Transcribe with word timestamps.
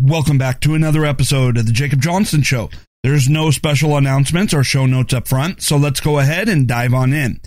Welcome 0.00 0.38
back 0.38 0.60
to 0.60 0.74
another 0.74 1.04
episode 1.04 1.58
of 1.58 1.66
the 1.66 1.72
Jacob 1.72 2.00
Johnston 2.00 2.42
Show. 2.42 2.70
There's 3.02 3.28
no 3.28 3.50
special 3.50 3.96
announcements 3.96 4.54
or 4.54 4.62
show 4.62 4.86
notes 4.86 5.12
up 5.12 5.26
front, 5.26 5.60
so 5.60 5.76
let's 5.76 5.98
go 5.98 6.20
ahead 6.20 6.48
and 6.48 6.68
dive 6.68 6.94
on 6.94 7.12
in. 7.12 7.40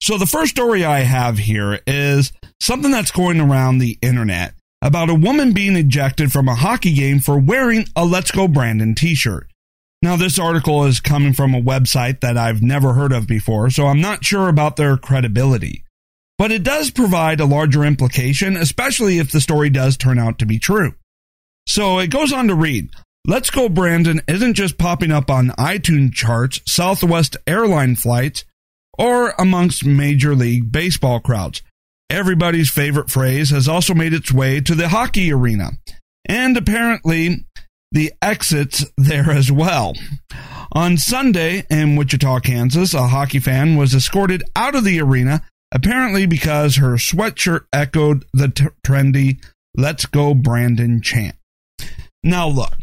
So, 0.00 0.18
the 0.18 0.26
first 0.26 0.50
story 0.50 0.84
I 0.84 1.00
have 1.00 1.38
here 1.38 1.78
is 1.86 2.32
something 2.60 2.90
that's 2.90 3.12
going 3.12 3.40
around 3.40 3.78
the 3.78 3.98
internet 4.02 4.54
about 4.80 5.10
a 5.10 5.14
woman 5.14 5.52
being 5.52 5.76
ejected 5.76 6.32
from 6.32 6.48
a 6.48 6.56
hockey 6.56 6.92
game 6.92 7.20
for 7.20 7.38
wearing 7.38 7.86
a 7.94 8.04
Let's 8.04 8.32
Go 8.32 8.48
Brandon 8.48 8.96
t 8.96 9.14
shirt. 9.14 9.46
Now, 10.02 10.16
this 10.16 10.40
article 10.40 10.84
is 10.84 10.98
coming 10.98 11.34
from 11.34 11.54
a 11.54 11.62
website 11.62 12.20
that 12.20 12.36
I've 12.36 12.62
never 12.62 12.94
heard 12.94 13.12
of 13.12 13.28
before, 13.28 13.70
so 13.70 13.86
I'm 13.86 14.00
not 14.00 14.24
sure 14.24 14.48
about 14.48 14.74
their 14.74 14.96
credibility. 14.96 15.84
But 16.36 16.50
it 16.50 16.64
does 16.64 16.90
provide 16.90 17.38
a 17.38 17.44
larger 17.44 17.84
implication, 17.84 18.56
especially 18.56 19.18
if 19.18 19.30
the 19.30 19.40
story 19.40 19.70
does 19.70 19.96
turn 19.96 20.18
out 20.18 20.40
to 20.40 20.46
be 20.46 20.58
true. 20.58 20.94
So 21.66 21.98
it 21.98 22.10
goes 22.10 22.32
on 22.32 22.48
to 22.48 22.54
read 22.54 22.90
Let's 23.26 23.50
Go 23.50 23.68
Brandon 23.68 24.20
isn't 24.26 24.54
just 24.54 24.78
popping 24.78 25.12
up 25.12 25.30
on 25.30 25.50
iTunes 25.50 26.12
charts, 26.12 26.60
Southwest 26.66 27.36
airline 27.46 27.94
flights, 27.94 28.44
or 28.98 29.30
amongst 29.38 29.84
Major 29.84 30.34
League 30.34 30.72
Baseball 30.72 31.20
crowds. 31.20 31.62
Everybody's 32.10 32.68
favorite 32.68 33.10
phrase 33.10 33.50
has 33.50 33.68
also 33.68 33.94
made 33.94 34.12
its 34.12 34.32
way 34.32 34.60
to 34.60 34.74
the 34.74 34.88
hockey 34.88 35.32
arena, 35.32 35.70
and 36.26 36.56
apparently 36.56 37.46
the 37.92 38.12
exits 38.20 38.84
there 38.98 39.30
as 39.30 39.52
well. 39.52 39.94
On 40.72 40.96
Sunday 40.96 41.64
in 41.70 41.96
Wichita, 41.96 42.40
Kansas, 42.40 42.92
a 42.92 43.06
hockey 43.06 43.38
fan 43.38 43.76
was 43.76 43.94
escorted 43.94 44.42
out 44.56 44.74
of 44.74 44.84
the 44.84 45.00
arena, 45.00 45.42
apparently 45.70 46.26
because 46.26 46.76
her 46.76 46.94
sweatshirt 46.94 47.66
echoed 47.72 48.24
the 48.32 48.48
t- 48.48 48.66
trendy 48.84 49.42
Let's 49.76 50.06
Go 50.06 50.34
Brandon 50.34 51.00
chant. 51.00 51.36
Now, 52.22 52.48
look, 52.48 52.74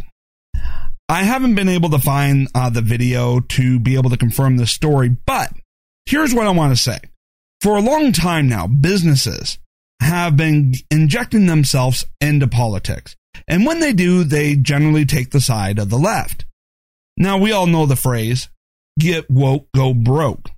I 1.07 1.23
haven't 1.23 1.55
been 1.55 1.69
able 1.69 1.89
to 1.89 1.99
find 1.99 2.47
uh, 2.53 2.69
the 2.69 2.81
video 2.81 3.39
to 3.39 3.79
be 3.79 3.95
able 3.95 4.09
to 4.09 4.17
confirm 4.17 4.57
this 4.57 4.71
story, 4.71 5.09
but 5.09 5.51
here's 6.05 6.33
what 6.33 6.45
I 6.45 6.51
want 6.51 6.75
to 6.75 6.81
say. 6.81 6.99
For 7.61 7.77
a 7.77 7.81
long 7.81 8.11
time 8.11 8.47
now, 8.47 8.67
businesses 8.67 9.57
have 10.01 10.37
been 10.37 10.73
injecting 10.91 11.45
themselves 11.45 12.05
into 12.21 12.47
politics. 12.47 13.15
And 13.47 13.65
when 13.65 13.79
they 13.79 13.93
do, 13.93 14.23
they 14.23 14.55
generally 14.55 15.05
take 15.05 15.31
the 15.31 15.41
side 15.41 15.79
of 15.79 15.89
the 15.89 15.97
left. 15.97 16.45
Now, 17.17 17.37
we 17.37 17.51
all 17.51 17.67
know 17.67 17.85
the 17.85 17.95
phrase 17.95 18.49
get 18.97 19.29
woke, 19.29 19.67
go 19.75 19.93
broke. 19.93 20.49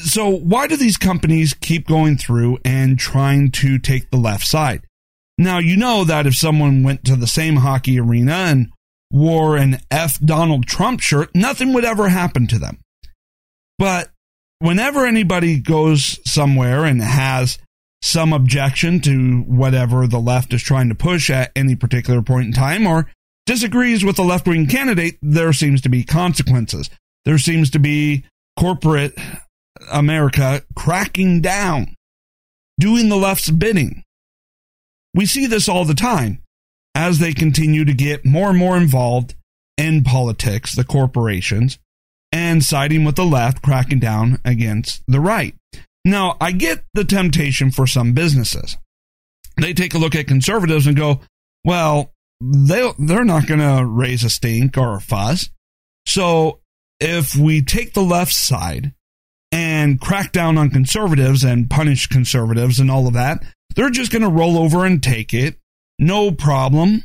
So, 0.00 0.28
why 0.28 0.66
do 0.66 0.76
these 0.76 0.96
companies 0.96 1.54
keep 1.54 1.86
going 1.86 2.16
through 2.16 2.58
and 2.64 2.98
trying 2.98 3.50
to 3.52 3.78
take 3.78 4.10
the 4.10 4.16
left 4.16 4.46
side? 4.46 4.82
Now, 5.40 5.56
you 5.56 5.78
know 5.78 6.04
that 6.04 6.26
if 6.26 6.36
someone 6.36 6.82
went 6.82 7.02
to 7.06 7.16
the 7.16 7.26
same 7.26 7.56
hockey 7.56 7.98
arena 7.98 8.32
and 8.32 8.70
wore 9.10 9.56
an 9.56 9.78
F 9.90 10.20
Donald 10.20 10.66
Trump 10.66 11.00
shirt, 11.00 11.34
nothing 11.34 11.72
would 11.72 11.82
ever 11.82 12.10
happen 12.10 12.46
to 12.48 12.58
them. 12.58 12.78
But 13.78 14.10
whenever 14.58 15.06
anybody 15.06 15.58
goes 15.58 16.20
somewhere 16.30 16.84
and 16.84 17.00
has 17.00 17.58
some 18.02 18.34
objection 18.34 19.00
to 19.00 19.40
whatever 19.40 20.06
the 20.06 20.20
left 20.20 20.52
is 20.52 20.62
trying 20.62 20.90
to 20.90 20.94
push 20.94 21.30
at 21.30 21.52
any 21.56 21.74
particular 21.74 22.20
point 22.20 22.48
in 22.48 22.52
time 22.52 22.86
or 22.86 23.10
disagrees 23.46 24.04
with 24.04 24.16
the 24.16 24.22
left 24.22 24.46
wing 24.46 24.66
candidate, 24.66 25.16
there 25.22 25.54
seems 25.54 25.80
to 25.80 25.88
be 25.88 26.04
consequences. 26.04 26.90
There 27.24 27.38
seems 27.38 27.70
to 27.70 27.78
be 27.78 28.24
corporate 28.58 29.16
America 29.90 30.64
cracking 30.76 31.40
down, 31.40 31.94
doing 32.78 33.08
the 33.08 33.16
left's 33.16 33.48
bidding. 33.48 34.04
We 35.14 35.26
see 35.26 35.46
this 35.46 35.68
all 35.68 35.84
the 35.84 35.94
time 35.94 36.42
as 36.94 37.18
they 37.18 37.32
continue 37.32 37.84
to 37.84 37.94
get 37.94 38.24
more 38.24 38.50
and 38.50 38.58
more 38.58 38.76
involved 38.76 39.34
in 39.76 40.04
politics, 40.04 40.74
the 40.74 40.84
corporations, 40.84 41.78
and 42.32 42.62
siding 42.62 43.04
with 43.04 43.16
the 43.16 43.24
left, 43.24 43.62
cracking 43.62 43.98
down 43.98 44.38
against 44.44 45.02
the 45.08 45.20
right. 45.20 45.54
Now, 46.04 46.36
I 46.40 46.52
get 46.52 46.84
the 46.94 47.04
temptation 47.04 47.70
for 47.70 47.86
some 47.86 48.12
businesses. 48.12 48.76
They 49.56 49.74
take 49.74 49.94
a 49.94 49.98
look 49.98 50.14
at 50.14 50.26
conservatives 50.26 50.86
and 50.86 50.96
go, 50.96 51.20
well, 51.64 52.12
they, 52.40 52.90
they're 52.98 53.24
not 53.24 53.46
going 53.46 53.60
to 53.60 53.84
raise 53.84 54.24
a 54.24 54.30
stink 54.30 54.78
or 54.78 54.96
a 54.96 55.00
fuss. 55.00 55.50
So 56.06 56.60
if 56.98 57.36
we 57.36 57.62
take 57.62 57.92
the 57.92 58.02
left 58.02 58.32
side 58.32 58.94
and 59.52 60.00
crack 60.00 60.32
down 60.32 60.56
on 60.56 60.70
conservatives 60.70 61.44
and 61.44 61.68
punish 61.68 62.06
conservatives 62.06 62.78
and 62.78 62.90
all 62.90 63.06
of 63.06 63.14
that, 63.14 63.42
they're 63.74 63.90
just 63.90 64.12
going 64.12 64.22
to 64.22 64.28
roll 64.28 64.58
over 64.58 64.84
and 64.84 65.02
take 65.02 65.34
it. 65.34 65.56
No 65.98 66.30
problem. 66.30 67.04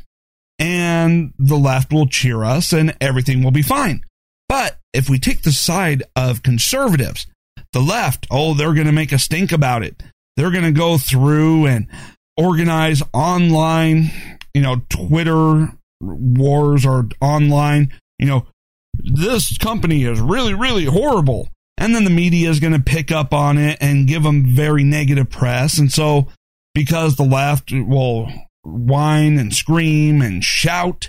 And 0.58 1.34
the 1.38 1.56
left 1.56 1.92
will 1.92 2.06
cheer 2.06 2.42
us 2.42 2.72
and 2.72 2.96
everything 3.00 3.42
will 3.42 3.50
be 3.50 3.62
fine. 3.62 4.02
But 4.48 4.78
if 4.92 5.10
we 5.10 5.18
take 5.18 5.42
the 5.42 5.52
side 5.52 6.02
of 6.14 6.42
conservatives, 6.42 7.26
the 7.72 7.80
left, 7.80 8.26
oh, 8.30 8.54
they're 8.54 8.74
going 8.74 8.86
to 8.86 8.92
make 8.92 9.12
a 9.12 9.18
stink 9.18 9.52
about 9.52 9.82
it. 9.82 10.02
They're 10.36 10.50
going 10.50 10.64
to 10.64 10.72
go 10.72 10.98
through 10.98 11.66
and 11.66 11.88
organize 12.36 13.02
online, 13.12 14.10
you 14.54 14.62
know, 14.62 14.82
Twitter 14.88 15.72
wars 16.00 16.86
or 16.86 17.08
online, 17.20 17.92
you 18.18 18.26
know, 18.26 18.46
this 18.94 19.56
company 19.58 20.04
is 20.04 20.20
really, 20.20 20.54
really 20.54 20.84
horrible. 20.84 21.48
And 21.78 21.94
then 21.94 22.04
the 22.04 22.10
media 22.10 22.48
is 22.48 22.60
going 22.60 22.72
to 22.72 22.80
pick 22.80 23.12
up 23.12 23.34
on 23.34 23.58
it 23.58 23.78
and 23.80 24.08
give 24.08 24.22
them 24.22 24.46
very 24.46 24.82
negative 24.82 25.28
press. 25.28 25.78
And 25.78 25.92
so 25.92 26.28
because 26.76 27.16
the 27.16 27.24
left 27.24 27.72
will 27.72 28.30
whine 28.62 29.38
and 29.38 29.54
scream 29.54 30.20
and 30.20 30.44
shout, 30.44 31.08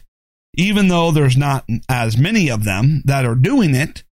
even 0.54 0.88
though 0.88 1.12
there's 1.12 1.36
not 1.36 1.68
as 1.90 2.18
many 2.18 2.50
of 2.50 2.64
them 2.64 3.02
that 3.04 3.26
are 3.26 3.36
doing 3.36 3.76
it, 3.76 4.06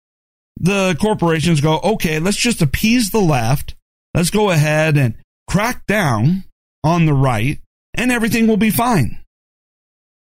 the 0.57 0.97
corporations 0.99 1.61
go, 1.61 1.79
okay, 1.79 2.19
let's 2.19 2.35
just 2.35 2.61
appease 2.61 3.11
the 3.11 3.21
left. 3.21 3.73
Let's 4.13 4.31
go 4.31 4.49
ahead 4.49 4.97
and 4.97 5.15
crack 5.49 5.87
down 5.87 6.43
on 6.83 7.05
the 7.05 7.13
right 7.13 7.59
and 7.93 8.11
everything 8.11 8.47
will 8.47 8.57
be 8.57 8.69
fine. 8.69 9.23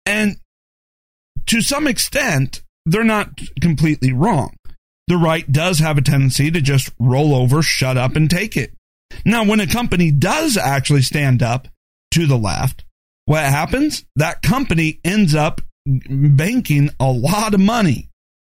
And 0.04 0.36
to 1.46 1.62
some 1.62 1.86
extent, 1.86 2.62
they're 2.84 3.02
not 3.02 3.40
completely 3.62 4.12
wrong. 4.12 4.56
The 5.08 5.16
right 5.16 5.50
does 5.50 5.78
have 5.78 5.96
a 5.96 6.02
tendency 6.02 6.50
to 6.50 6.60
just 6.60 6.90
roll 6.98 7.34
over, 7.34 7.62
shut 7.62 7.96
up, 7.96 8.14
and 8.14 8.28
take 8.28 8.58
it. 8.58 8.74
Now, 9.24 9.44
when 9.44 9.60
a 9.60 9.66
company 9.66 10.10
does 10.10 10.56
actually 10.56 11.02
stand 11.02 11.42
up 11.42 11.68
to 12.12 12.26
the 12.26 12.38
left, 12.38 12.84
what 13.26 13.44
happens? 13.44 14.04
That 14.16 14.42
company 14.42 15.00
ends 15.04 15.34
up 15.34 15.60
banking 15.86 16.90
a 17.00 17.10
lot 17.10 17.54
of 17.54 17.60
money 17.60 18.08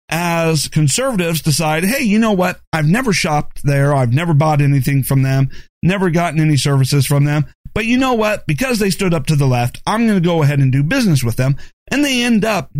as 0.09 0.69
conservatives 0.69 1.43
decide, 1.43 1.85
hey, 1.85 2.05
you 2.05 2.19
know 2.19 2.33
what? 2.33 2.61
I've 2.73 2.87
never 2.87 3.13
shopped 3.13 3.63
there. 3.65 3.95
I've 3.95 4.13
never 4.13 4.35
bought 4.35 4.61
anything 4.61 5.03
from 5.03 5.23
them, 5.23 5.51
never 5.83 6.11
gotten 6.11 6.41
any 6.41 6.57
services 6.57 7.07
from 7.07 7.25
them. 7.25 7.47
But 7.75 7.87
you 7.87 7.99
know 7.99 8.15
what? 8.15 8.47
Because 8.47 8.79
they 8.79 8.91
stood 8.91 9.13
up 9.13 9.27
to 9.27 9.37
the 9.37 9.47
left, 9.47 9.83
I'm 9.87 10.07
going 10.07 10.21
to 10.21 10.27
go 10.27 10.43
ahead 10.43 10.61
and 10.61 10.73
do 10.73 10.83
business 10.83 11.23
with 11.23 11.37
them. 11.37 11.57
And 11.91 12.05
they 12.05 12.23
end 12.23 12.45
up 12.45 12.71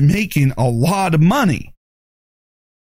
making 0.00 0.52
a 0.58 0.64
lot 0.64 1.14
of 1.14 1.22
money. 1.22 1.72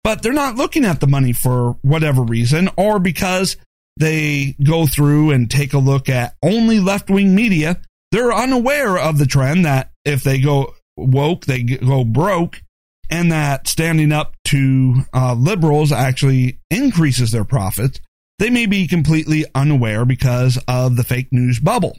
But 0.03 0.21
they're 0.21 0.33
not 0.33 0.55
looking 0.55 0.83
at 0.85 0.99
the 0.99 1.07
money 1.07 1.31
for 1.31 1.77
whatever 1.81 2.21
reason 2.21 2.69
or 2.77 2.99
because 2.99 3.55
they 3.97 4.55
go 4.63 4.87
through 4.87 5.31
and 5.31 5.49
take 5.49 5.73
a 5.73 5.79
look 5.79 6.09
at 6.09 6.35
only 6.41 6.79
left 6.79 7.09
wing 7.09 7.35
media, 7.35 7.79
they're 8.11 8.33
unaware 8.33 8.97
of 8.97 9.17
the 9.17 9.25
trend 9.25 9.65
that 9.65 9.91
if 10.05 10.23
they 10.23 10.39
go 10.39 10.73
woke, 10.97 11.45
they 11.45 11.63
go 11.63 12.03
broke, 12.03 12.61
and 13.09 13.31
that 13.31 13.67
standing 13.67 14.11
up 14.11 14.35
to 14.45 15.01
uh, 15.13 15.33
liberals 15.33 15.91
actually 15.91 16.59
increases 16.69 17.31
their 17.31 17.45
profits. 17.45 17.99
They 18.39 18.49
may 18.49 18.65
be 18.65 18.87
completely 18.87 19.45
unaware 19.53 20.05
because 20.05 20.59
of 20.67 20.95
the 20.95 21.03
fake 21.03 21.29
news 21.31 21.59
bubble 21.59 21.97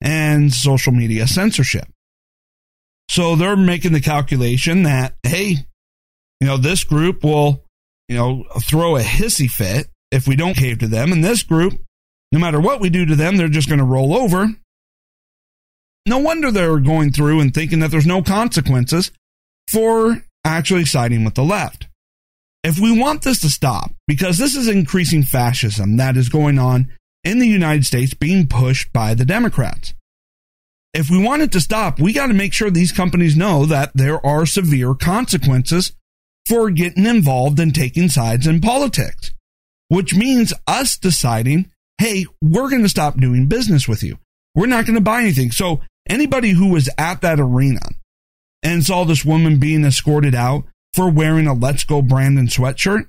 and 0.00 0.52
social 0.52 0.92
media 0.92 1.26
censorship. 1.26 1.86
So 3.08 3.36
they're 3.36 3.56
making 3.56 3.92
the 3.92 4.00
calculation 4.00 4.84
that, 4.84 5.14
hey, 5.22 5.56
you 6.40 6.46
know, 6.46 6.56
this 6.56 6.82
group 6.82 7.22
will, 7.22 7.64
you 8.08 8.16
know, 8.16 8.44
throw 8.60 8.96
a 8.96 9.02
hissy 9.02 9.50
fit 9.50 9.86
if 10.12 10.28
we 10.28 10.36
don't 10.36 10.56
cave 10.56 10.78
to 10.78 10.86
them. 10.86 11.10
And 11.10 11.24
this 11.24 11.42
group, 11.42 11.80
no 12.30 12.38
matter 12.38 12.60
what 12.60 12.80
we 12.80 12.90
do 12.90 13.04
to 13.06 13.16
them, 13.16 13.36
they're 13.36 13.48
just 13.48 13.68
going 13.68 13.80
to 13.80 13.84
roll 13.84 14.14
over. 14.14 14.48
No 16.06 16.18
wonder 16.18 16.50
they're 16.50 16.78
going 16.78 17.12
through 17.12 17.40
and 17.40 17.52
thinking 17.52 17.80
that 17.80 17.90
there's 17.90 18.06
no 18.06 18.22
consequences 18.22 19.10
for 19.68 20.22
actually 20.44 20.84
siding 20.84 21.24
with 21.24 21.34
the 21.34 21.44
left. 21.44 21.88
If 22.62 22.78
we 22.78 22.96
want 22.96 23.22
this 23.22 23.40
to 23.40 23.50
stop, 23.50 23.92
because 24.06 24.38
this 24.38 24.54
is 24.54 24.68
increasing 24.68 25.22
fascism 25.24 25.96
that 25.96 26.16
is 26.16 26.28
going 26.28 26.58
on 26.58 26.92
in 27.24 27.38
the 27.38 27.48
United 27.48 27.86
States 27.86 28.14
being 28.14 28.46
pushed 28.46 28.92
by 28.92 29.14
the 29.14 29.24
Democrats. 29.24 29.94
If 30.92 31.08
we 31.08 31.22
want 31.22 31.42
it 31.42 31.52
to 31.52 31.60
stop, 31.60 31.98
we 31.98 32.12
got 32.12 32.26
to 32.26 32.34
make 32.34 32.52
sure 32.52 32.70
these 32.70 32.92
companies 32.92 33.34
know 33.36 33.64
that 33.66 33.92
there 33.94 34.24
are 34.26 34.44
severe 34.44 34.94
consequences 34.94 35.92
for 36.46 36.70
getting 36.70 37.06
involved 37.06 37.58
and 37.58 37.74
taking 37.74 38.08
sides 38.08 38.46
in 38.46 38.60
politics 38.60 39.31
which 39.92 40.14
means 40.14 40.52
us 40.66 40.96
deciding, 40.96 41.70
hey, 41.98 42.26
we're 42.40 42.70
going 42.70 42.82
to 42.82 42.88
stop 42.88 43.18
doing 43.18 43.46
business 43.46 43.86
with 43.86 44.02
you. 44.02 44.18
We're 44.54 44.66
not 44.66 44.86
going 44.86 44.96
to 44.96 45.00
buy 45.00 45.20
anything. 45.20 45.50
So 45.50 45.80
Anybody 46.08 46.50
who 46.50 46.68
was 46.68 46.90
at 46.98 47.20
that 47.20 47.38
arena 47.38 47.80
and 48.62 48.84
saw 48.84 49.04
this 49.04 49.24
woman 49.24 49.58
being 49.58 49.84
escorted 49.84 50.34
out 50.34 50.64
for 50.94 51.10
wearing 51.10 51.46
a 51.46 51.54
Let's 51.54 51.84
Go 51.84 52.02
Brandon 52.02 52.48
sweatshirt, 52.48 53.08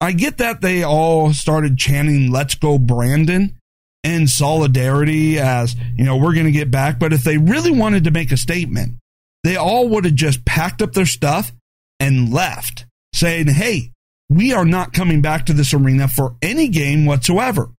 I 0.00 0.12
get 0.12 0.38
that 0.38 0.60
they 0.60 0.82
all 0.82 1.32
started 1.32 1.78
chanting 1.78 2.30
Let's 2.30 2.54
Go 2.54 2.78
Brandon 2.78 3.56
in 4.04 4.28
solidarity 4.28 5.38
as, 5.38 5.74
you 5.96 6.04
know, 6.04 6.16
we're 6.16 6.34
going 6.34 6.46
to 6.46 6.52
get 6.52 6.70
back. 6.70 6.98
But 6.98 7.12
if 7.12 7.24
they 7.24 7.38
really 7.38 7.72
wanted 7.72 8.04
to 8.04 8.10
make 8.10 8.30
a 8.30 8.36
statement, 8.36 8.94
they 9.42 9.56
all 9.56 9.88
would 9.88 10.04
have 10.04 10.14
just 10.14 10.44
packed 10.44 10.82
up 10.82 10.92
their 10.92 11.06
stuff 11.06 11.52
and 11.98 12.32
left 12.32 12.86
saying, 13.14 13.48
hey, 13.48 13.90
we 14.28 14.52
are 14.52 14.64
not 14.64 14.92
coming 14.92 15.22
back 15.22 15.46
to 15.46 15.52
this 15.52 15.72
arena 15.74 16.08
for 16.08 16.36
any 16.42 16.68
game 16.68 17.06
whatsoever. 17.06 17.70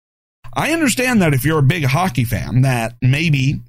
I 0.55 0.73
understand 0.73 1.23
that 1.23 1.35
if 1.35 1.45
you're 1.45 1.59
a 1.59 1.63
big 1.63 1.85
hockey 1.85 2.25
fan, 2.25 2.63
that 2.63 2.97
maybe 3.03 3.61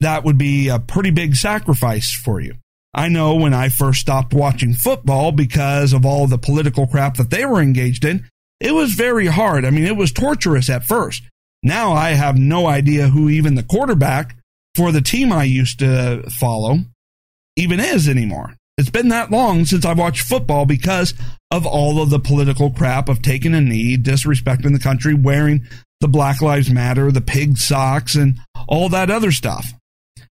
that 0.00 0.24
would 0.24 0.38
be 0.38 0.68
a 0.68 0.78
pretty 0.78 1.10
big 1.10 1.36
sacrifice 1.36 2.12
for 2.12 2.40
you. 2.40 2.54
I 2.92 3.08
know 3.08 3.34
when 3.34 3.54
I 3.54 3.68
first 3.68 4.00
stopped 4.00 4.34
watching 4.34 4.74
football 4.74 5.30
because 5.30 5.92
of 5.92 6.04
all 6.04 6.26
the 6.26 6.38
political 6.38 6.86
crap 6.86 7.16
that 7.16 7.30
they 7.30 7.44
were 7.44 7.60
engaged 7.60 8.04
in, 8.04 8.28
it 8.58 8.72
was 8.72 8.92
very 8.92 9.26
hard. 9.26 9.64
I 9.64 9.70
mean, 9.70 9.84
it 9.84 9.96
was 9.96 10.12
torturous 10.12 10.70
at 10.70 10.84
first. 10.84 11.22
Now 11.62 11.92
I 11.92 12.10
have 12.10 12.38
no 12.38 12.66
idea 12.66 13.08
who 13.08 13.28
even 13.28 13.54
the 13.54 13.62
quarterback 13.62 14.36
for 14.74 14.92
the 14.92 15.00
team 15.00 15.32
I 15.32 15.44
used 15.44 15.78
to 15.80 16.22
follow 16.30 16.78
even 17.56 17.80
is 17.80 18.08
anymore. 18.08 18.54
It's 18.78 18.90
been 18.90 19.08
that 19.08 19.30
long 19.30 19.64
since 19.64 19.86
I've 19.86 19.98
watched 19.98 20.22
football 20.22 20.66
because 20.66 21.14
of 21.50 21.64
all 21.64 22.02
of 22.02 22.10
the 22.10 22.18
political 22.18 22.70
crap 22.70 23.08
of 23.08 23.22
taking 23.22 23.54
a 23.54 23.60
knee, 23.60 23.96
disrespecting 23.96 24.72
the 24.74 24.82
country, 24.82 25.14
wearing 25.14 25.66
the 26.00 26.08
Black 26.08 26.42
Lives 26.42 26.70
Matter, 26.70 27.10
the 27.10 27.22
pig 27.22 27.56
socks, 27.56 28.14
and 28.14 28.38
all 28.68 28.90
that 28.90 29.10
other 29.10 29.32
stuff. 29.32 29.72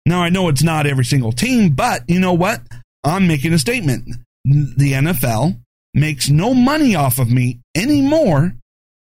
Now, 0.05 0.21
I 0.21 0.29
know 0.29 0.47
it's 0.47 0.63
not 0.63 0.87
every 0.87 1.03
single 1.03 1.33
team, 1.33 1.71
but 1.71 2.03
you 2.07 2.19
know 2.19 2.33
what? 2.33 2.61
I'm 3.03 3.27
making 3.27 3.53
a 3.53 3.59
statement. 3.59 4.07
The 4.45 4.93
NFL 4.93 5.59
makes 5.93 6.29
no 6.29 6.53
money 6.53 6.95
off 6.95 7.19
of 7.19 7.29
me 7.29 7.59
anymore 7.75 8.53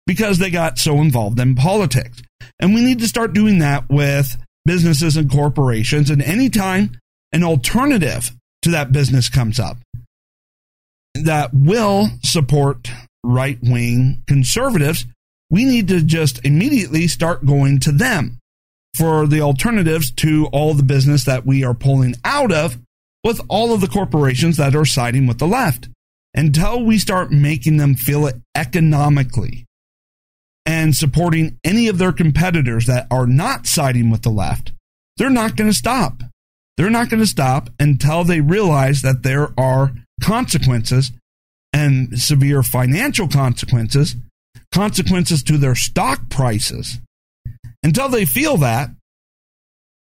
because 0.06 0.38
they 0.38 0.50
got 0.50 0.78
so 0.78 0.96
involved 0.96 1.38
in 1.40 1.56
politics. 1.56 2.22
And 2.58 2.74
we 2.74 2.82
need 2.82 3.00
to 3.00 3.08
start 3.08 3.34
doing 3.34 3.58
that 3.58 3.84
with 3.90 4.36
businesses 4.64 5.16
and 5.16 5.30
corporations. 5.30 6.08
And 6.08 6.22
anytime 6.22 6.98
an 7.32 7.44
alternative 7.44 8.30
to 8.66 8.72
that 8.72 8.90
business 8.90 9.28
comes 9.28 9.60
up 9.60 9.78
that 11.14 11.54
will 11.54 12.08
support 12.22 12.90
right 13.22 13.58
wing 13.62 14.24
conservatives, 14.26 15.06
we 15.50 15.64
need 15.64 15.86
to 15.86 16.02
just 16.02 16.44
immediately 16.44 17.06
start 17.06 17.46
going 17.46 17.78
to 17.78 17.92
them 17.92 18.38
for 18.96 19.28
the 19.28 19.40
alternatives 19.40 20.10
to 20.10 20.48
all 20.52 20.74
the 20.74 20.82
business 20.82 21.24
that 21.24 21.46
we 21.46 21.62
are 21.62 21.74
pulling 21.74 22.16
out 22.24 22.50
of 22.50 22.76
with 23.22 23.40
all 23.48 23.72
of 23.72 23.80
the 23.80 23.86
corporations 23.86 24.56
that 24.56 24.74
are 24.74 24.84
siding 24.84 25.28
with 25.28 25.38
the 25.38 25.46
left 25.46 25.88
until 26.34 26.82
we 26.82 26.98
start 26.98 27.30
making 27.30 27.76
them 27.76 27.94
feel 27.94 28.26
it 28.26 28.34
economically 28.56 29.64
and 30.64 30.96
supporting 30.96 31.56
any 31.62 31.86
of 31.86 31.98
their 31.98 32.12
competitors 32.12 32.86
that 32.86 33.06
are 33.12 33.28
not 33.28 33.66
siding 33.66 34.10
with 34.10 34.22
the 34.22 34.30
left, 34.30 34.72
they're 35.18 35.30
not 35.30 35.54
going 35.54 35.70
to 35.70 35.76
stop. 35.76 36.20
They're 36.76 36.90
not 36.90 37.08
going 37.08 37.20
to 37.20 37.26
stop 37.26 37.70
until 37.81 38.25
they 38.25 38.40
realize 38.40 39.02
that 39.02 39.23
there 39.23 39.49
are 39.58 39.93
consequences 40.23 41.12
and 41.73 42.19
severe 42.19 42.62
financial 42.62 43.28
consequences, 43.28 44.17
consequences 44.73 45.43
to 45.44 45.56
their 45.56 45.75
stock 45.75 46.28
prices. 46.28 46.99
Until 47.82 48.08
they 48.08 48.25
feel 48.25 48.56
that, 48.58 48.90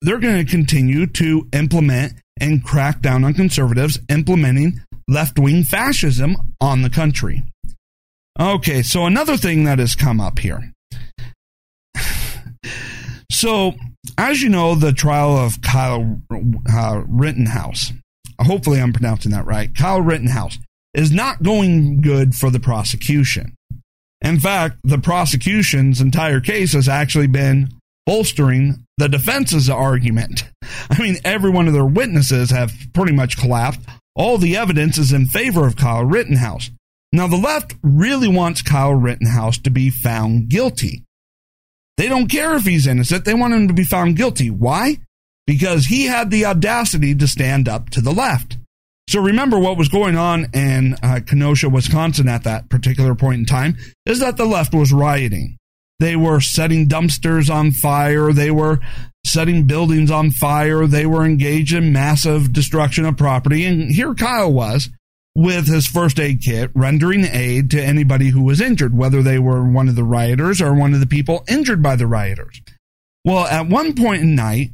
they're 0.03 0.19
going 0.19 0.45
to 0.45 0.51
continue 0.51 1.07
to 1.07 1.49
implement 1.53 2.15
and 2.41 2.65
crack 2.65 3.01
down 3.01 3.25
on 3.25 3.35
conservatives 3.35 4.01
implementing 4.09 4.81
left 5.09 5.39
wing 5.39 5.63
fascism 5.63 6.37
on 6.61 6.83
the 6.83 6.91
country. 6.91 7.45
Okay, 8.41 8.83
so 8.83 9.07
another 9.07 9.37
thing 9.37 9.65
that 9.65 9.79
has 9.79 9.95
come 9.95 10.21
up 10.21 10.39
here. 10.39 10.73
So, 13.33 13.75
as 14.19 14.43
you 14.43 14.49
know, 14.49 14.75
the 14.75 14.93
trial 14.93 15.37
of 15.37 15.61
Kyle 15.63 16.21
uh, 16.73 17.03
Rittenhouse, 17.07 17.93
hopefully 18.39 18.81
I'm 18.81 18.93
pronouncing 18.93 19.33
that 19.33 19.47
right, 19.47 19.75
Kyle 19.75 20.01
Rittenhouse, 20.01 20.59
is 20.95 21.11
not 21.11 21.43
going 21.43 22.01
good 22.01 22.35
for 22.35 22.51
the 22.51 22.61
prosecution. 22.61 23.55
In 24.21 24.39
fact, 24.39 24.77
the 24.85 24.99
prosecution's 24.99 26.01
entire 26.01 26.41
case 26.41 26.75
has 26.75 26.89
actually 26.89 27.27
been 27.27 27.71
bolstering 28.07 28.85
the 28.99 29.09
defense's 29.09 29.71
argument. 29.71 30.45
I 30.91 31.01
mean, 31.01 31.17
every 31.25 31.51
one 31.51 31.67
of 31.67 31.73
their 31.73 31.87
witnesses 31.87 32.51
have 32.51 32.73
pretty 32.93 33.13
much 33.13 33.39
collapsed. 33.39 33.81
All 34.15 34.39
the 34.39 34.57
evidence 34.57 34.99
is 34.99 35.13
in 35.13 35.27
favor 35.27 35.67
of 35.67 35.77
Kyle 35.77 36.05
Rittenhouse. 36.05 36.71
Now, 37.13 37.27
the 37.27 37.37
left 37.37 37.75
really 37.83 38.29
wants 38.29 38.63
Kyle 38.63 38.95
Rittenhouse 38.95 39.59
to 39.59 39.71
be 39.71 39.91
found 39.91 40.49
guilty. 40.49 41.05
They 41.97 42.09
don't 42.09 42.29
care 42.29 42.55
if 42.55 42.65
he's 42.65 42.87
innocent, 42.87 43.25
they 43.25 43.35
want 43.35 43.55
him 43.55 43.69
to 43.69 43.75
be 43.75 43.85
found 43.85 44.17
guilty. 44.17 44.51
Why? 44.51 44.99
Because 45.47 45.87
he 45.87 46.07
had 46.07 46.31
the 46.31 46.47
audacity 46.47 47.15
to 47.15 47.29
stand 47.29 47.69
up 47.69 47.91
to 47.91 48.01
the 48.01 48.13
left. 48.13 48.57
So 49.09 49.21
remember 49.21 49.59
what 49.59 49.77
was 49.77 49.89
going 49.89 50.17
on 50.17 50.47
in 50.55 50.97
uh, 51.03 51.21
Kenosha, 51.27 51.69
Wisconsin 51.69 52.29
at 52.29 52.45
that 52.45 52.69
particular 52.71 53.15
point 53.15 53.41
in 53.41 53.47
time 53.47 53.77
is 54.07 54.21
that 54.21 54.37
the 54.37 54.47
left 54.47 54.73
was 54.73 54.93
rioting. 54.93 55.59
They 55.99 56.17
were 56.17 56.41
setting 56.41 56.89
dumpsters 56.89 57.53
on 57.53 57.73
fire. 57.73 58.33
They 58.33 58.51
were 58.51 58.81
setting 59.27 59.67
buildings 59.67 60.11
on 60.11 60.31
fire. 60.31 60.87
They 60.87 61.07
were 61.07 61.25
engaged 61.25 61.75
in 61.75 61.93
massive 61.93 62.53
destruction 62.53 63.05
of 63.05 63.17
property. 63.17 63.65
And 63.65 63.91
here 63.91 64.15
Kyle 64.15 64.53
was 64.53 64.89
with 65.35 65.67
his 65.67 65.87
first 65.87 66.21
aid 66.21 66.43
kit, 66.43 66.71
rendering 66.75 67.25
aid 67.25 67.71
to 67.71 67.83
anybody 67.83 68.29
who 68.29 68.43
was 68.43 68.61
injured, 68.61 68.97
whether 68.97 69.23
they 69.23 69.39
were 69.39 69.65
one 69.65 69.89
of 69.89 69.97
the 69.97 70.05
rioters 70.05 70.61
or 70.61 70.75
one 70.75 70.95
of 70.95 71.01
the 71.01 71.07
people 71.07 71.45
injured 71.49 71.83
by 71.83 71.97
the 71.97 72.07
rioters. 72.07 72.61
Well, 73.25 73.47
at 73.47 73.69
one 73.69 73.95
point 73.95 74.23
in 74.23 74.35
night, 74.35 74.73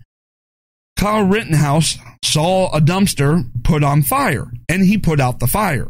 Kyle 0.96 1.22
Rittenhouse 1.22 1.96
saw 2.24 2.74
a 2.74 2.80
dumpster 2.80 3.44
put 3.62 3.84
on 3.84 4.02
fire, 4.02 4.50
and 4.68 4.82
he 4.82 4.98
put 4.98 5.20
out 5.20 5.38
the 5.38 5.46
fire. 5.46 5.88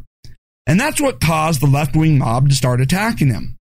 And 0.67 0.79
that's 0.79 1.01
what 1.01 1.21
caused 1.21 1.63
the 1.63 1.67
left 1.67 1.97
wing 1.97 2.19
mob 2.19 2.51
to 2.51 2.55
start 2.55 2.83
attacking 2.83 3.29
him. 3.29 3.57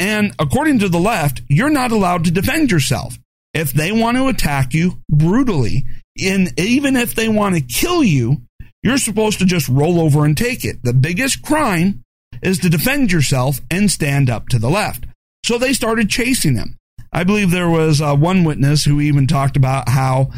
And 0.00 0.34
according 0.38 0.80
to 0.80 0.88
the 0.88 0.98
left, 0.98 1.42
you're 1.48 1.70
not 1.70 1.92
allowed 1.92 2.24
to 2.24 2.32
defend 2.32 2.72
yourself. 2.72 3.16
If 3.54 3.72
they 3.72 3.92
want 3.92 4.16
to 4.16 4.28
attack 4.28 4.74
you 4.74 5.00
brutally, 5.08 5.84
and 6.20 6.58
even 6.58 6.96
if 6.96 7.14
they 7.14 7.28
want 7.28 7.54
to 7.54 7.60
kill 7.60 8.02
you, 8.02 8.42
you're 8.82 8.98
supposed 8.98 9.38
to 9.38 9.44
just 9.44 9.68
roll 9.68 10.00
over 10.00 10.24
and 10.24 10.36
take 10.36 10.64
it. 10.64 10.82
The 10.82 10.94
biggest 10.94 11.42
crime 11.42 12.02
is 12.42 12.58
to 12.60 12.70
defend 12.70 13.12
yourself 13.12 13.60
and 13.70 13.90
stand 13.90 14.30
up 14.30 14.48
to 14.48 14.58
the 14.58 14.70
left. 14.70 15.06
So 15.44 15.58
they 15.58 15.72
started 15.72 16.08
chasing 16.08 16.56
him. 16.56 16.76
I 17.12 17.24
believe 17.24 17.50
there 17.50 17.68
was 17.68 18.00
uh, 18.00 18.14
one 18.14 18.44
witness 18.44 18.84
who 18.84 19.00
even 19.00 19.26
talked 19.26 19.56
about 19.56 19.88
how, 19.88 20.30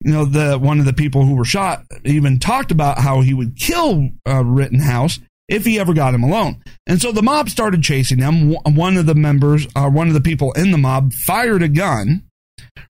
you 0.00 0.12
know, 0.12 0.24
the 0.24 0.58
one 0.58 0.78
of 0.78 0.86
the 0.86 0.92
people 0.92 1.24
who 1.24 1.34
were 1.34 1.44
shot 1.44 1.84
even 2.04 2.38
talked 2.38 2.70
about 2.70 2.98
how 2.98 3.20
he 3.20 3.34
would 3.34 3.56
kill 3.56 4.10
uh, 4.26 4.44
Rittenhouse 4.44 5.18
if 5.48 5.64
he 5.64 5.80
ever 5.80 5.92
got 5.92 6.14
him 6.14 6.22
alone. 6.22 6.62
And 6.86 7.02
so 7.02 7.10
the 7.10 7.22
mob 7.22 7.48
started 7.48 7.82
chasing 7.82 8.18
him. 8.18 8.52
One 8.64 8.96
of 8.96 9.06
the 9.06 9.16
members, 9.16 9.66
uh, 9.74 9.90
one 9.90 10.06
of 10.08 10.14
the 10.14 10.20
people 10.20 10.52
in 10.52 10.70
the 10.70 10.78
mob, 10.78 11.12
fired 11.12 11.62
a 11.62 11.68
gun 11.68 12.22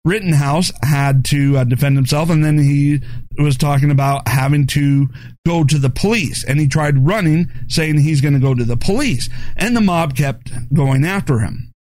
Rittenhouse 0.06 0.72
had 0.84 1.26
to 1.26 1.58
uh, 1.58 1.64
defend 1.64 1.96
himself, 1.96 2.30
and 2.30 2.44
then 2.44 2.58
he 2.58 3.02
was 3.38 3.58
talking 3.58 3.92
about 3.92 4.28
having 4.28 4.68
to 4.68 5.08
go 5.46 5.64
to 5.64 5.78
the 5.78 5.90
police, 5.90 6.44
and 6.44 6.60
he 6.60 6.68
tried 6.68 7.06
running, 7.06 7.52
saying 7.68 8.00
he's 8.00 8.22
going 8.22 8.34
to 8.34 8.40
go 8.40 8.54
to 8.54 8.64
the 8.64 8.78
police, 8.78 9.30
and 9.56 9.76
the 9.76 9.82
mob 9.82 10.16
kept 10.16 10.52
going 10.74 11.06
after 11.06 11.40
him, 11.40 11.72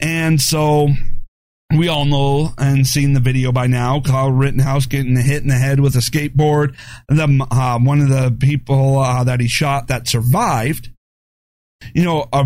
and 0.00 0.40
so. 0.40 0.88
We 1.76 1.88
all 1.88 2.04
know 2.04 2.50
and 2.58 2.86
seen 2.86 3.12
the 3.12 3.18
video 3.18 3.50
by 3.50 3.66
now. 3.66 4.00
Kyle 4.00 4.30
Rittenhouse 4.30 4.86
getting 4.86 5.16
hit 5.16 5.42
in 5.42 5.48
the 5.48 5.56
head 5.56 5.80
with 5.80 5.96
a 5.96 5.98
skateboard. 5.98 6.76
The 7.08 7.44
uh, 7.50 7.80
one 7.80 8.00
of 8.00 8.08
the 8.08 8.36
people 8.38 9.00
uh, 9.00 9.24
that 9.24 9.40
he 9.40 9.48
shot 9.48 9.88
that 9.88 10.06
survived, 10.06 10.90
you 11.92 12.04
know, 12.04 12.28
uh, 12.32 12.44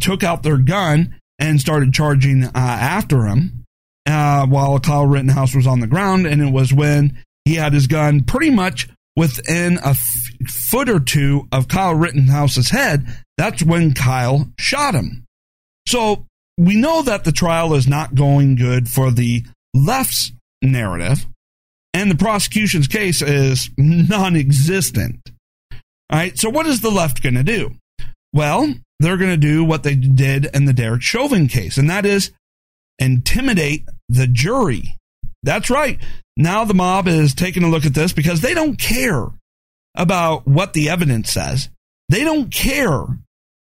took 0.00 0.22
out 0.22 0.44
their 0.44 0.58
gun 0.58 1.18
and 1.40 1.60
started 1.60 1.92
charging 1.92 2.44
uh, 2.44 2.50
after 2.54 3.26
him 3.26 3.61
uh, 4.06 4.46
while 4.46 4.78
Kyle 4.78 5.06
Rittenhouse 5.06 5.54
was 5.54 5.66
on 5.66 5.80
the 5.80 5.86
ground, 5.86 6.26
and 6.26 6.42
it 6.42 6.52
was 6.52 6.72
when 6.72 7.18
he 7.44 7.54
had 7.54 7.72
his 7.72 7.86
gun 7.86 8.22
pretty 8.22 8.50
much 8.50 8.88
within 9.16 9.78
a 9.78 9.90
f- 9.90 10.14
foot 10.48 10.88
or 10.88 11.00
two 11.00 11.46
of 11.52 11.68
Kyle 11.68 11.94
Rittenhouse's 11.94 12.70
head. 12.70 13.06
That's 13.36 13.62
when 13.62 13.94
Kyle 13.94 14.48
shot 14.58 14.94
him. 14.94 15.24
So 15.86 16.26
we 16.58 16.76
know 16.76 17.02
that 17.02 17.24
the 17.24 17.32
trial 17.32 17.74
is 17.74 17.88
not 17.88 18.14
going 18.14 18.56
good 18.56 18.88
for 18.88 19.10
the 19.10 19.44
left's 19.74 20.32
narrative, 20.60 21.26
and 21.94 22.10
the 22.10 22.16
prosecution's 22.16 22.88
case 22.88 23.22
is 23.22 23.70
non 23.76 24.36
existent. 24.36 25.20
All 26.10 26.18
right, 26.18 26.38
so 26.38 26.50
what 26.50 26.66
is 26.66 26.80
the 26.80 26.90
left 26.90 27.22
going 27.22 27.34
to 27.34 27.42
do? 27.42 27.72
Well, 28.32 28.74
they're 29.00 29.16
going 29.16 29.30
to 29.30 29.36
do 29.36 29.64
what 29.64 29.82
they 29.82 29.94
did 29.94 30.46
in 30.54 30.64
the 30.64 30.72
Derek 30.72 31.02
Chauvin 31.02 31.48
case, 31.48 31.78
and 31.78 31.90
that 31.90 32.06
is 32.06 32.30
intimidate 33.02 33.88
the 34.08 34.26
jury 34.26 34.96
That's 35.42 35.70
right. 35.70 36.00
Now 36.36 36.64
the 36.64 36.74
mob 36.74 37.08
is 37.08 37.34
taking 37.34 37.64
a 37.64 37.68
look 37.68 37.84
at 37.84 37.94
this 37.94 38.12
because 38.12 38.40
they 38.40 38.54
don't 38.54 38.78
care 38.78 39.26
about 39.94 40.46
what 40.46 40.72
the 40.72 40.88
evidence 40.88 41.30
says. 41.30 41.68
They 42.08 42.24
don't 42.24 42.50
care 42.50 43.04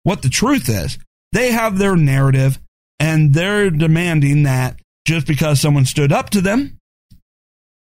what 0.03 0.22
the 0.22 0.29
truth 0.29 0.67
is. 0.70 0.98
They 1.32 1.51
have 1.51 1.77
their 1.77 1.96
narrative 1.96 2.60
and 3.00 3.34
they're 3.34 3.70
demanding 3.70 4.44
that 4.44 4.79
just 5.06 5.27
because 5.27 5.62
someone 5.62 5.86
stood 5.86 6.12
up 6.12 6.32
to 6.32 6.41
them, 6.41 6.77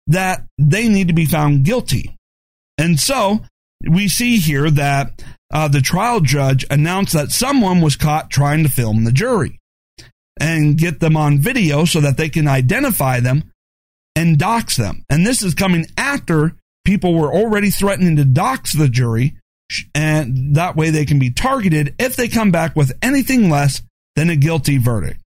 that 0.08 0.46
they 0.58 0.88
need 0.88 1.10
to 1.10 1.14
be 1.14 1.26
found 1.26 1.66
guilty. 1.66 2.16
And 2.78 3.00
so 3.00 3.42
we 3.88 4.08
see 4.08 4.38
here 4.38 4.72
that 4.72 5.24
uh, 5.54 5.68
the 5.68 5.82
trial 5.82 6.22
judge 6.22 6.66
announced 6.72 7.14
that 7.14 7.32
someone 7.32 7.82
was 7.82 7.96
caught 7.96 8.32
trying 8.32 8.64
to 8.64 8.70
film 8.70 9.04
the 9.04 9.12
jury 9.12 9.60
and 10.44 10.78
get 10.78 11.00
them 11.00 11.16
on 11.16 11.40
video 11.40 11.86
so 11.86 12.02
that 12.02 12.18
they 12.18 12.28
can 12.28 12.50
identify 12.50 13.22
them 13.22 13.50
and 14.14 14.38
dox 14.38 14.76
them. 14.76 15.06
And 15.10 15.26
this 15.26 15.42
is 15.42 15.56
coming 15.56 15.86
after 15.98 16.58
people 16.84 17.14
were 17.14 17.34
already 17.34 17.70
threatening 17.70 18.18
to 18.18 18.26
dox 18.26 18.74
the 18.74 18.90
jury, 18.90 19.38
and 19.96 20.56
that 20.56 20.76
way 20.76 20.90
they 20.90 21.06
can 21.06 21.18
be 21.18 21.32
targeted 21.32 21.96
if 21.98 22.18
they 22.18 22.28
come 22.28 22.52
back 22.52 22.76
with 22.76 22.92
anything 23.02 23.50
less 23.50 23.82
than 24.18 24.30
a 24.30 24.36
guilty 24.36 24.78
verdict. 24.78 25.22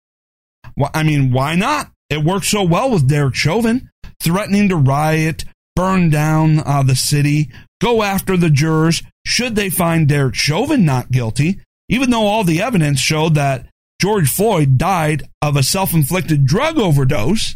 Well, 0.76 0.92
I 0.94 1.04
mean, 1.04 1.32
why 1.32 1.56
not? 1.56 1.90
It 2.10 2.24
worked 2.26 2.46
so 2.46 2.64
well 2.64 2.92
with 2.92 3.08
Derek 3.08 3.36
Chauvin, 3.36 3.90
threatening 4.22 4.68
to 4.68 4.76
riot, 4.76 5.46
burn 5.78 6.10
down 6.10 6.60
uh, 6.60 6.84
the 6.84 6.96
city, 6.96 7.52
go 7.80 8.04
after 8.04 8.36
the 8.36 8.50
jurors 8.50 9.02
should 9.26 9.56
they 9.56 9.70
find 9.70 10.10
Derek 10.10 10.36
Chauvin 10.36 10.84
not 10.84 11.10
guilty, 11.10 11.62
even 11.88 12.10
though 12.10 12.28
all 12.28 12.44
the 12.44 12.62
evidence 12.62 13.00
showed 13.00 13.36
that 13.36 13.68
George 14.02 14.30
Floyd 14.30 14.78
died 14.78 15.24
of 15.42 15.56
a 15.56 15.64
self 15.64 15.94
inflicted 15.94 16.46
drug 16.46 16.78
overdose. 16.78 17.56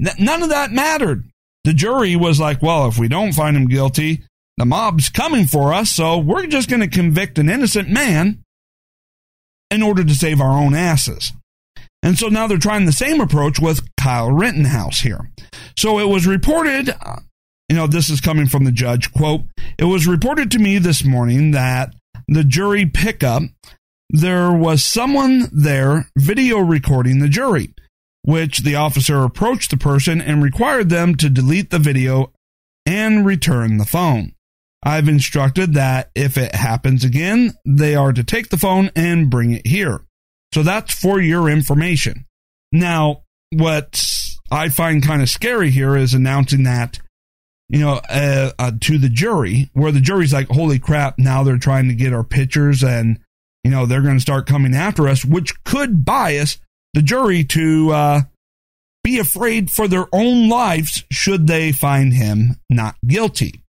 None 0.00 0.42
of 0.42 0.50
that 0.50 0.72
mattered. 0.72 1.24
The 1.64 1.72
jury 1.72 2.16
was 2.16 2.38
like, 2.38 2.62
well, 2.62 2.86
if 2.88 2.98
we 2.98 3.08
don't 3.08 3.32
find 3.32 3.56
him 3.56 3.68
guilty, 3.68 4.22
the 4.56 4.64
mob's 4.64 5.08
coming 5.08 5.46
for 5.46 5.72
us, 5.72 5.90
so 5.90 6.18
we're 6.18 6.46
just 6.46 6.70
going 6.70 6.80
to 6.80 6.88
convict 6.88 7.38
an 7.38 7.50
innocent 7.50 7.88
man 7.88 8.42
in 9.70 9.82
order 9.82 10.04
to 10.04 10.14
save 10.14 10.40
our 10.40 10.52
own 10.58 10.74
asses. 10.74 11.32
And 12.02 12.18
so 12.18 12.28
now 12.28 12.46
they're 12.46 12.58
trying 12.58 12.86
the 12.86 12.92
same 12.92 13.20
approach 13.20 13.58
with 13.58 13.86
Kyle 13.96 14.30
Rittenhouse 14.30 15.00
here. 15.00 15.30
So 15.76 15.98
it 15.98 16.08
was 16.08 16.26
reported, 16.26 16.88
uh, 16.88 17.16
you 17.68 17.76
know, 17.76 17.86
this 17.86 18.08
is 18.08 18.20
coming 18.20 18.46
from 18.46 18.64
the 18.64 18.72
judge, 18.72 19.12
quote, 19.12 19.42
it 19.78 19.84
was 19.84 20.06
reported 20.06 20.50
to 20.52 20.58
me 20.58 20.78
this 20.78 21.04
morning 21.04 21.50
that 21.50 21.92
the 22.28 22.44
jury 22.44 22.86
pickup, 22.86 23.42
there 24.10 24.52
was 24.52 24.82
someone 24.82 25.48
there 25.52 26.08
video 26.16 26.58
recording 26.58 27.18
the 27.18 27.28
jury 27.28 27.74
which 28.26 28.58
the 28.58 28.74
officer 28.74 29.22
approached 29.22 29.70
the 29.70 29.76
person 29.76 30.20
and 30.20 30.42
required 30.42 30.90
them 30.90 31.14
to 31.14 31.30
delete 31.30 31.70
the 31.70 31.78
video 31.78 32.32
and 32.84 33.24
return 33.24 33.76
the 33.76 33.84
phone. 33.84 34.32
I've 34.82 35.08
instructed 35.08 35.74
that 35.74 36.10
if 36.16 36.36
it 36.36 36.52
happens 36.52 37.04
again, 37.04 37.54
they 37.64 37.94
are 37.94 38.12
to 38.12 38.24
take 38.24 38.48
the 38.48 38.56
phone 38.56 38.90
and 38.96 39.30
bring 39.30 39.52
it 39.52 39.68
here. 39.68 40.04
So 40.52 40.64
that's 40.64 40.92
for 40.92 41.20
your 41.20 41.48
information. 41.48 42.26
Now, 42.72 43.22
what 43.52 44.04
I 44.50 44.70
find 44.70 45.04
kind 45.04 45.22
of 45.22 45.30
scary 45.30 45.70
here 45.70 45.96
is 45.96 46.12
announcing 46.12 46.64
that, 46.64 46.98
you 47.68 47.78
know, 47.78 48.00
uh, 48.10 48.50
uh, 48.58 48.72
to 48.80 48.98
the 48.98 49.08
jury, 49.08 49.70
where 49.72 49.92
the 49.92 50.00
jury's 50.00 50.32
like, 50.32 50.48
holy 50.48 50.80
crap, 50.80 51.16
now 51.16 51.44
they're 51.44 51.58
trying 51.58 51.86
to 51.88 51.94
get 51.94 52.12
our 52.12 52.24
pictures 52.24 52.82
and, 52.82 53.20
you 53.66 53.72
know, 53.72 53.84
they're 53.84 54.00
going 54.00 54.14
to 54.14 54.20
start 54.20 54.46
coming 54.46 54.76
after 54.76 55.08
us, 55.08 55.24
which 55.24 55.64
could 55.64 56.04
bias 56.04 56.58
the 56.94 57.02
jury 57.02 57.42
to 57.42 57.90
uh, 57.90 58.20
be 59.02 59.18
afraid 59.18 59.72
for 59.72 59.88
their 59.88 60.06
own 60.12 60.48
lives 60.48 61.02
should 61.10 61.48
they 61.48 61.72
find 61.72 62.14
him 62.14 62.60
not 62.70 62.94
guilty. 63.04 63.64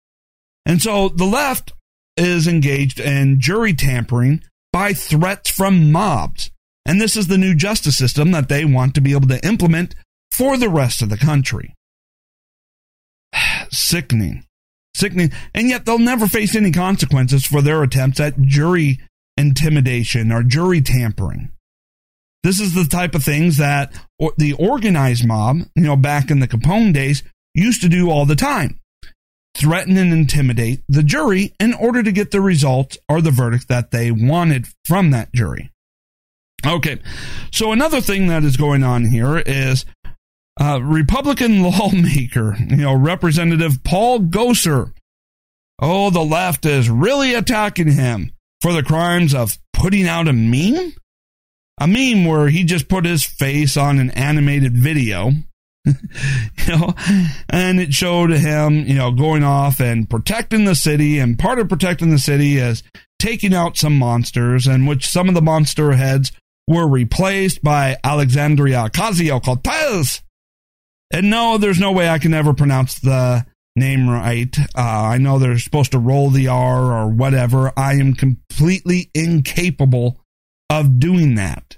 And 0.66 0.82
so 0.82 1.10
the 1.10 1.26
left 1.26 1.74
is 2.16 2.48
engaged 2.48 2.98
in 2.98 3.38
jury 3.38 3.72
tampering 3.72 4.42
by 4.72 4.94
threats 4.94 5.48
from 5.48 5.92
mobs. 5.92 6.50
And 6.84 7.00
this 7.00 7.16
is 7.16 7.28
the 7.28 7.38
new 7.38 7.54
justice 7.54 7.96
system 7.96 8.32
that 8.32 8.48
they 8.48 8.64
want 8.64 8.96
to 8.96 9.00
be 9.00 9.12
able 9.12 9.28
to 9.28 9.46
implement 9.46 9.94
for 10.32 10.56
the 10.56 10.68
rest 10.68 11.02
of 11.02 11.08
the 11.08 11.16
country. 11.16 11.72
Sickening. 13.70 14.44
Sickening. 14.96 15.30
And 15.54 15.68
yet 15.68 15.86
they'll 15.86 16.00
never 16.00 16.26
face 16.26 16.56
any 16.56 16.72
consequences 16.72 17.46
for 17.46 17.62
their 17.62 17.84
attempts 17.84 18.18
at 18.18 18.42
jury 18.42 18.98
intimidation 19.36 20.32
or 20.32 20.42
jury 20.42 20.80
tampering. 20.80 21.50
This 22.42 22.60
is 22.60 22.74
the 22.74 22.84
type 22.84 23.14
of 23.14 23.24
things 23.24 23.56
that 23.56 23.94
the 24.36 24.52
organized 24.52 25.26
mob, 25.26 25.60
you 25.74 25.84
know, 25.84 25.96
back 25.96 26.30
in 26.30 26.40
the 26.40 26.48
Capone 26.48 26.92
days, 26.92 27.22
used 27.54 27.80
to 27.82 27.88
do 27.88 28.10
all 28.10 28.26
the 28.26 28.36
time 28.36 28.80
threaten 29.54 29.96
and 29.96 30.12
intimidate 30.12 30.82
the 30.88 31.02
jury 31.02 31.54
in 31.60 31.72
order 31.74 32.02
to 32.02 32.12
get 32.12 32.30
the 32.30 32.40
result 32.40 32.96
or 33.08 33.20
the 33.20 33.30
verdict 33.30 33.68
that 33.68 33.90
they 33.90 34.10
wanted 34.10 34.66
from 34.84 35.10
that 35.10 35.32
jury. 35.32 35.70
Okay, 36.66 36.98
so 37.52 37.72
another 37.72 38.00
thing 38.00 38.26
that 38.28 38.42
is 38.42 38.56
going 38.56 38.82
on 38.82 39.04
here 39.04 39.38
is 39.38 39.84
uh, 40.60 40.80
Republican 40.82 41.62
lawmaker, 41.70 42.56
you 42.58 42.76
know, 42.76 42.94
Representative 42.94 43.84
Paul 43.84 44.20
Gosar. 44.20 44.92
Oh, 45.80 46.10
the 46.10 46.24
left 46.24 46.66
is 46.66 46.88
really 46.88 47.34
attacking 47.34 47.90
him 47.92 48.32
for 48.64 48.72
the 48.72 48.82
crimes 48.82 49.34
of 49.34 49.58
putting 49.74 50.08
out 50.08 50.26
a 50.26 50.32
meme 50.32 50.94
a 51.78 51.86
meme 51.86 52.24
where 52.24 52.48
he 52.48 52.64
just 52.64 52.88
put 52.88 53.04
his 53.04 53.22
face 53.22 53.76
on 53.76 53.98
an 53.98 54.08
animated 54.12 54.74
video, 54.74 55.32
you 55.84 55.94
know, 56.68 56.94
and 57.50 57.78
it 57.78 57.92
showed 57.92 58.30
him, 58.30 58.86
you 58.86 58.94
know, 58.94 59.10
going 59.10 59.44
off 59.44 59.80
and 59.80 60.08
protecting 60.08 60.64
the 60.64 60.74
city. 60.74 61.18
And 61.18 61.38
part 61.38 61.58
of 61.58 61.68
protecting 61.68 62.08
the 62.08 62.18
city 62.18 62.56
is 62.56 62.82
taking 63.18 63.52
out 63.52 63.76
some 63.76 63.98
monsters, 63.98 64.66
and 64.66 64.88
which 64.88 65.06
some 65.06 65.28
of 65.28 65.34
the 65.34 65.42
monster 65.42 65.92
heads 65.92 66.32
were 66.66 66.88
replaced 66.88 67.62
by 67.62 67.98
Alexandria 68.02 68.88
Ocasio 68.88 69.44
Cortez. 69.44 70.22
And 71.12 71.28
no, 71.28 71.58
there's 71.58 71.80
no 71.80 71.92
way 71.92 72.08
I 72.08 72.18
can 72.18 72.32
ever 72.32 72.54
pronounce 72.54 72.98
the 72.98 73.44
name 73.76 74.08
right. 74.08 74.56
Uh, 74.76 74.80
I 74.80 75.18
know 75.18 75.38
they're 75.38 75.58
supposed 75.58 75.92
to 75.92 75.98
roll 75.98 76.30
the 76.30 76.48
R 76.48 76.92
or 76.92 77.08
whatever. 77.08 77.72
I 77.76 77.94
am 77.94 78.14
completely 78.14 79.10
incapable 79.14 80.20
of 80.70 80.98
doing 80.98 81.34
that. 81.34 81.76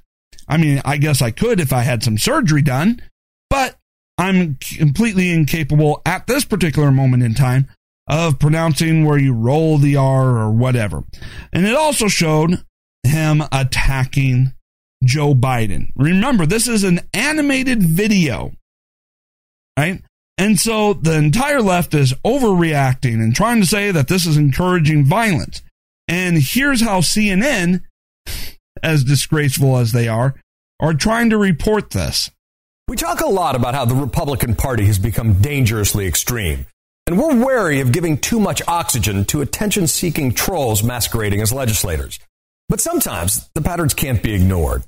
I 0.48 0.56
mean, 0.56 0.80
I 0.84 0.96
guess 0.96 1.22
I 1.22 1.30
could 1.30 1.60
if 1.60 1.72
I 1.72 1.82
had 1.82 2.02
some 2.02 2.18
surgery 2.18 2.62
done, 2.62 3.02
but 3.50 3.76
I'm 4.18 4.56
completely 4.78 5.30
incapable 5.32 6.02
at 6.06 6.26
this 6.26 6.44
particular 6.44 6.90
moment 6.90 7.22
in 7.22 7.34
time 7.34 7.68
of 8.08 8.38
pronouncing 8.38 9.04
where 9.04 9.18
you 9.18 9.32
roll 9.34 9.78
the 9.78 9.96
R 9.96 10.36
or 10.38 10.50
whatever. 10.50 11.02
And 11.52 11.66
it 11.66 11.74
also 11.74 12.08
showed 12.08 12.62
him 13.02 13.42
attacking 13.50 14.52
Joe 15.04 15.34
Biden. 15.34 15.90
Remember, 15.96 16.46
this 16.46 16.68
is 16.68 16.84
an 16.84 17.00
animated 17.12 17.82
video, 17.82 18.52
right? 19.78 20.02
And 20.38 20.58
so 20.60 20.92
the 20.92 21.16
entire 21.16 21.62
left 21.62 21.94
is 21.94 22.12
overreacting 22.24 23.14
and 23.14 23.34
trying 23.34 23.60
to 23.60 23.66
say 23.66 23.90
that 23.90 24.08
this 24.08 24.26
is 24.26 24.36
encouraging 24.36 25.04
violence. 25.04 25.62
And 26.08 26.38
here's 26.38 26.82
how 26.82 27.00
CNN 27.00 27.82
as 28.82 29.04
disgraceful 29.04 29.78
as 29.78 29.92
they 29.92 30.08
are, 30.08 30.34
are 30.80 30.94
trying 30.94 31.30
to 31.30 31.38
report 31.38 31.90
this. 31.90 32.30
We 32.88 32.96
talk 32.96 33.20
a 33.20 33.26
lot 33.26 33.56
about 33.56 33.74
how 33.74 33.84
the 33.84 33.94
Republican 33.94 34.54
Party 34.54 34.86
has 34.86 34.98
become 34.98 35.40
dangerously 35.40 36.06
extreme. 36.06 36.66
And 37.06 37.18
we're 37.18 37.44
wary 37.44 37.80
of 37.80 37.92
giving 37.92 38.18
too 38.18 38.38
much 38.38 38.62
oxygen 38.68 39.24
to 39.26 39.40
attention 39.40 39.86
seeking 39.86 40.32
trolls 40.32 40.82
masquerading 40.82 41.40
as 41.40 41.52
legislators. 41.52 42.18
But 42.68 42.80
sometimes 42.80 43.48
the 43.54 43.62
patterns 43.62 43.94
can't 43.94 44.22
be 44.22 44.34
ignored. 44.34 44.84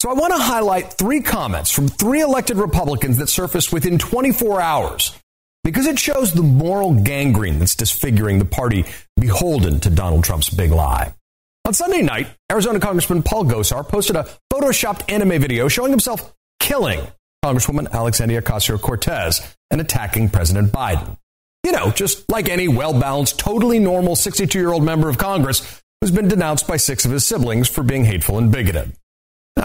So 0.00 0.10
I 0.10 0.14
want 0.14 0.32
to 0.32 0.38
highlight 0.38 0.92
three 0.92 1.20
comments 1.22 1.72
from 1.72 1.88
three 1.88 2.20
elected 2.20 2.56
Republicans 2.56 3.16
that 3.16 3.28
surfaced 3.28 3.72
within 3.72 3.98
24 3.98 4.60
hours 4.60 5.18
because 5.64 5.86
it 5.86 5.98
shows 5.98 6.32
the 6.32 6.42
moral 6.42 6.94
gangrene 6.94 7.58
that's 7.58 7.74
disfiguring 7.74 8.38
the 8.38 8.44
party 8.44 8.84
beholden 9.18 9.80
to 9.80 9.90
Donald 9.90 10.22
Trump's 10.22 10.50
big 10.50 10.70
lie. 10.70 11.12
On 11.64 11.74
Sunday 11.74 12.02
night, 12.02 12.28
Arizona 12.50 12.78
Congressman 12.78 13.24
Paul 13.24 13.44
Gosar 13.44 13.86
posted 13.86 14.14
a 14.14 14.28
photoshopped 14.52 15.12
anime 15.12 15.40
video 15.40 15.66
showing 15.66 15.90
himself 15.90 16.32
killing 16.60 17.00
Congresswoman 17.44 17.90
Alexandria 17.90 18.40
Ocasio 18.40 18.80
Cortez 18.80 19.56
and 19.72 19.80
attacking 19.80 20.30
President 20.30 20.70
Biden. 20.70 21.16
You 21.66 21.72
know, 21.72 21.90
just 21.90 22.30
like 22.30 22.48
any 22.48 22.68
well 22.68 22.98
balanced, 22.98 23.40
totally 23.40 23.80
normal 23.80 24.14
62 24.14 24.56
year 24.56 24.72
old 24.72 24.84
member 24.84 25.08
of 25.08 25.18
Congress 25.18 25.82
who's 26.00 26.12
been 26.12 26.28
denounced 26.28 26.68
by 26.68 26.76
six 26.76 27.04
of 27.04 27.10
his 27.10 27.24
siblings 27.24 27.68
for 27.68 27.82
being 27.82 28.04
hateful 28.04 28.38
and 28.38 28.52
bigoted. 28.52 28.92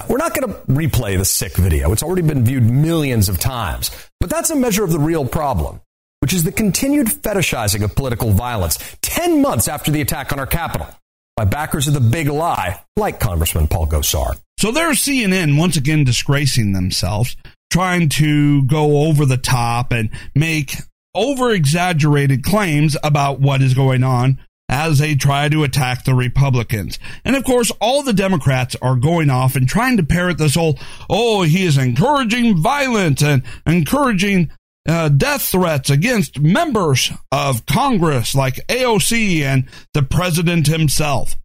We're 0.07 0.17
not 0.17 0.33
going 0.33 0.51
to 0.51 0.59
replay 0.71 1.17
the 1.17 1.25
sick 1.25 1.55
video. 1.55 1.91
It's 1.91 2.03
already 2.03 2.21
been 2.21 2.45
viewed 2.45 2.63
millions 2.63 3.29
of 3.29 3.39
times. 3.39 3.91
But 4.19 4.29
that's 4.29 4.49
a 4.49 4.55
measure 4.55 4.83
of 4.83 4.91
the 4.91 4.99
real 4.99 5.25
problem, 5.25 5.81
which 6.19 6.33
is 6.33 6.43
the 6.43 6.51
continued 6.51 7.07
fetishizing 7.07 7.83
of 7.83 7.95
political 7.95 8.31
violence 8.31 8.77
10 9.01 9.41
months 9.41 9.67
after 9.67 9.91
the 9.91 10.01
attack 10.01 10.31
on 10.31 10.39
our 10.39 10.47
Capitol 10.47 10.87
by 11.35 11.45
backers 11.45 11.87
of 11.87 11.93
the 11.93 11.99
big 11.99 12.27
lie, 12.27 12.81
like 12.95 13.19
Congressman 13.19 13.67
Paul 13.67 13.87
Gosar. 13.87 14.39
So 14.59 14.71
there's 14.71 14.99
CNN 14.99 15.57
once 15.57 15.77
again 15.77 16.03
disgracing 16.03 16.73
themselves, 16.73 17.35
trying 17.71 18.09
to 18.09 18.63
go 18.65 19.07
over 19.07 19.25
the 19.25 19.37
top 19.37 19.91
and 19.91 20.09
make 20.35 20.75
over 21.15 21.51
exaggerated 21.51 22.43
claims 22.43 22.95
about 23.03 23.39
what 23.39 23.61
is 23.61 23.73
going 23.73 24.03
on 24.03 24.39
as 24.73 24.97
they 24.97 25.13
try 25.13 25.47
to 25.47 25.63
attack 25.63 26.03
the 26.03 26.15
Republicans. 26.15 26.97
And 27.23 27.35
of 27.35 27.43
course, 27.43 27.71
all 27.79 28.01
the 28.01 28.11
Democrats 28.11 28.75
are 28.81 28.95
going 28.95 29.29
off 29.29 29.55
and 29.55 29.69
trying 29.69 29.97
to 29.97 30.03
parrot 30.03 30.39
this 30.39 30.55
whole, 30.55 30.79
oh, 31.07 31.43
he 31.43 31.63
is 31.63 31.77
encouraging 31.77 32.57
violence 32.57 33.21
and 33.21 33.43
encouraging 33.67 34.49
uh, 34.89 35.09
death 35.09 35.43
threats 35.43 35.91
against 35.91 36.39
members 36.39 37.11
of 37.31 37.67
Congress 37.67 38.33
like 38.33 38.65
AOC 38.67 39.41
and 39.41 39.69
the 39.93 40.01
president 40.01 40.65
himself. 40.65 41.37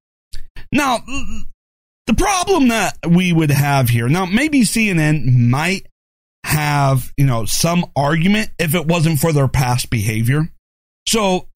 Now, 0.72 1.00
the 2.06 2.14
problem 2.14 2.68
that 2.68 2.96
we 3.06 3.34
would 3.34 3.50
have 3.50 3.90
here, 3.90 4.08
now 4.08 4.24
maybe 4.24 4.62
CNN 4.62 5.50
might 5.50 5.86
have, 6.44 7.12
you 7.18 7.26
know, 7.26 7.44
some 7.44 7.84
argument 7.94 8.50
if 8.58 8.74
it 8.74 8.86
wasn't 8.86 9.20
for 9.20 9.34
their 9.34 9.48
past 9.48 9.90
behavior. 9.90 10.48
So 11.06 11.46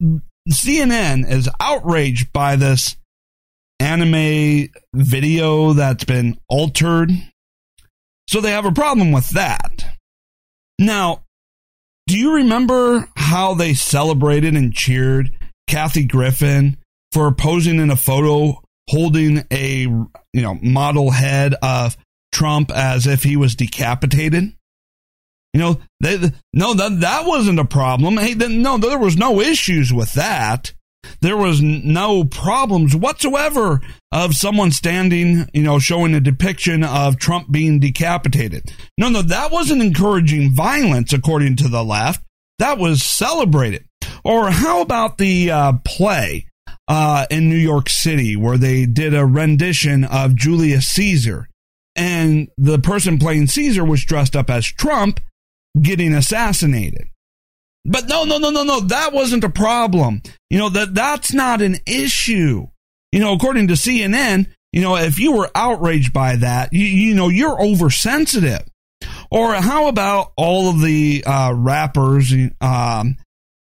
CNN 0.49 1.31
is 1.31 1.49
outraged 1.61 2.33
by 2.33 2.57
this 2.57 2.97
anime 3.79 4.69
video 4.95 5.73
that's 5.73 6.05
been 6.05 6.39
altered. 6.49 7.11
So 8.29 8.41
they 8.41 8.51
have 8.51 8.67
a 8.67 8.73
problem 8.73 9.13
with 9.13 9.31
that. 9.31 9.85
Now, 10.79 11.25
do 12.07 12.19
you 12.19 12.37
remember 12.37 13.09
how 13.17 13.55
they 13.55 13.75
celebrated 13.75 14.57
and 14.57 14.73
cheered 14.73 15.33
Kathy 15.69 16.05
Griffin 16.05 16.77
for 17.13 17.33
posing 17.33 17.79
in 17.79 17.91
a 17.91 17.97
photo 17.97 18.63
holding 18.89 19.45
a 19.51 19.81
you 19.83 20.11
know 20.35 20.59
model 20.61 21.11
head 21.11 21.55
of 21.63 21.97
Trump 22.33 22.71
as 22.71 23.07
if 23.07 23.23
he 23.23 23.37
was 23.37 23.55
decapitated? 23.55 24.53
You 25.53 25.61
know, 25.61 25.81
they, 26.01 26.19
no, 26.55 26.75
that, 26.75 27.01
that 27.01 27.27
wasn't 27.27 27.59
a 27.59 27.65
problem. 27.65 28.17
Hey, 28.17 28.35
then, 28.35 28.63
no, 28.63 28.79
there 28.79 28.99
was 28.99 29.17
no 29.17 29.41
issues 29.41 29.93
with 29.93 30.15
that. 30.15 30.73
There 31.21 31.37
was 31.37 31.61
no 31.61 32.25
problems 32.25 32.97
whatsoever 32.97 33.81
of 34.11 34.35
someone 34.35 34.71
standing, 34.71 35.49
you 35.53 35.63
know, 35.63 35.79
showing 35.79 36.15
a 36.15 36.21
depiction 36.21 36.83
of 36.83 37.19
Trump 37.19 37.51
being 37.51 37.81
decapitated. 37.81 38.73
No, 38.97 39.09
no, 39.09 39.23
that 39.23 39.53
wasn't 39.53 39.83
encouraging 39.83 40.55
violence, 40.55 41.13
according 41.13 41.57
to 41.57 41.69
the 41.69 41.85
left. 41.85 42.25
That 42.59 42.79
was 42.79 43.03
celebrated. 43.03 43.85
Or 44.25 44.51
how 44.51 44.81
about 44.81 45.19
the 45.19 45.51
uh, 45.51 45.73
play 45.85 46.47
uh, 46.89 47.27
in 47.31 47.49
New 47.49 47.57
York 47.57 47.89
City 47.89 48.37
where 48.37 48.59
they 48.59 48.87
did 48.87 49.15
a 49.15 49.27
rendition 49.27 50.05
of 50.05 50.35
Julius 50.35 50.87
Caesar? 50.89 51.49
And 51.95 52.49
the 52.57 52.79
person 52.79 53.19
playing 53.19 53.49
Caesar 53.49 53.85
was 53.85 54.05
dressed 54.05 54.35
up 54.35 54.49
as 54.49 54.67
Trump 54.67 55.21
getting 55.81 56.15
assassinated. 56.15 57.09
But 57.85 58.09
no, 58.09 58.25
no, 58.25 58.39
no, 58.39 58.51
no, 58.51 58.63
no. 58.63 58.81
That 58.81 59.13
wasn't 59.13 59.45
a 59.45 59.49
problem. 59.49 60.23
You 60.51 60.59
know, 60.59 60.69
that 60.69 60.95
that's 60.95 61.33
not 61.33 61.63
an 61.63 61.79
issue. 61.87 62.69
You 63.11 63.21
know, 63.21 63.33
according 63.33 63.69
to 63.69 63.75
CNN, 63.75 64.47
you 64.73 64.81
know, 64.81 64.97
if 64.97 65.19
you 65.19 65.33
were 65.33 65.51
outraged 65.55 66.13
by 66.13 66.37
that, 66.37 66.73
you, 66.73 66.85
you 66.85 67.15
know, 67.15 67.29
you're 67.29 67.61
oversensitive. 67.61 68.65
Or 69.31 69.55
how 69.55 69.89
about 69.89 70.33
all 70.37 70.71
of 70.71 70.81
the 70.81 71.25
uh, 71.27 71.53
rappers 71.55 72.33
um, 72.61 73.17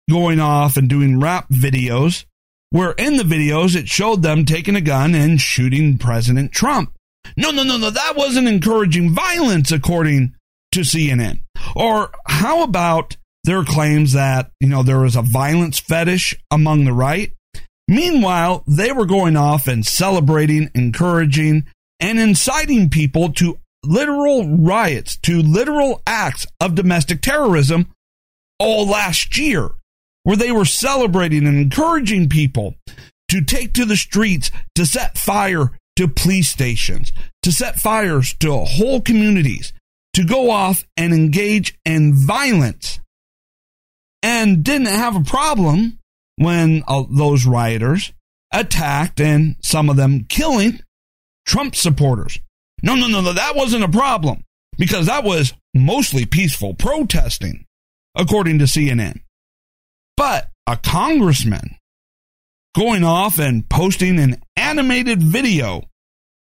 going 0.10 0.39
off 0.39 0.77
and 0.77 0.89
doing 0.89 1.20
rap 1.20 1.48
videos 1.50 2.25
where 2.72 2.91
in 2.91 3.17
the 3.17 3.24
videos 3.24 3.75
it 3.75 3.88
showed 3.88 4.22
them 4.22 4.46
taking 4.46 4.75
a 4.75 4.81
gun 4.81 5.15
and 5.15 5.39
shooting 5.39 5.98
President 5.98 6.51
Trump? 6.51 6.93
No, 7.38 7.51
no, 7.51 7.63
no, 7.63 7.77
no. 7.77 7.89
That 7.89 8.15
wasn't 8.15 8.48
encouraging 8.48 9.13
violence, 9.13 9.72
according 9.72 10.36
to 10.71 10.81
CNN. 10.81 11.41
Or 11.75 12.11
how 12.25 12.63
about 12.63 13.17
their 13.43 13.63
claims 13.63 14.13
that, 14.13 14.51
you 14.59 14.67
know, 14.67 14.83
there 14.83 14.99
was 14.99 15.15
a 15.15 15.21
violence 15.21 15.79
fetish 15.79 16.35
among 16.51 16.85
the 16.85 16.93
right? 16.93 17.33
Meanwhile, 17.87 18.63
they 18.67 18.91
were 18.91 19.05
going 19.05 19.35
off 19.35 19.67
and 19.67 19.85
celebrating, 19.85 20.69
encouraging, 20.74 21.65
and 22.00 22.19
inciting 22.19 22.89
people 22.89 23.33
to 23.33 23.59
literal 23.83 24.48
riots, 24.57 25.17
to 25.17 25.41
literal 25.41 26.01
acts 26.05 26.46
of 26.59 26.75
domestic 26.75 27.22
terrorism 27.22 27.87
all 28.59 28.87
last 28.87 29.37
year, 29.37 29.72
where 30.24 30.37
they 30.37 30.51
were 30.51 30.65
celebrating 30.65 31.48
and 31.48 31.57
encouraging 31.57 32.29
people 32.29 32.75
to 33.27 33.41
take 33.41 33.74
to 33.74 33.85
the 33.85 33.98
streets 33.98 34.51
to 34.75 34.85
set 34.85 35.17
fire 35.17 35.72
to 35.96 36.07
police 36.07 36.50
stations, 36.50 37.11
to 37.43 37.51
set 37.51 37.79
fires 37.79 38.33
to 38.35 38.51
whole 38.51 39.01
communities, 39.01 39.74
to 40.13 40.25
go 40.25 40.51
off 40.51 40.85
and 40.97 41.13
engage 41.13 41.77
in 41.85 42.13
violence 42.13 43.00
and 44.24 44.63
didn't 44.63 44.87
have 44.87 45.15
a 45.15 45.24
problem 45.24 46.00
when 46.35 46.83
uh, 46.87 47.03
those 47.09 47.45
rioters 47.45 48.13
attacked 48.53 49.19
and 49.19 49.55
some 49.61 49.89
of 49.89 49.95
them 49.95 50.25
killing 50.27 50.79
Trump 51.45 51.75
supporters. 51.75 52.39
No, 52.83 52.95
no, 52.95 53.07
no, 53.07 53.21
no, 53.21 53.33
that 53.33 53.55
wasn't 53.55 53.83
a 53.83 53.89
problem 53.89 54.43
because 54.77 55.05
that 55.05 55.24
was 55.24 55.53
mostly 55.74 56.25
peaceful 56.25 56.74
protesting, 56.74 57.65
according 58.15 58.59
to 58.59 58.65
CNN. 58.65 59.21
But 60.17 60.50
a 60.67 60.77
congressman 60.77 61.77
going 62.75 63.03
off 63.03 63.39
and 63.39 63.67
posting 63.67 64.19
an 64.19 64.41
animated 64.55 65.21
video 65.21 65.83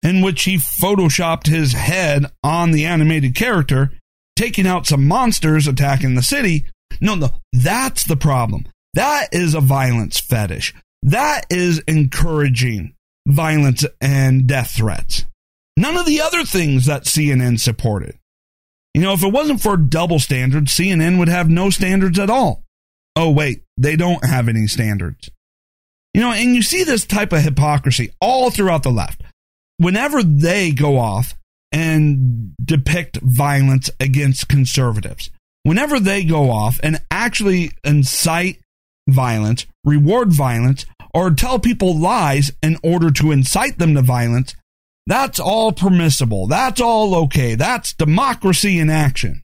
in 0.02 0.22
which 0.22 0.44
he 0.44 0.56
photoshopped 0.56 1.46
his 1.46 1.72
head 1.72 2.26
on 2.42 2.70
the 2.70 2.86
animated 2.86 3.34
character, 3.34 3.92
taking 4.36 4.66
out 4.66 4.86
some 4.86 5.06
monsters 5.06 5.66
attacking 5.66 6.14
the 6.14 6.22
city. 6.22 6.64
No, 7.00 7.14
no, 7.14 7.30
that's 7.52 8.04
the 8.04 8.16
problem. 8.16 8.66
That 8.94 9.28
is 9.32 9.54
a 9.54 9.60
violence 9.60 10.18
fetish. 10.18 10.74
That 11.02 11.46
is 11.50 11.78
encouraging 11.86 12.94
violence 13.26 13.84
and 14.00 14.46
death 14.46 14.72
threats. 14.72 15.24
None 15.76 15.96
of 15.96 16.06
the 16.06 16.20
other 16.20 16.44
things 16.44 16.86
that 16.86 17.04
CNN 17.04 17.60
supported. 17.60 18.18
You 18.94 19.02
know, 19.02 19.12
if 19.12 19.22
it 19.22 19.32
wasn't 19.32 19.62
for 19.62 19.76
double 19.76 20.18
standards, 20.18 20.74
CNN 20.74 21.18
would 21.18 21.28
have 21.28 21.48
no 21.48 21.70
standards 21.70 22.18
at 22.18 22.28
all. 22.28 22.64
Oh, 23.14 23.30
wait, 23.30 23.62
they 23.76 23.96
don't 23.96 24.24
have 24.24 24.48
any 24.48 24.66
standards. 24.66 25.30
You 26.12 26.20
know, 26.22 26.32
and 26.32 26.56
you 26.56 26.62
see 26.62 26.82
this 26.82 27.06
type 27.06 27.32
of 27.32 27.42
hypocrisy 27.42 28.12
all 28.20 28.50
throughout 28.50 28.82
the 28.82 28.90
left 28.90 29.19
whenever 29.80 30.22
they 30.22 30.70
go 30.70 30.98
off 30.98 31.34
and 31.72 32.54
depict 32.62 33.16
violence 33.22 33.88
against 33.98 34.48
conservatives, 34.48 35.30
whenever 35.62 35.98
they 35.98 36.22
go 36.22 36.50
off 36.50 36.78
and 36.82 37.00
actually 37.10 37.70
incite 37.82 38.60
violence, 39.08 39.66
reward 39.82 40.32
violence, 40.32 40.84
or 41.14 41.30
tell 41.30 41.58
people 41.58 41.98
lies 41.98 42.52
in 42.62 42.76
order 42.84 43.10
to 43.10 43.32
incite 43.32 43.78
them 43.78 43.94
to 43.94 44.02
violence, 44.02 44.54
that's 45.06 45.40
all 45.40 45.72
permissible. 45.72 46.46
That's 46.46 46.80
all 46.80 47.14
okay. 47.24 47.54
That's 47.54 47.94
democracy 47.94 48.78
in 48.78 48.90
action. 48.90 49.42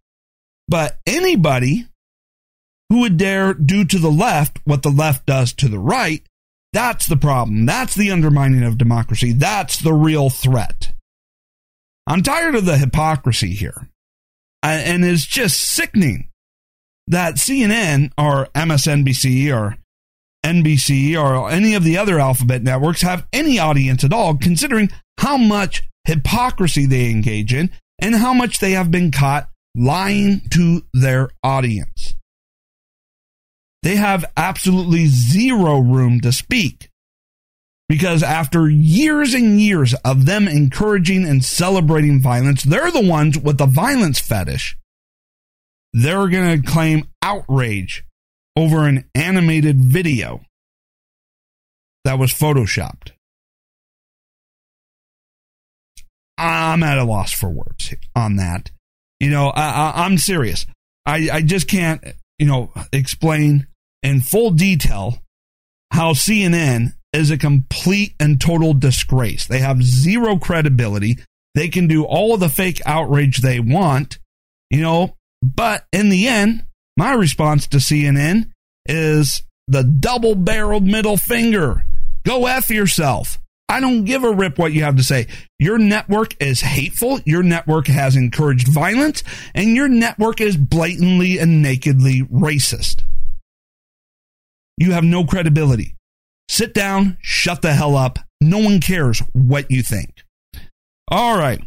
But 0.69 0.99
anybody 1.07 1.87
who 2.91 3.01
would 3.01 3.17
dare 3.17 3.55
do 3.55 3.87
to 3.87 3.99
the 3.99 4.11
left 4.11 4.61
what 4.65 4.83
the 4.83 4.91
left 4.91 5.25
does 5.27 5.55
to 5.55 5.69
the 5.69 5.79
right 5.79 6.23
that's 6.77 7.07
the 7.07 7.17
problem. 7.17 7.65
That's 7.65 7.95
the 7.95 8.11
undermining 8.11 8.63
of 8.63 8.77
democracy. 8.77 9.33
That's 9.33 9.79
the 9.79 9.95
real 9.95 10.29
threat. 10.29 10.93
I'm 12.07 12.23
tired 12.23 12.55
of 12.55 12.67
the 12.67 12.77
hypocrisy 12.77 13.55
here. 13.55 13.89
And 14.63 15.03
it's 15.03 15.25
just 15.25 15.59
sickening 15.59 16.29
that 17.07 17.37
CNN 17.37 18.13
or 18.19 18.49
MSNBC 18.55 19.57
or 19.57 19.79
NBC 20.45 21.19
or 21.19 21.51
any 21.51 21.75
of 21.75 21.83
the 21.83 21.97
other 21.97 22.21
alphabet 22.21 22.63
networks 22.63 23.01
have 23.01 23.27
any 23.33 23.59
audience 23.59 24.05
at 24.05 24.13
all, 24.13 24.37
considering 24.37 24.91
how 25.19 25.39
much 25.39 25.83
hypocrisy 26.05 26.85
they 26.85 27.11
engage 27.11 27.55
in 27.55 27.71
and 27.99 28.17
how 28.17 28.35
much 28.35 28.59
they 28.59 28.73
have 28.73 28.91
been 28.91 29.11
caught 29.11 29.49
lying 29.75 30.43
to 30.51 30.83
their 30.93 31.31
audience 31.43 32.17
they 33.87 33.95
have 33.95 34.25
absolutely 34.37 35.07
zero 35.07 35.79
room 35.79 36.21
to 36.21 36.33
speak. 36.33 36.91
Because 37.89 38.21
after 38.21 38.69
years 38.69 39.33
and 39.33 39.61
years 39.61 39.95
of 40.05 40.27
them 40.27 40.49
encouraging 40.49 41.25
and 41.25 41.45
celebrating 41.45 42.21
violence, 42.21 42.65
they're 42.65 42.91
the 42.91 43.07
ones 43.07 43.39
with 43.39 43.59
the 43.59 43.67
violence 43.67 44.19
fetish. 44.19 44.77
They're 45.93 46.27
going 46.27 46.61
to 46.61 46.69
claim 46.69 47.07
outrage 47.23 48.05
over 48.57 48.89
an 48.89 49.09
animated 49.15 49.79
video 49.79 50.41
that 52.03 52.19
was 52.19 52.33
photoshopped. 52.33 53.13
I'm 56.37 56.83
at 56.83 56.99
a 56.99 57.05
loss 57.05 57.33
for 57.33 57.51
words 57.51 57.95
on 58.17 58.35
that. 58.35 58.73
You 59.21 59.31
know, 59.31 59.47
I, 59.51 60.05
am 60.05 60.19
serious. 60.19 60.67
I, 61.07 61.29
I 61.33 61.43
just 61.43 61.69
can't, 61.69 62.03
you 62.41 62.47
know, 62.47 62.73
explain 62.93 63.69
in 64.03 64.21
full 64.21 64.51
detail 64.51 65.19
how 65.91 66.13
CNN 66.13 66.95
is 67.13 67.31
a 67.31 67.39
complete 67.39 68.15
and 68.21 68.41
total 68.41 68.75
disgrace. 68.75 69.47
They 69.47 69.61
have 69.61 69.83
zero 69.83 70.37
credibility. 70.37 71.19
They 71.55 71.69
can 71.69 71.87
do 71.87 72.05
all 72.05 72.35
of 72.35 72.41
the 72.41 72.49
fake 72.49 72.83
outrage 72.85 73.39
they 73.39 73.61
want, 73.61 74.19
you 74.71 74.83
know, 74.83 75.15
but 75.43 75.87
in 75.93 76.11
the 76.11 76.29
end, 76.29 76.65
my 76.97 77.13
response 77.13 77.67
to 77.69 77.79
CNN 77.79 78.51
is 78.87 79.43
the 79.69 79.83
double 79.83 80.35
barreled 80.35 80.85
middle 80.85 81.17
finger. 81.17 81.85
Go 82.25 82.47
F 82.47 82.71
yourself. 82.71 83.39
I 83.69 83.81
don't 83.81 84.05
give 84.05 84.23
a 84.23 84.31
rip 84.31 84.59
what 84.59 84.73
you 84.73 84.85
have 84.85 84.97
to 84.97 85.03
say. 85.03 85.27
Your 85.59 85.77
network 85.77 86.41
is 86.41 86.61
hateful. 86.61 87.21
Your 87.25 87.43
network 87.43 87.89
has 87.89 88.15
encouraged 88.15 88.69
violence 88.69 89.25
and 89.55 89.75
your 89.75 89.89
network 89.89 90.41
is 90.41 90.57
blatantly 90.57 91.39
and 91.39 91.63
nakedly 91.63 92.23
racist. 92.23 93.03
You 94.77 94.93
have 94.93 95.05
no 95.05 95.25
credibility. 95.25 95.95
Sit 96.49 96.75
down, 96.75 97.19
shut 97.21 97.63
the 97.63 97.73
hell 97.73 97.97
up. 97.97 98.19
No 98.41 98.59
one 98.59 98.81
cares 98.81 99.23
what 99.33 99.71
you 99.71 99.83
think. 99.83 100.23
All 101.09 101.39
right. 101.39 101.61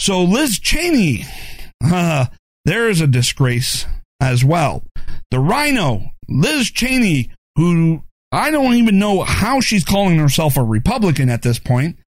So 0.00 0.22
Liz 0.22 0.58
Cheney, 0.58 1.24
uh, 1.84 2.26
there 2.64 2.88
is 2.88 3.00
a 3.00 3.06
disgrace 3.06 3.86
as 4.20 4.44
well. 4.44 4.84
The 5.30 5.38
rhino, 5.38 6.10
Liz 6.28 6.70
Cheney, 6.70 7.30
who 7.56 8.02
I 8.32 8.50
don't 8.50 8.74
even 8.74 8.98
know 8.98 9.22
how 9.22 9.60
she's 9.60 9.84
calling 9.84 10.18
herself 10.18 10.56
a 10.56 10.62
Republican 10.62 11.28
at 11.28 11.42
this 11.42 11.58
point, 11.58 11.98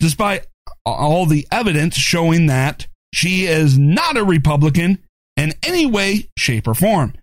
despite 0.00 0.46
all 0.84 1.26
the 1.26 1.46
evidence 1.50 1.96
showing 1.96 2.46
that 2.46 2.86
she 3.14 3.44
is 3.46 3.78
not 3.78 4.16
a 4.16 4.24
Republican 4.24 4.98
in 5.36 5.54
any 5.62 5.86
way, 5.86 6.28
shape, 6.36 6.66
or 6.66 6.74
form. 6.74 7.14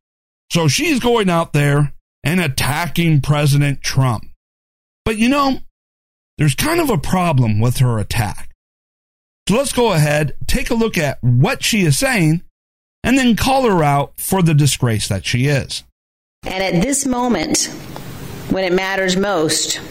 So 0.52 0.68
she's 0.68 1.00
going 1.00 1.30
out 1.30 1.54
there 1.54 1.94
and 2.24 2.40
attacking 2.40 3.22
President 3.22 3.82
Trump. 3.82 4.26
But 5.06 5.18
you 5.18 5.30
know, 5.30 5.60
there's 6.38 6.56
kind 6.56 6.80
of 6.80 6.90
a 6.90 6.98
problem 6.98 7.60
with 7.60 7.78
her 7.78 8.00
attack. 8.00 8.50
So 9.48 9.56
let's 9.56 9.74
go 9.74 9.94
ahead, 9.94 10.36
take 10.48 10.70
a 10.70 10.76
look 10.76 10.98
at 10.98 11.18
what 11.22 11.64
she 11.64 11.82
is 11.82 11.98
saying, 11.98 12.44
and 13.04 13.18
then 13.18 13.36
call 13.36 13.68
her 13.70 13.84
out 13.84 14.14
for 14.20 14.42
the 14.42 14.54
disgrace 14.54 15.08
that 15.08 15.26
she 15.26 15.48
is. 15.48 15.84
And 16.46 16.64
at 16.64 16.84
this 16.84 17.06
moment, 17.06 17.66
when 18.50 18.64
it 18.64 18.74
matters 18.74 19.18
most, 19.18 19.82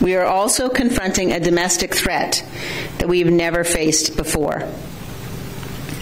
we 0.00 0.16
are 0.16 0.24
also 0.24 0.68
confronting 0.68 1.32
a 1.32 1.40
domestic 1.40 1.94
threat 1.94 2.44
that 2.98 3.08
we've 3.08 3.30
never 3.30 3.64
faced 3.64 4.16
before. 4.16 4.56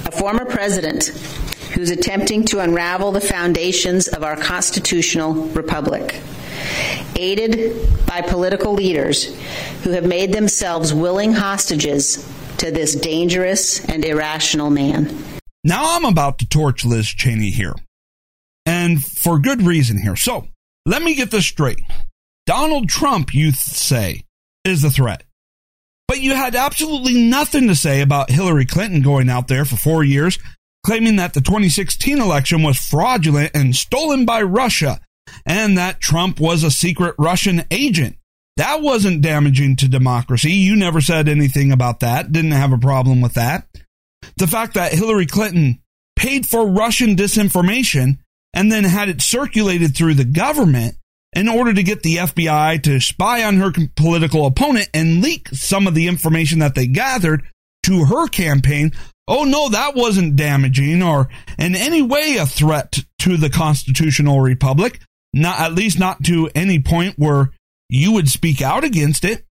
A 0.06 0.10
former 0.10 0.44
president 0.44 1.10
who's 1.74 1.90
attempting 1.90 2.44
to 2.44 2.60
unravel 2.60 3.12
the 3.12 3.20
foundations 3.20 4.08
of 4.08 4.22
our 4.22 4.36
constitutional 4.36 5.32
republic, 5.48 6.20
aided 7.16 7.88
by 8.06 8.20
political 8.20 8.72
leaders 8.72 9.36
who 9.82 9.90
have 9.90 10.06
made 10.06 10.32
themselves 10.32 10.92
willing 10.92 11.32
hostages 11.32 12.28
to 12.58 12.70
this 12.70 12.94
dangerous 12.94 13.84
and 13.86 14.04
irrational 14.04 14.70
man. 14.70 15.24
Now 15.64 15.96
I'm 15.96 16.04
about 16.04 16.38
to 16.40 16.48
torch 16.48 16.84
Liz 16.84 17.06
Cheney 17.06 17.50
here. 17.50 17.74
And 18.66 19.02
for 19.02 19.38
good 19.38 19.62
reason 19.62 20.00
here. 20.00 20.16
So 20.16 20.46
let 20.86 21.02
me 21.02 21.14
get 21.14 21.30
this 21.30 21.46
straight. 21.46 21.80
Donald 22.46 22.88
Trump, 22.88 23.34
you 23.34 23.50
th- 23.50 23.56
say, 23.56 24.22
is 24.64 24.82
the 24.82 24.90
threat. 24.90 25.24
But 26.08 26.20
you 26.20 26.34
had 26.34 26.54
absolutely 26.54 27.14
nothing 27.14 27.68
to 27.68 27.74
say 27.74 28.00
about 28.00 28.30
Hillary 28.30 28.66
Clinton 28.66 29.02
going 29.02 29.30
out 29.30 29.48
there 29.48 29.64
for 29.64 29.76
four 29.76 30.04
years, 30.04 30.38
claiming 30.84 31.16
that 31.16 31.34
the 31.34 31.40
2016 31.40 32.20
election 32.20 32.62
was 32.62 32.78
fraudulent 32.78 33.50
and 33.54 33.74
stolen 33.74 34.24
by 34.24 34.42
Russia, 34.42 35.00
and 35.46 35.78
that 35.78 36.00
Trump 36.00 36.40
was 36.40 36.62
a 36.62 36.70
secret 36.70 37.14
Russian 37.18 37.64
agent. 37.70 38.16
That 38.56 38.82
wasn't 38.82 39.22
damaging 39.22 39.76
to 39.76 39.88
democracy. 39.88 40.52
You 40.52 40.76
never 40.76 41.00
said 41.00 41.28
anything 41.28 41.72
about 41.72 42.00
that, 42.00 42.32
didn't 42.32 42.50
have 42.52 42.72
a 42.72 42.78
problem 42.78 43.20
with 43.20 43.34
that. 43.34 43.66
The 44.36 44.46
fact 44.46 44.74
that 44.74 44.92
Hillary 44.92 45.26
Clinton 45.26 45.80
paid 46.16 46.46
for 46.46 46.66
Russian 46.66 47.16
disinformation 47.16 48.18
and 48.54 48.70
then 48.70 48.84
had 48.84 49.08
it 49.08 49.22
circulated 49.22 49.96
through 49.96 50.14
the 50.14 50.24
government 50.24 50.96
in 51.34 51.48
order 51.48 51.72
to 51.72 51.82
get 51.82 52.02
the 52.02 52.16
FBI 52.16 52.82
to 52.82 53.00
spy 53.00 53.42
on 53.44 53.56
her 53.56 53.72
political 53.96 54.46
opponent 54.46 54.88
and 54.92 55.22
leak 55.22 55.48
some 55.48 55.86
of 55.86 55.94
the 55.94 56.06
information 56.06 56.58
that 56.58 56.74
they 56.74 56.86
gathered 56.86 57.42
to 57.84 58.04
her 58.04 58.28
campaign. 58.28 58.92
Oh 59.32 59.44
no, 59.44 59.70
that 59.70 59.94
wasn't 59.94 60.36
damaging 60.36 61.02
or 61.02 61.30
in 61.58 61.74
any 61.74 62.02
way 62.02 62.36
a 62.36 62.44
threat 62.44 62.98
to 63.20 63.38
the 63.38 63.48
constitutional 63.48 64.42
republic. 64.42 65.00
Not 65.32 65.58
at 65.58 65.72
least 65.72 65.98
not 65.98 66.22
to 66.24 66.50
any 66.54 66.80
point 66.80 67.18
where 67.18 67.50
you 67.88 68.12
would 68.12 68.28
speak 68.28 68.60
out 68.60 68.84
against 68.84 69.24
it. 69.24 69.46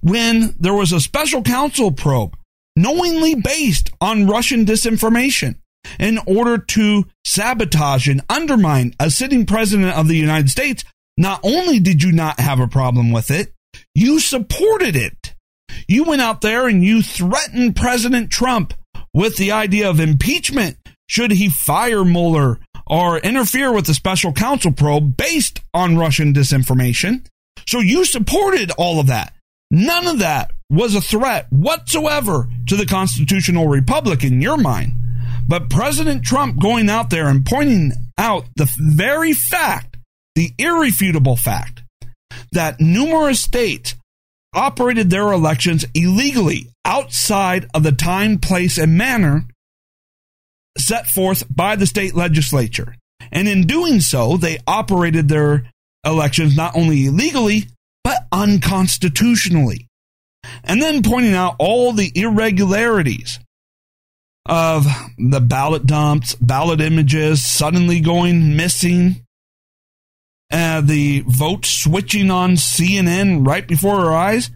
When 0.00 0.56
there 0.58 0.74
was 0.74 0.90
a 0.90 0.98
special 0.98 1.42
counsel 1.42 1.92
probe 1.92 2.36
knowingly 2.74 3.36
based 3.36 3.90
on 4.00 4.26
Russian 4.26 4.66
disinformation 4.66 5.54
in 6.00 6.18
order 6.26 6.58
to 6.58 7.06
sabotage 7.24 8.08
and 8.08 8.22
undermine 8.28 8.92
a 8.98 9.08
sitting 9.08 9.46
president 9.46 9.96
of 9.96 10.08
the 10.08 10.16
United 10.16 10.50
States, 10.50 10.82
not 11.16 11.38
only 11.44 11.78
did 11.78 12.02
you 12.02 12.10
not 12.10 12.40
have 12.40 12.58
a 12.58 12.66
problem 12.66 13.12
with 13.12 13.30
it, 13.30 13.52
you 13.94 14.18
supported 14.18 14.96
it. 14.96 15.34
You 15.86 16.02
went 16.02 16.22
out 16.22 16.40
there 16.40 16.66
and 16.66 16.82
you 16.82 17.02
threatened 17.02 17.76
President 17.76 18.30
Trump 18.30 18.74
with 19.14 19.36
the 19.36 19.52
idea 19.52 19.88
of 19.88 20.00
impeachment 20.00 20.76
should 21.08 21.30
he 21.30 21.48
fire 21.48 22.04
Mueller 22.04 22.58
or 22.86 23.18
interfere 23.18 23.72
with 23.72 23.86
the 23.86 23.94
special 23.94 24.32
counsel 24.32 24.72
probe 24.72 25.16
based 25.16 25.60
on 25.72 25.96
Russian 25.96 26.32
disinformation. 26.32 27.24
So 27.66 27.80
you 27.80 28.04
supported 28.04 28.70
all 28.72 29.00
of 29.00 29.06
that. 29.08 29.34
None 29.70 30.06
of 30.06 30.18
that 30.18 30.52
was 30.68 30.94
a 30.94 31.00
threat 31.00 31.46
whatsoever 31.50 32.48
to 32.68 32.76
the 32.76 32.86
constitutional 32.86 33.68
republic 33.68 34.24
in 34.24 34.40
your 34.40 34.56
mind. 34.56 34.92
But 35.48 35.70
President 35.70 36.24
Trump 36.24 36.60
going 36.60 36.88
out 36.88 37.10
there 37.10 37.28
and 37.28 37.44
pointing 37.44 37.92
out 38.18 38.46
the 38.56 38.70
very 38.78 39.32
fact, 39.32 39.96
the 40.34 40.52
irrefutable 40.58 41.36
fact, 41.36 41.82
that 42.52 42.80
numerous 42.80 43.40
states 43.40 43.94
operated 44.54 45.10
their 45.10 45.32
elections 45.32 45.84
illegally 45.94 46.68
outside 46.84 47.66
of 47.74 47.82
the 47.82 47.92
time, 47.92 48.38
place, 48.38 48.78
and 48.78 48.96
manner 48.96 49.44
set 50.78 51.06
forth 51.06 51.44
by 51.54 51.76
the 51.76 51.86
state 51.86 52.14
legislature. 52.14 52.94
And 53.30 53.48
in 53.48 53.66
doing 53.66 54.00
so, 54.00 54.36
they 54.36 54.58
operated 54.66 55.28
their 55.28 55.70
elections 56.04 56.56
not 56.56 56.76
only 56.76 57.06
illegally, 57.06 57.66
but 58.04 58.26
unconstitutionally. 58.32 59.88
And 60.64 60.82
then 60.82 61.02
pointing 61.02 61.34
out 61.34 61.56
all 61.58 61.92
the 61.92 62.10
irregularities 62.14 63.38
of 64.46 64.86
the 65.18 65.40
ballot 65.40 65.86
dumps, 65.86 66.34
ballot 66.34 66.80
images 66.80 67.44
suddenly 67.44 68.00
going 68.00 68.56
missing, 68.56 69.21
uh, 70.52 70.82
the 70.82 71.24
vote 71.26 71.64
switching 71.64 72.30
on 72.30 72.52
CNN 72.52 73.46
right 73.46 73.66
before 73.66 74.00
our 74.00 74.12
eyes. 74.12 74.50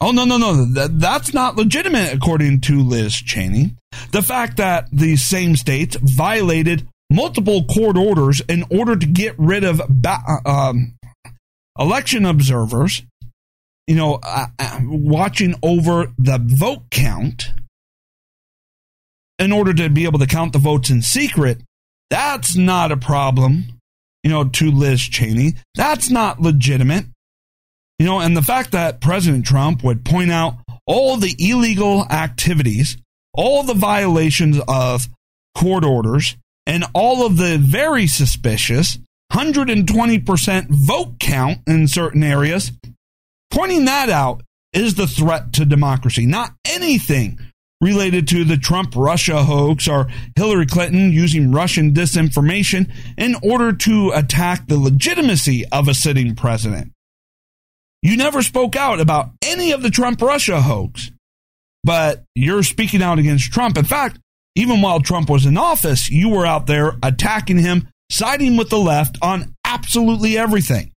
Oh, 0.00 0.10
no, 0.10 0.24
no, 0.24 0.36
no. 0.36 0.64
That, 0.64 1.00
that's 1.00 1.32
not 1.32 1.56
legitimate, 1.56 2.12
according 2.12 2.60
to 2.62 2.82
Liz 2.82 3.14
Cheney. 3.14 3.76
The 4.10 4.22
fact 4.22 4.56
that 4.58 4.88
the 4.92 5.16
same 5.16 5.56
states 5.56 5.96
violated 5.96 6.86
multiple 7.10 7.64
court 7.64 7.96
orders 7.96 8.40
in 8.48 8.64
order 8.70 8.96
to 8.96 9.06
get 9.06 9.34
rid 9.38 9.64
of 9.64 9.80
ba- 9.88 10.40
um, 10.44 10.96
election 11.78 12.26
observers, 12.26 13.02
you 13.86 13.94
know, 13.94 14.18
uh, 14.22 14.46
uh, 14.58 14.80
watching 14.84 15.54
over 15.62 16.12
the 16.18 16.38
vote 16.42 16.82
count 16.90 17.50
in 19.38 19.52
order 19.52 19.72
to 19.74 19.88
be 19.88 20.04
able 20.04 20.18
to 20.18 20.26
count 20.26 20.52
the 20.52 20.58
votes 20.58 20.90
in 20.90 21.02
secret, 21.02 21.60
that's 22.10 22.56
not 22.56 22.92
a 22.92 22.96
problem, 22.96 23.78
you 24.22 24.30
know, 24.30 24.44
to 24.44 24.70
Liz 24.70 25.00
Cheney. 25.00 25.54
That's 25.74 26.10
not 26.10 26.40
legitimate. 26.40 27.06
You 27.98 28.06
know, 28.06 28.20
and 28.20 28.36
the 28.36 28.42
fact 28.42 28.72
that 28.72 29.00
President 29.00 29.46
Trump 29.46 29.84
would 29.84 30.04
point 30.04 30.32
out 30.32 30.56
all 30.86 31.16
the 31.16 31.34
illegal 31.38 32.04
activities, 32.10 32.96
all 33.32 33.62
the 33.62 33.74
violations 33.74 34.60
of 34.66 35.08
court 35.56 35.84
orders, 35.84 36.36
and 36.66 36.84
all 36.94 37.26
of 37.26 37.36
the 37.36 37.58
very 37.58 38.06
suspicious 38.06 38.98
120% 39.32 40.66
vote 40.68 41.18
count 41.18 41.58
in 41.66 41.88
certain 41.88 42.22
areas, 42.22 42.72
pointing 43.50 43.86
that 43.86 44.10
out 44.10 44.42
is 44.72 44.94
the 44.94 45.06
threat 45.06 45.52
to 45.54 45.64
democracy, 45.64 46.26
not 46.26 46.52
anything 46.66 47.38
related 47.82 48.28
to 48.28 48.44
the 48.44 48.56
Trump 48.56 48.94
Russia 48.94 49.42
hoax 49.42 49.88
or 49.88 50.06
Hillary 50.36 50.66
Clinton 50.66 51.12
using 51.12 51.50
Russian 51.50 51.92
disinformation 51.92 52.90
in 53.18 53.34
order 53.42 53.72
to 53.72 54.12
attack 54.14 54.68
the 54.68 54.78
legitimacy 54.78 55.64
of 55.72 55.88
a 55.88 55.94
sitting 55.94 56.36
president. 56.36 56.92
You 58.00 58.16
never 58.16 58.42
spoke 58.42 58.76
out 58.76 59.00
about 59.00 59.30
any 59.44 59.72
of 59.72 59.82
the 59.82 59.90
Trump 59.90 60.22
Russia 60.22 60.60
hoax, 60.60 61.10
but 61.82 62.22
you're 62.34 62.62
speaking 62.62 63.02
out 63.02 63.18
against 63.18 63.52
Trump. 63.52 63.76
In 63.76 63.84
fact, 63.84 64.18
even 64.54 64.80
while 64.80 65.00
Trump 65.00 65.28
was 65.28 65.44
in 65.44 65.58
office, 65.58 66.08
you 66.08 66.28
were 66.28 66.46
out 66.46 66.66
there 66.66 66.94
attacking 67.02 67.58
him, 67.58 67.88
siding 68.10 68.56
with 68.56 68.70
the 68.70 68.78
left 68.78 69.18
on 69.22 69.54
absolutely 69.64 70.38
everything. 70.38 70.92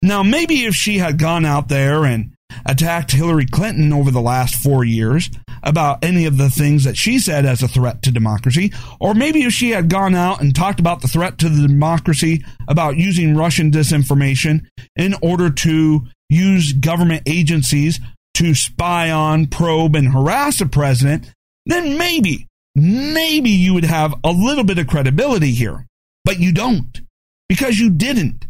Now, 0.00 0.22
maybe 0.22 0.64
if 0.64 0.74
she 0.74 0.98
had 0.98 1.18
gone 1.18 1.44
out 1.44 1.68
there 1.68 2.04
and 2.04 2.31
attacked 2.66 3.12
Hillary 3.12 3.46
Clinton 3.46 3.92
over 3.92 4.10
the 4.10 4.20
last 4.20 4.54
four 4.54 4.84
years 4.84 5.30
about 5.62 6.04
any 6.04 6.26
of 6.26 6.36
the 6.38 6.50
things 6.50 6.84
that 6.84 6.96
she 6.96 7.18
said 7.18 7.46
as 7.46 7.62
a 7.62 7.68
threat 7.68 8.02
to 8.02 8.10
democracy, 8.10 8.72
or 9.00 9.14
maybe 9.14 9.42
if 9.42 9.52
she 9.52 9.70
had 9.70 9.88
gone 9.88 10.14
out 10.14 10.40
and 10.40 10.54
talked 10.54 10.80
about 10.80 11.00
the 11.00 11.08
threat 11.08 11.38
to 11.38 11.48
the 11.48 11.68
democracy 11.68 12.44
about 12.68 12.96
using 12.96 13.36
Russian 13.36 13.70
disinformation 13.70 14.66
in 14.96 15.14
order 15.22 15.50
to 15.50 16.06
use 16.28 16.72
government 16.72 17.22
agencies 17.26 18.00
to 18.34 18.54
spy 18.54 19.10
on, 19.10 19.46
probe, 19.46 19.94
and 19.94 20.12
harass 20.12 20.60
a 20.60 20.66
president, 20.66 21.30
then 21.66 21.98
maybe, 21.98 22.48
maybe 22.74 23.50
you 23.50 23.74
would 23.74 23.84
have 23.84 24.14
a 24.24 24.30
little 24.30 24.64
bit 24.64 24.78
of 24.78 24.86
credibility 24.86 25.52
here. 25.52 25.86
But 26.24 26.38
you 26.38 26.52
don't, 26.52 27.00
because 27.48 27.78
you 27.78 27.90
didn't. 27.90 28.46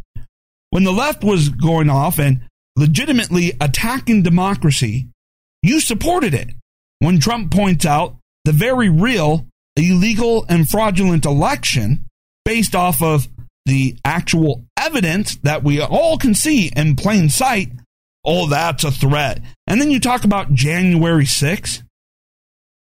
When 0.69 0.83
the 0.83 0.91
left 0.91 1.23
was 1.23 1.49
going 1.49 1.89
off 1.89 2.17
and 2.17 2.41
legitimately 2.75 3.53
attacking 3.61 4.23
democracy, 4.23 5.07
you 5.61 5.79
supported 5.79 6.33
it. 6.33 6.49
When 6.99 7.19
Trump 7.19 7.51
points 7.51 7.85
out 7.85 8.15
the 8.45 8.51
very 8.51 8.89
real, 8.89 9.47
illegal, 9.75 10.45
and 10.49 10.69
fraudulent 10.69 11.25
election 11.25 12.05
based 12.45 12.75
off 12.75 13.01
of 13.01 13.27
the 13.65 13.97
actual 14.03 14.65
evidence 14.77 15.37
that 15.37 15.63
we 15.63 15.81
all 15.81 16.17
can 16.17 16.33
see 16.33 16.71
in 16.75 16.95
plain 16.95 17.29
sight, 17.29 17.71
oh, 18.25 18.47
that's 18.47 18.83
a 18.83 18.91
threat. 18.91 19.41
And 19.67 19.79
then 19.79 19.91
you 19.91 19.99
talk 19.99 20.23
about 20.23 20.53
January 20.53 21.25
6th, 21.25 21.83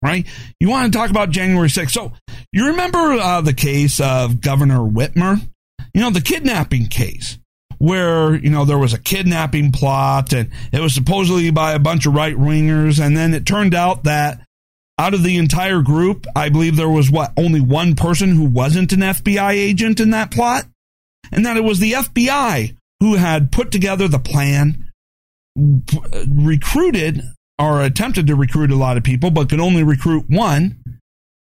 right? 0.02 0.26
You 0.58 0.70
want 0.70 0.92
to 0.92 0.98
talk 0.98 1.10
about 1.10 1.30
January 1.30 1.68
6th. 1.68 1.90
So 1.90 2.12
you 2.52 2.68
remember 2.68 2.98
uh, 2.98 3.40
the 3.40 3.54
case 3.54 4.00
of 4.00 4.40
Governor 4.40 4.78
Whitmer? 4.78 5.40
You 5.94 6.00
know, 6.00 6.10
the 6.10 6.20
kidnapping 6.20 6.86
case 6.86 7.38
where, 7.80 8.34
you 8.34 8.50
know, 8.50 8.66
there 8.66 8.78
was 8.78 8.92
a 8.92 8.98
kidnapping 8.98 9.72
plot 9.72 10.34
and 10.34 10.50
it 10.70 10.80
was 10.80 10.94
supposedly 10.94 11.50
by 11.50 11.72
a 11.72 11.78
bunch 11.78 12.04
of 12.04 12.14
right 12.14 12.36
wingers. 12.36 13.02
And 13.02 13.16
then 13.16 13.32
it 13.32 13.46
turned 13.46 13.74
out 13.74 14.04
that 14.04 14.42
out 14.98 15.14
of 15.14 15.22
the 15.22 15.38
entire 15.38 15.80
group, 15.80 16.26
I 16.36 16.50
believe 16.50 16.76
there 16.76 16.90
was 16.90 17.10
what, 17.10 17.32
only 17.38 17.60
one 17.60 17.96
person 17.96 18.36
who 18.36 18.44
wasn't 18.44 18.92
an 18.92 19.00
FBI 19.00 19.52
agent 19.52 19.98
in 19.98 20.10
that 20.10 20.30
plot? 20.30 20.66
And 21.32 21.46
that 21.46 21.56
it 21.56 21.64
was 21.64 21.80
the 21.80 21.92
FBI 21.92 22.76
who 23.00 23.14
had 23.14 23.50
put 23.50 23.70
together 23.70 24.08
the 24.08 24.18
plan, 24.18 24.90
recruited 25.56 27.22
or 27.58 27.80
attempted 27.80 28.26
to 28.26 28.36
recruit 28.36 28.70
a 28.70 28.76
lot 28.76 28.98
of 28.98 29.04
people, 29.04 29.30
but 29.30 29.48
could 29.48 29.60
only 29.60 29.82
recruit 29.82 30.26
one, 30.28 30.76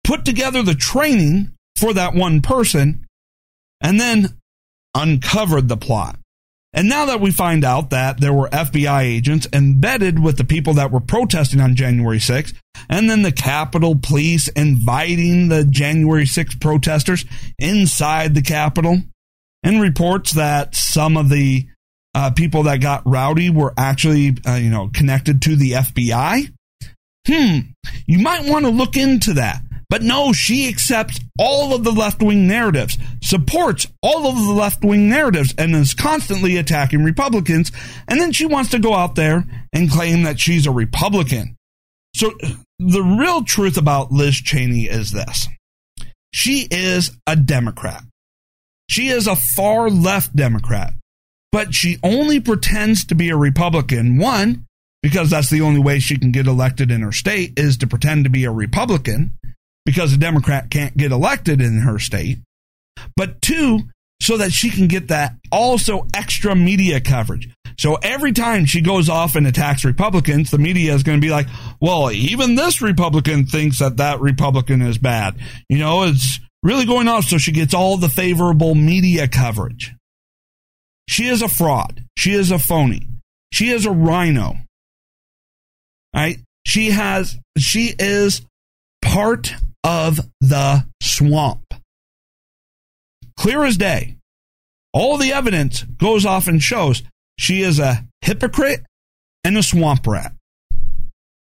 put 0.05 0.23
together 0.23 0.63
the 0.63 0.73
training 0.73 1.51
for 1.75 1.93
that 1.93 2.15
one 2.15 2.41
person, 2.41 3.05
and 3.81 3.99
then 3.99 4.37
uncovered 4.95 5.67
the 5.67 5.77
plot. 5.77 6.17
And 6.75 6.89
now 6.89 7.05
that 7.05 7.21
we 7.21 7.31
find 7.31 7.63
out 7.63 7.91
that 7.91 8.19
there 8.19 8.33
were 8.33 8.49
FBI 8.49 9.03
agents 9.03 9.47
embedded 9.53 10.17
with 10.17 10.37
the 10.37 10.43
people 10.43 10.73
that 10.73 10.91
were 10.91 10.99
protesting 10.99 11.61
on 11.61 11.75
January 11.75 12.17
6th, 12.17 12.55
and 12.89 13.07
then 13.07 13.21
the 13.21 13.31
Capitol 13.31 13.95
Police 13.95 14.47
inviting 14.49 15.49
the 15.49 15.65
January 15.65 16.25
6th 16.25 16.59
protesters 16.59 17.25
inside 17.59 18.33
the 18.33 18.41
Capitol, 18.41 19.01
and 19.61 19.81
reports 19.81 20.31
that 20.31 20.75
some 20.75 21.15
of 21.15 21.29
the 21.29 21.67
uh, 22.15 22.31
people 22.31 22.63
that 22.63 22.81
got 22.81 23.03
rowdy 23.05 23.51
were 23.51 23.73
actually, 23.77 24.35
uh, 24.47 24.55
you 24.55 24.69
know, 24.69 24.89
connected 24.93 25.43
to 25.43 25.55
the 25.55 25.71
FBI. 25.71 26.51
Hmm, 27.27 27.59
you 28.05 28.19
might 28.19 28.49
want 28.49 28.65
to 28.65 28.71
look 28.71 28.97
into 28.97 29.33
that. 29.33 29.61
But 29.93 30.01
no, 30.01 30.33
she 30.33 30.69
accepts 30.69 31.19
all 31.37 31.75
of 31.75 31.83
the 31.83 31.91
left 31.91 32.23
wing 32.23 32.47
narratives, 32.47 32.97
supports 33.21 33.85
all 34.01 34.25
of 34.25 34.35
the 34.35 34.51
left 34.51 34.83
wing 34.83 35.07
narratives, 35.07 35.53
and 35.55 35.75
is 35.75 35.93
constantly 35.93 36.57
attacking 36.57 37.03
Republicans. 37.03 37.71
And 38.07 38.19
then 38.19 38.31
she 38.31 38.47
wants 38.47 38.71
to 38.71 38.79
go 38.79 38.95
out 38.95 39.13
there 39.13 39.45
and 39.71 39.91
claim 39.91 40.23
that 40.23 40.39
she's 40.39 40.65
a 40.65 40.71
Republican. 40.71 41.55
So 42.15 42.31
the 42.79 43.03
real 43.03 43.43
truth 43.43 43.77
about 43.77 44.11
Liz 44.11 44.33
Cheney 44.37 44.85
is 44.85 45.11
this 45.11 45.47
she 46.31 46.67
is 46.71 47.11
a 47.27 47.35
Democrat. 47.35 48.01
She 48.89 49.09
is 49.09 49.27
a 49.27 49.35
far 49.35 49.91
left 49.91 50.35
Democrat, 50.35 50.95
but 51.51 51.75
she 51.75 51.99
only 52.01 52.39
pretends 52.39 53.05
to 53.05 53.13
be 53.13 53.29
a 53.29 53.37
Republican. 53.37 54.17
One, 54.17 54.65
because 55.03 55.29
that's 55.29 55.51
the 55.51 55.61
only 55.61 55.81
way 55.81 55.99
she 55.99 56.17
can 56.17 56.31
get 56.31 56.47
elected 56.47 56.89
in 56.89 57.01
her 57.01 57.11
state 57.11 57.53
is 57.57 57.77
to 57.77 57.85
pretend 57.85 58.23
to 58.23 58.31
be 58.31 58.45
a 58.45 58.51
Republican 58.51 59.37
because 59.85 60.13
a 60.13 60.17
Democrat 60.17 60.69
can't 60.69 60.95
get 60.95 61.11
elected 61.11 61.61
in 61.61 61.79
her 61.79 61.99
state, 61.99 62.39
but 63.15 63.41
two, 63.41 63.79
so 64.21 64.37
that 64.37 64.53
she 64.53 64.69
can 64.69 64.87
get 64.87 65.09
that 65.09 65.35
also 65.51 66.07
extra 66.13 66.55
media 66.55 67.01
coverage. 67.01 67.49
So 67.77 67.95
every 67.95 68.31
time 68.31 68.65
she 68.65 68.81
goes 68.81 69.09
off 69.09 69.35
and 69.35 69.45
attacks 69.47 69.83
Republicans, 69.83 70.51
the 70.51 70.57
media 70.57 70.93
is 70.93 71.03
going 71.03 71.19
to 71.19 71.25
be 71.25 71.31
like, 71.31 71.47
well, 71.81 72.11
even 72.11 72.55
this 72.55 72.81
Republican 72.81 73.45
thinks 73.45 73.79
that 73.79 73.97
that 73.97 74.21
Republican 74.21 74.81
is 74.81 74.97
bad. 74.97 75.35
You 75.67 75.79
know, 75.79 76.03
it's 76.03 76.39
really 76.61 76.85
going 76.85 77.07
off. 77.07 77.25
So 77.25 77.37
she 77.37 77.51
gets 77.51 77.73
all 77.73 77.97
the 77.97 78.09
favorable 78.09 78.75
media 78.75 79.27
coverage. 79.27 79.93
She 81.09 81.27
is 81.27 81.41
a 81.41 81.49
fraud. 81.49 82.03
She 82.17 82.33
is 82.33 82.51
a 82.51 82.59
phony. 82.59 83.07
She 83.51 83.69
is 83.69 83.85
a 83.85 83.91
rhino. 83.91 84.55
Right? 86.15 86.39
She 86.65 86.91
has, 86.91 87.37
she 87.57 87.93
is 87.99 88.41
part 89.01 89.53
of 89.83 90.19
the 90.41 90.85
swamp. 91.01 91.73
Clear 93.37 93.65
as 93.65 93.77
day. 93.77 94.17
All 94.93 95.17
the 95.17 95.33
evidence 95.33 95.83
goes 95.83 96.25
off 96.25 96.47
and 96.47 96.61
shows 96.61 97.03
she 97.39 97.61
is 97.61 97.79
a 97.79 98.05
hypocrite 98.21 98.81
and 99.43 99.57
a 99.57 99.63
swamp 99.63 100.05
rat. 100.05 100.33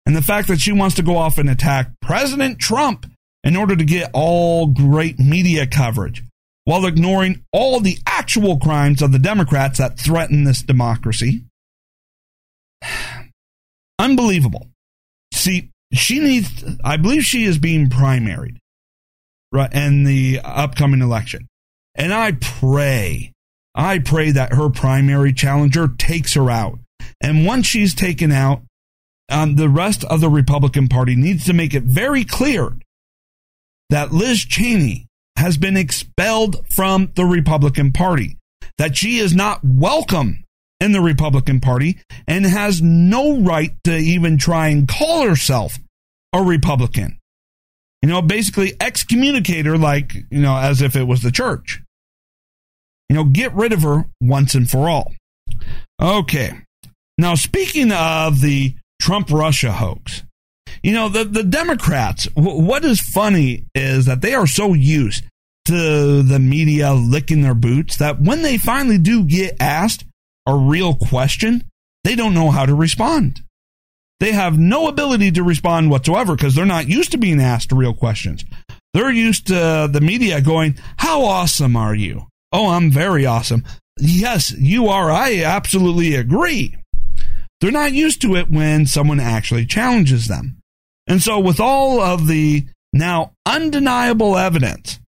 And 0.07 0.17
the 0.17 0.23
fact 0.23 0.49
that 0.49 0.61
she 0.61 0.73
wants 0.73 0.97
to 0.97 1.03
go 1.03 1.17
off 1.17 1.39
and 1.39 1.49
attack 1.49 1.93
President 2.01 2.59
Trump 2.59 3.07
in 3.45 3.57
order 3.57 3.77
to 3.77 3.85
get 3.85 4.11
all 4.13 4.67
great 4.67 5.19
media 5.19 5.67
coverage 5.67 6.25
while 6.65 6.87
ignoring 6.87 7.45
all 7.53 7.81
the 7.81 7.99
actual 8.07 8.59
crimes 8.59 9.03
of 9.03 9.13
the 9.13 9.19
Democrats 9.19 9.79
that 9.79 9.99
threaten 9.99 10.45
this 10.45 10.63
democracy. 10.63 11.45
Unbelievable. 13.99 14.69
See, 15.33 15.71
she 15.93 16.21
needs, 16.21 16.65
I 16.85 16.97
believe 16.97 17.23
she 17.23 17.45
is 17.45 17.59
being 17.59 17.89
primaried 17.89 18.57
right, 19.53 19.73
in 19.73 20.05
the 20.05 20.41
upcoming 20.43 21.03
election. 21.03 21.47
And 21.95 22.13
I 22.13 22.33
pray, 22.33 23.33
I 23.75 23.99
pray 23.99 24.31
that 24.33 24.55
her 24.55 24.71
primary 24.71 25.33
challenger 25.33 25.89
takes 25.89 26.35
her 26.35 26.51
out. 26.51 26.79
And 27.21 27.47
once 27.47 27.67
she's 27.67 27.95
taken 27.95 28.33
out, 28.33 28.63
um, 29.29 29.57
the 29.57 29.69
rest 29.69 30.05
of 30.05 30.21
the 30.21 30.31
Republican 30.31 30.89
Party 30.89 31.15
needs 31.15 31.45
to 31.47 31.53
make 31.53 31.75
it 31.75 31.85
very 31.85 32.25
clear 32.25 32.73
that 33.91 34.13
Liz 34.13 34.41
Cheney 34.41 35.07
has 35.37 35.57
been 35.57 35.77
expelled 35.77 36.67
from 36.69 37.13
the 37.15 37.25
Republican 37.25 37.93
Party, 37.93 38.39
that 38.79 38.97
she 38.97 39.19
is 39.19 39.35
not 39.35 39.61
welcome 39.63 40.45
in 40.81 40.93
the 40.93 41.01
Republican 41.01 41.61
Party 41.61 41.99
and 42.27 42.45
has 42.45 42.83
no 42.83 43.41
right 43.41 43.73
to 43.85 43.97
even 43.97 44.37
try 44.37 44.69
and 44.69 44.89
call 44.89 45.27
herself 45.27 45.79
a 46.33 46.43
Republican. 46.43 47.19
You 48.01 48.09
know, 48.09 48.23
basically 48.23 48.75
excommunicate 48.81 49.67
her 49.67 49.79
like, 49.79 50.15
you 50.31 50.41
know, 50.41 50.57
as 50.57 50.83
if 50.83 50.97
it 50.97 51.05
was 51.05 51.23
the 51.23 51.31
church. 51.31 51.81
You 53.09 53.17
know, 53.17 53.25
get 53.25 53.55
rid 53.55 53.73
of 53.73 53.83
her 53.83 54.07
once 54.21 54.55
and 54.55 54.69
for 54.69 54.89
all. 54.89 55.13
Okay. 56.01 56.59
Now, 57.19 57.35
speaking 57.35 57.93
of 57.93 58.41
the 58.41 58.75
Trump 59.01 59.31
Russia 59.31 59.73
hoax, 59.73 60.23
you 60.83 60.93
know, 60.93 61.09
the, 61.09 61.25
the 61.25 61.45
Democrats, 61.45 62.27
w- 62.35 62.63
what 62.63 62.85
is 62.85 63.01
funny 63.01 63.67
is 63.75 64.07
that 64.07 64.21
they 64.21 64.35
are 64.35 64.47
so 64.47 64.75
used 64.75 65.25
to 65.67 66.23
the 66.23 66.41
media 66.41 66.93
licking 66.93 67.43
their 67.43 67.55
boots 67.55 67.99
that 67.99 68.21
when 68.21 68.43
they 68.43 68.59
finally 68.59 68.99
do 68.99 69.25
get 69.25 69.57
asked 69.61 70.05
a 70.47 70.57
real 70.57 70.95
question, 70.95 71.65
they 72.03 72.17
don't 72.17 72.35
know 72.35 72.51
how 72.51 72.67
to 72.67 72.75
respond. 72.75 73.41
They 74.23 74.31
have 74.31 74.57
no 74.57 74.87
ability 74.87 75.33
to 75.33 75.43
respond 75.43 75.91
whatsoever 75.91 76.37
because 76.37 76.55
they're 76.55 76.65
not 76.65 76.89
used 76.89 77.11
to 77.11 77.19
being 77.19 77.41
asked 77.41 77.73
real 77.73 77.93
questions. 77.93 78.45
They're 78.95 79.11
used 79.11 79.49
to 79.49 79.89
the 79.91 80.01
media 80.01 80.41
going, 80.41 80.79
How 80.99 81.25
awesome 81.25 81.75
are 81.75 81.97
you? 81.97 82.29
Oh, 82.53 82.71
I'm 82.71 82.93
very 82.93 83.27
awesome. 83.27 83.65
Yes, 83.99 84.53
you 84.53 84.87
are. 84.87 85.11
I 85.11 85.43
absolutely 85.43 86.15
agree. 86.15 86.77
They're 87.61 87.73
not 87.73 87.95
used 87.95 88.23
to 88.23 88.37
it 88.37 88.49
when 88.49 88.87
someone 88.87 89.19
actually 89.19 89.67
challenges 89.67 90.29
them. 90.29 90.59
And 91.09 91.21
so, 91.21 91.41
with 91.41 91.59
all 91.59 92.01
of 92.01 92.29
the 92.29 92.69
now 92.93 93.33
undeniable 93.45 94.39
evidence 94.39 95.01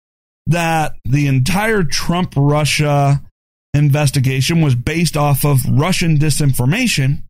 that 0.49 0.97
the 1.05 1.29
entire 1.29 1.85
Trump 1.85 2.33
Russia 2.37 3.23
investigation 3.75 4.61
was 4.61 4.75
based 4.75 5.17
off 5.17 5.45
of 5.45 5.61
Russian 5.71 6.19
disinformation, 6.19 7.23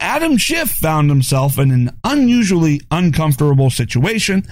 Adam 0.00 0.36
Schiff 0.36 0.70
found 0.70 1.10
himself 1.10 1.58
in 1.58 1.70
an 1.70 1.98
unusually 2.04 2.80
uncomfortable 2.90 3.70
situation 3.70 4.46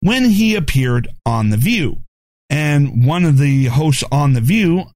when 0.00 0.24
he 0.30 0.54
appeared 0.54 1.08
on 1.24 1.50
The 1.50 1.56
View. 1.56 2.02
And 2.50 3.06
one 3.06 3.24
of 3.24 3.38
the 3.38 3.66
hosts 3.66 4.04
on 4.10 4.32
The 4.32 4.40
View 4.40 4.86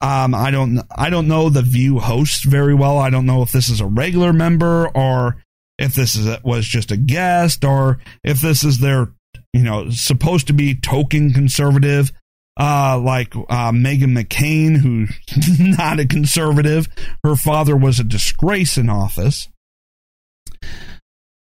Um, 0.00 0.34
I 0.34 0.50
don't 0.50 0.80
I 0.94 1.08
don't 1.08 1.26
know 1.26 1.48
the 1.48 1.62
View 1.62 1.98
host 1.98 2.44
very 2.44 2.74
well. 2.74 2.98
I 2.98 3.08
don't 3.10 3.24
know 3.26 3.42
if 3.42 3.50
this 3.50 3.68
is 3.70 3.80
a 3.80 3.86
regular 3.86 4.32
member 4.32 4.88
or 4.88 5.36
if 5.78 5.94
this 5.94 6.16
is 6.16 6.42
was 6.42 6.66
just 6.66 6.90
a 6.90 6.96
guest 6.96 7.64
or 7.64 7.98
if 8.22 8.40
this 8.40 8.62
is 8.62 8.78
their 8.78 9.12
you 9.54 9.62
know 9.62 9.88
supposed 9.90 10.46
to 10.48 10.52
be 10.52 10.74
token 10.74 11.32
conservative 11.32 12.12
uh, 12.58 12.98
like 12.98 13.34
uh, 13.36 13.70
Meghan 13.72 14.16
McCain, 14.16 14.76
who's 14.76 15.10
not 15.60 16.00
a 16.00 16.06
conservative. 16.06 16.88
Her 17.22 17.36
father 17.36 17.76
was 17.76 18.00
a 18.00 18.04
disgrace 18.04 18.78
in 18.78 18.88
office. 18.88 19.48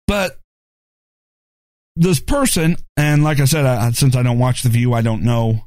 But 0.07 0.39
this 1.95 2.19
person, 2.19 2.77
and 2.95 3.23
like 3.23 3.39
I 3.39 3.45
said, 3.45 3.65
I, 3.65 3.91
since 3.91 4.15
I 4.15 4.23
don't 4.23 4.39
watch 4.39 4.63
The 4.63 4.69
View, 4.69 4.93
I 4.93 5.01
don't 5.01 5.23
know 5.23 5.65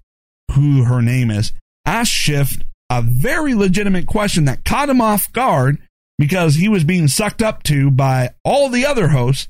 who 0.52 0.84
her 0.84 1.02
name 1.02 1.30
is, 1.30 1.52
asked 1.84 2.12
Schiff 2.12 2.56
a 2.88 3.02
very 3.02 3.54
legitimate 3.54 4.06
question 4.06 4.46
that 4.46 4.64
caught 4.64 4.88
him 4.88 5.00
off 5.00 5.32
guard 5.32 5.78
because 6.18 6.56
he 6.56 6.68
was 6.68 6.84
being 6.84 7.08
sucked 7.08 7.40
up 7.40 7.62
to 7.62 7.90
by 7.90 8.30
all 8.44 8.68
the 8.68 8.84
other 8.84 9.08
hosts, 9.08 9.48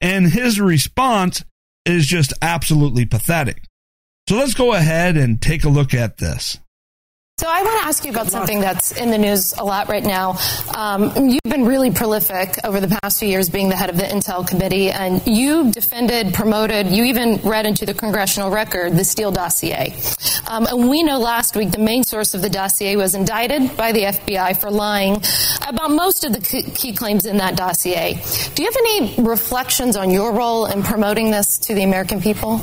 and 0.00 0.26
his 0.26 0.60
response 0.60 1.44
is 1.84 2.06
just 2.06 2.32
absolutely 2.42 3.04
pathetic. 3.04 3.62
So 4.28 4.36
let's 4.36 4.52
go 4.52 4.74
ahead 4.74 5.16
and 5.16 5.40
take 5.40 5.64
a 5.64 5.70
look 5.70 5.94
at 5.94 6.18
this. 6.18 6.58
So 7.38 7.46
I 7.48 7.62
want 7.62 7.80
to 7.80 7.86
ask 7.86 8.04
you 8.04 8.10
about 8.10 8.26
something 8.26 8.60
that's 8.60 8.92
in 8.92 9.10
the 9.10 9.16
news 9.16 9.54
a 9.56 9.64
lot 9.64 9.88
right 9.88 10.04
now. 10.04 10.36
Um, 10.74 11.30
you've 11.30 11.40
been 11.44 11.64
really 11.64 11.90
prolific 11.90 12.58
over 12.62 12.78
the 12.78 12.98
past 13.00 13.20
few 13.20 13.28
years 13.28 13.48
being 13.48 13.70
the 13.70 13.76
head 13.76 13.88
of 13.88 13.96
the 13.96 14.02
Intel 14.02 14.46
Committee, 14.46 14.90
and 14.90 15.26
you 15.26 15.70
defended, 15.70 16.34
promoted, 16.34 16.88
you 16.88 17.04
even 17.04 17.36
read 17.36 17.64
into 17.64 17.86
the 17.86 17.94
congressional 17.94 18.50
record 18.50 18.98
the 18.98 19.04
Steele 19.04 19.30
dossier. 19.30 19.96
Um, 20.46 20.66
and 20.66 20.90
we 20.90 21.02
know 21.02 21.18
last 21.18 21.56
week 21.56 21.70
the 21.70 21.78
main 21.78 22.04
source 22.04 22.34
of 22.34 22.42
the 22.42 22.50
dossier 22.50 22.96
was 22.96 23.14
indicted 23.14 23.78
by 23.78 23.92
the 23.92 24.02
FBI 24.02 24.60
for 24.60 24.70
lying 24.70 25.22
about 25.66 25.90
most 25.90 26.24
of 26.24 26.34
the 26.34 26.40
key 26.40 26.92
claims 26.92 27.24
in 27.24 27.38
that 27.38 27.56
dossier. 27.56 28.20
Do 28.54 28.62
you 28.62 28.68
have 28.68 28.76
any 28.76 29.22
reflections 29.22 29.96
on 29.96 30.10
your 30.10 30.32
role 30.32 30.66
in 30.66 30.82
promoting 30.82 31.30
this 31.30 31.56
to 31.58 31.74
the 31.74 31.84
American 31.84 32.20
people? 32.20 32.60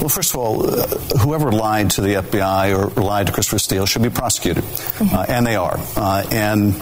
Well, 0.00 0.08
first 0.08 0.32
of 0.32 0.36
all, 0.36 0.64
uh, 0.64 0.86
whoever 1.18 1.50
lied 1.50 1.90
to 1.92 2.00
the 2.00 2.14
FBI 2.14 2.76
or 2.76 3.02
lied 3.02 3.26
to 3.26 3.32
Christopher 3.32 3.58
Steele 3.58 3.86
should 3.86 4.02
be 4.02 4.10
prosecuted, 4.10 4.62
mm-hmm. 4.62 5.14
uh, 5.14 5.26
and 5.28 5.44
they 5.44 5.56
are. 5.56 5.76
Uh, 5.96 6.24
and 6.30 6.76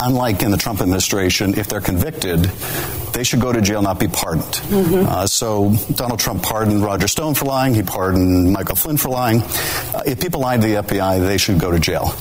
unlike 0.00 0.42
in 0.42 0.50
the 0.50 0.58
Trump 0.58 0.82
administration, 0.82 1.58
if 1.58 1.66
they're 1.68 1.80
convicted, 1.80 2.50
they 3.16 3.24
should 3.24 3.40
go 3.40 3.50
to 3.50 3.62
jail, 3.62 3.80
not 3.80 3.98
be 3.98 4.08
pardoned. 4.08 4.44
Mm-hmm. 4.44 5.06
Uh, 5.08 5.26
so 5.26 5.72
Donald 5.94 6.20
Trump 6.20 6.42
pardoned 6.42 6.84
Roger 6.84 7.08
Stone 7.08 7.32
for 7.32 7.46
lying. 7.46 7.74
He 7.74 7.82
pardoned 7.82 8.52
Michael 8.52 8.76
Flynn 8.76 8.98
for 8.98 9.08
lying. 9.08 9.40
Uh, 9.40 10.02
if 10.04 10.20
people 10.20 10.40
lied 10.40 10.60
to 10.60 10.68
the 10.68 10.74
FBI, 10.74 11.26
they 11.26 11.38
should 11.38 11.58
go 11.58 11.70
to 11.70 11.80
jail. 11.80 12.14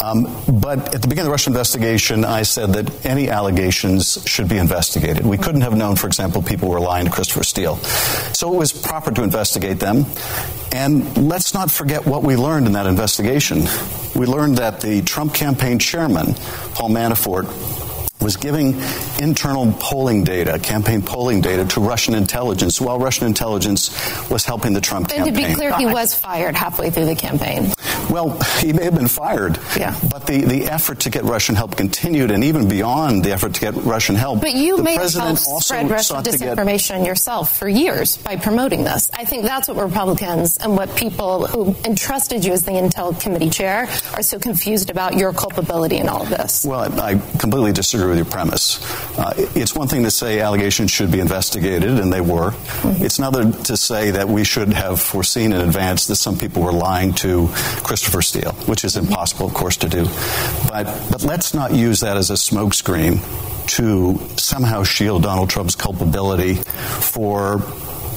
Um, 0.00 0.24
but 0.60 0.94
at 0.94 1.02
the 1.02 1.08
beginning 1.08 1.20
of 1.20 1.24
the 1.24 1.30
Russian 1.32 1.52
investigation, 1.52 2.24
I 2.24 2.42
said 2.42 2.74
that 2.74 3.04
any 3.04 3.28
allegations 3.28 4.22
should 4.24 4.48
be 4.48 4.56
investigated. 4.56 5.26
We 5.26 5.36
couldn't 5.36 5.62
have 5.62 5.76
known, 5.76 5.96
for 5.96 6.06
example, 6.06 6.42
people 6.42 6.68
were 6.68 6.80
lying 6.80 7.06
to 7.06 7.10
Christopher 7.10 7.42
Steele. 7.42 7.76
So 8.32 8.54
it 8.54 8.56
was 8.56 8.72
proper 8.72 9.10
to 9.10 9.22
investigate 9.24 9.80
them. 9.80 10.06
And 10.72 11.28
let's 11.28 11.54
not 11.54 11.72
forget 11.72 12.06
what 12.06 12.22
we 12.22 12.36
learned 12.36 12.68
in 12.68 12.72
that 12.74 12.86
investigation. 12.86 13.64
We 14.14 14.26
learned 14.26 14.58
that 14.58 14.80
the 14.80 15.02
Trump 15.02 15.34
campaign 15.34 15.80
chairman, 15.80 16.34
Paul 16.74 16.90
Manafort, 16.90 17.46
was 18.20 18.36
giving 18.36 18.80
internal 19.20 19.72
polling 19.80 20.24
data, 20.24 20.58
campaign 20.58 21.02
polling 21.02 21.40
data, 21.40 21.64
to 21.64 21.80
Russian 21.80 22.14
intelligence 22.14 22.80
while 22.80 22.98
Russian 22.98 23.26
intelligence 23.26 23.90
was 24.30 24.44
helping 24.44 24.72
the 24.72 24.80
Trump 24.80 25.08
and 25.10 25.24
campaign. 25.24 25.34
And 25.34 25.42
to 25.42 25.48
be 25.48 25.54
clear, 25.54 25.76
he 25.78 25.86
was 25.86 26.14
fired 26.14 26.54
halfway 26.54 26.90
through 26.90 27.06
the 27.06 27.14
campaign. 27.16 27.72
Well, 28.10 28.38
he 28.58 28.72
may 28.72 28.84
have 28.84 28.96
been 28.96 29.08
fired, 29.08 29.58
yeah. 29.76 29.96
but 30.10 30.26
the, 30.26 30.42
the 30.42 30.64
effort 30.64 31.00
to 31.00 31.10
get 31.10 31.22
Russian 31.24 31.54
help 31.54 31.76
continued, 31.76 32.32
and 32.32 32.42
even 32.42 32.68
beyond 32.68 33.24
the 33.24 33.32
effort 33.32 33.54
to 33.54 33.60
get 33.60 33.74
Russian 33.74 34.16
help. 34.16 34.40
But 34.40 34.54
you 34.54 34.78
the 34.78 34.82
may 34.82 34.96
president 34.96 35.38
have 35.38 35.46
also 35.46 35.60
spread 35.60 35.90
Russian 35.90 36.16
disinformation 36.16 36.98
get... 36.98 37.06
yourself 37.06 37.56
for 37.56 37.68
years 37.68 38.16
by 38.18 38.36
promoting 38.36 38.82
this. 38.82 39.10
I 39.14 39.24
think 39.24 39.44
that's 39.44 39.68
what 39.68 39.76
Republicans 39.76 40.56
and 40.56 40.76
what 40.76 40.94
people 40.96 41.46
who 41.46 41.76
entrusted 41.84 42.44
you 42.44 42.52
as 42.52 42.64
the 42.64 42.72
Intel 42.72 43.18
Committee 43.20 43.50
chair 43.50 43.88
are 44.14 44.22
so 44.22 44.38
confused 44.38 44.90
about 44.90 45.14
your 45.14 45.32
culpability 45.32 45.98
in 45.98 46.08
all 46.08 46.22
of 46.22 46.30
this. 46.30 46.64
Well, 46.64 46.80
I, 47.00 47.12
I 47.12 47.14
completely 47.38 47.72
disagree 47.72 48.08
with 48.08 48.16
your 48.16 48.26
premise. 48.26 48.80
Uh, 49.16 49.34
it's 49.54 49.74
one 49.74 49.86
thing 49.86 50.02
to 50.02 50.10
say 50.10 50.40
allegations 50.40 50.90
should 50.90 51.12
be 51.12 51.20
investigated, 51.20 52.00
and 52.00 52.12
they 52.12 52.20
were. 52.20 52.50
Mm-hmm. 52.50 53.04
It's 53.04 53.18
another 53.18 53.52
to 53.52 53.76
say 53.76 54.10
that 54.10 54.28
we 54.28 54.42
should 54.42 54.72
have 54.72 55.00
foreseen 55.00 55.52
in 55.52 55.60
advance 55.60 56.06
that 56.06 56.16
some 56.16 56.36
people 56.36 56.62
were 56.62 56.72
lying 56.72 57.12
to 57.14 57.48
Christopher 58.00 58.22
Steele, 58.22 58.52
which 58.64 58.82
is 58.82 58.96
impossible, 58.96 59.46
of 59.46 59.52
course, 59.52 59.76
to 59.76 59.88
do. 59.88 60.06
But, 60.68 60.84
but 61.10 61.22
let's 61.22 61.52
not 61.52 61.74
use 61.74 62.00
that 62.00 62.16
as 62.16 62.30
a 62.30 62.34
smokescreen 62.34 63.20
to 63.76 64.18
somehow 64.38 64.84
shield 64.84 65.24
Donald 65.24 65.50
Trump's 65.50 65.74
culpability 65.74 66.54
for 66.54 67.58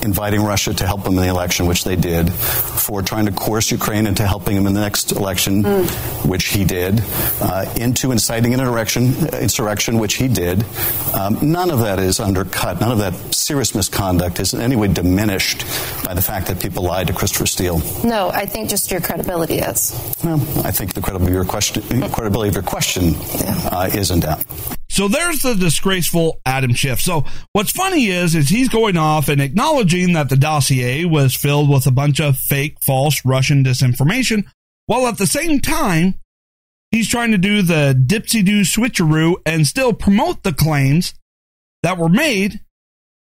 inviting 0.04 0.42
Russia 0.42 0.74
to 0.74 0.86
help 0.86 1.06
him 1.06 1.14
in 1.14 1.22
the 1.22 1.30
election, 1.30 1.66
which 1.66 1.84
they 1.84 1.96
did, 1.96 2.32
for 2.32 3.02
trying 3.02 3.26
to 3.26 3.32
coerce 3.32 3.72
Ukraine 3.72 4.06
into 4.06 4.28
helping 4.28 4.56
him 4.56 4.68
in 4.68 4.74
the 4.74 4.82
next 4.82 5.12
election, 5.14 5.64
mm. 5.64 6.30
which 6.30 6.46
he 6.46 6.66
did, 6.66 7.02
uh, 7.42 7.66
into 7.80 8.12
inciting 8.12 8.54
an 8.54 8.60
insurrection, 8.60 9.14
insurrection, 9.34 9.98
which 10.00 10.16
he 10.16 10.28
did. 10.28 10.66
Um, 11.14 11.40
none 11.42 11.72
of 11.72 11.80
that 11.80 12.00
is 12.00 12.20
undercut. 12.20 12.82
None 12.82 12.92
of 12.92 12.98
that 13.00 13.34
serious 13.34 13.74
misconduct 13.74 14.40
is 14.40 14.54
in 14.54 14.62
any 14.62 14.76
way 14.76 14.88
diminished 14.88 15.66
by 16.06 16.14
the 16.14 16.22
fact 16.22 16.48
that 16.48 16.62
people 16.62 16.84
lied 16.84 17.08
to 17.08 17.14
Christopher 17.14 17.46
Steele. 17.46 17.82
No, 18.04 18.30
I 18.30 18.46
think 18.46 18.70
just 18.70 18.92
your 18.92 19.02
credibility 19.02 19.60
is. 19.60 19.92
Well, 20.24 20.42
I 20.66 20.72
think 20.72 20.94
the 20.94 21.02
credibility 21.02 21.32
of 21.32 21.36
your 21.36 21.46
question, 21.46 21.84
credibility 22.12 22.50
of 22.50 22.56
your 22.56 22.64
question 22.64 23.14
yeah. 23.14 23.70
uh, 23.72 23.90
is 23.94 24.12
in 24.12 24.20
doubt. 24.22 24.44
So 24.90 25.08
there's 25.08 25.42
the 25.42 25.56
disgraceful 25.56 26.40
Adam 26.46 26.76
Schiff. 26.76 27.02
So 27.02 27.26
what's 27.52 27.72
funny 27.72 28.10
is, 28.10 28.36
is 28.36 28.48
he's 28.48 28.70
going 28.70 28.96
off 28.96 29.28
and 29.28 29.42
acknowledging 29.42 29.93
that 29.94 30.30
the 30.30 30.36
dossier 30.36 31.06
was 31.06 31.36
filled 31.36 31.70
with 31.70 31.86
a 31.86 31.92
bunch 31.92 32.20
of 32.20 32.38
fake, 32.38 32.78
false 32.82 33.24
Russian 33.24 33.64
disinformation, 33.64 34.46
while 34.88 35.06
at 35.08 35.18
the 35.18 35.28
same 35.28 35.60
time, 35.60 36.16
he's 36.92 37.08
trying 37.08 37.32
to 37.32 37.38
do 37.38 37.62
the 37.62 37.96
dipsy 37.96 38.44
do 38.44 38.62
switcheroo 38.62 39.36
and 39.46 39.68
still 39.68 39.94
promote 39.94 40.44
the 40.44 40.54
claims 40.54 41.14
that 41.84 41.98
were 41.98 42.10
made. 42.10 42.60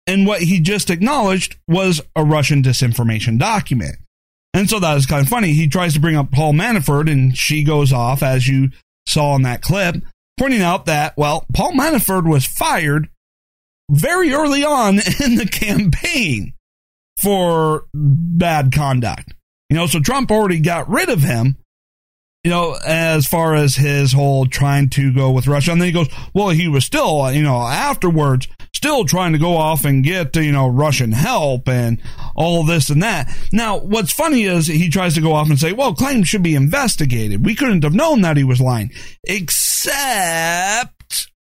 And 0.07 0.27
what 0.27 0.43
he 0.43 0.61
just 0.61 0.90
acknowledged 0.90 1.57
was 1.67 2.01
a 2.14 2.25
Russian 2.25 2.62
disinformation 2.62 3.38
document. 3.38 3.97
And 4.53 4.71
so 4.71 4.79
that 4.79 4.97
is 4.97 5.07
kind 5.07 5.23
of 5.23 5.29
funny. 5.29 5.53
He 5.53 5.67
tries 5.67 5.95
to 5.95 6.01
bring 6.01 6.17
up 6.17 6.31
Paul 6.31 6.53
Manafort 6.53 7.11
and 7.11 7.37
she 7.37 7.64
goes 7.64 7.93
off, 7.93 8.23
as 8.23 8.47
you 8.47 8.69
saw 9.07 9.35
in 9.35 9.43
that 9.43 9.62
clip, 9.62 9.97
pointing 10.38 10.62
out 10.62 10.87
that, 10.87 11.17
well, 11.17 11.47
Paul 11.53 11.73
Manafort 11.73 12.29
was 12.29 12.47
fired 12.47 13.09
very 13.90 14.33
early 14.33 14.64
on 14.64 14.94
in 15.25 15.37
the 15.37 15.49
campaign 15.51 16.55
for 17.20 17.87
bad 17.94 18.73
conduct. 18.73 19.33
You 19.70 19.77
know, 19.77 19.87
so 19.87 20.01
Trump 20.01 20.31
already 20.31 20.61
got 20.61 20.88
rid 20.88 21.09
of 21.09 21.20
him, 21.20 21.57
you 22.42 22.51
know, 22.51 22.77
as 22.85 23.27
far 23.27 23.55
as 23.55 23.75
his 23.75 24.12
whole 24.12 24.47
trying 24.47 24.90
to 24.90 25.12
go 25.12 25.31
with 25.31 25.47
Russia. 25.47 25.73
And 25.73 25.81
then 25.81 25.87
he 25.88 25.92
goes, 25.92 26.09
well, 26.35 26.51
he 26.51 26.68
was 26.68 26.85
still, 26.85 27.33
you 27.33 27.42
know, 27.42 27.62
afterwards, 27.62 28.47
still 28.75 29.05
trying 29.07 29.33
to 29.33 29.38
go 29.38 29.57
off 29.57 29.87
and 29.87 30.05
get, 30.05 30.37
you 30.37 30.53
know, 30.53 30.68
Russian 30.68 31.12
help 31.12 31.68
and 31.68 32.03
all 32.37 32.64
this 32.64 32.90
and 32.90 33.03
that. 33.03 33.35
Now, 33.51 33.79
what's 33.79 34.12
funny 34.12 34.42
is 34.44 34.66
he 34.66 34.90
tries 34.90 35.14
to 35.14 35.23
go 35.23 35.33
off 35.33 35.49
and 35.49 35.59
say, 35.59 35.73
well, 35.73 35.94
claims 35.94 36.29
should 36.29 36.42
be 36.42 36.55
investigated. 36.55 37.47
We 37.47 37.55
couldn't 37.55 37.85
have 37.85 37.94
known 37.94 38.20
that 38.20 38.37
he 38.37 38.44
was 38.44 38.61
lying. 38.61 38.92
Except 39.25 40.92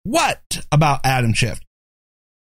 what 0.04 0.64
about 0.72 1.04
Adam 1.04 1.34
Schiff? 1.34 1.60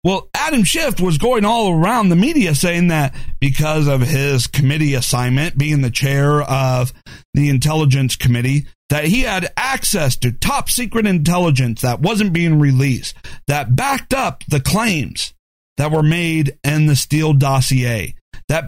Well, 0.06 0.30
Adam 0.36 0.62
Schiff 0.62 1.00
was 1.00 1.18
going 1.18 1.44
all 1.44 1.72
around 1.72 2.10
the 2.10 2.14
media 2.14 2.54
saying 2.54 2.86
that 2.88 3.12
because 3.40 3.88
of 3.88 4.02
his 4.02 4.46
committee 4.46 4.94
assignment, 4.94 5.58
being 5.58 5.82
the 5.82 5.90
chair 5.90 6.42
of 6.42 6.92
the 7.34 7.48
intelligence 7.48 8.14
committee, 8.14 8.66
that 8.88 9.06
he 9.06 9.22
had 9.22 9.52
access 9.56 10.14
to 10.18 10.30
top 10.30 10.70
secret 10.70 11.08
intelligence 11.08 11.80
that 11.80 11.98
wasn't 11.98 12.32
being 12.32 12.60
released, 12.60 13.16
that 13.48 13.74
backed 13.74 14.14
up 14.14 14.44
the 14.46 14.60
claims 14.60 15.34
that 15.76 15.90
were 15.90 16.04
made 16.04 16.56
in 16.62 16.86
the 16.86 16.94
Steele 16.94 17.32
dossier, 17.32 18.14
that 18.46 18.66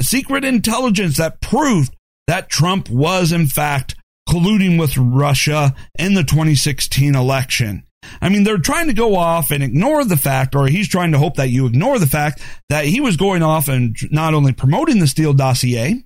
secret 0.00 0.44
intelligence 0.44 1.18
that 1.18 1.40
proved 1.40 1.94
that 2.26 2.50
Trump 2.50 2.90
was 2.90 3.30
in 3.30 3.46
fact 3.46 3.94
colluding 4.28 4.76
with 4.76 4.98
Russia 4.98 5.72
in 5.96 6.14
the 6.14 6.24
2016 6.24 7.14
election. 7.14 7.84
I 8.20 8.28
mean, 8.28 8.44
they're 8.44 8.58
trying 8.58 8.88
to 8.88 8.92
go 8.92 9.16
off 9.16 9.50
and 9.50 9.62
ignore 9.62 10.04
the 10.04 10.16
fact, 10.16 10.54
or 10.54 10.66
he's 10.66 10.88
trying 10.88 11.12
to 11.12 11.18
hope 11.18 11.36
that 11.36 11.50
you 11.50 11.66
ignore 11.66 11.98
the 11.98 12.06
fact 12.06 12.42
that 12.68 12.84
he 12.84 13.00
was 13.00 13.16
going 13.16 13.42
off 13.42 13.68
and 13.68 13.96
not 14.10 14.34
only 14.34 14.52
promoting 14.52 14.98
the 14.98 15.06
Steele 15.06 15.32
dossier, 15.32 16.04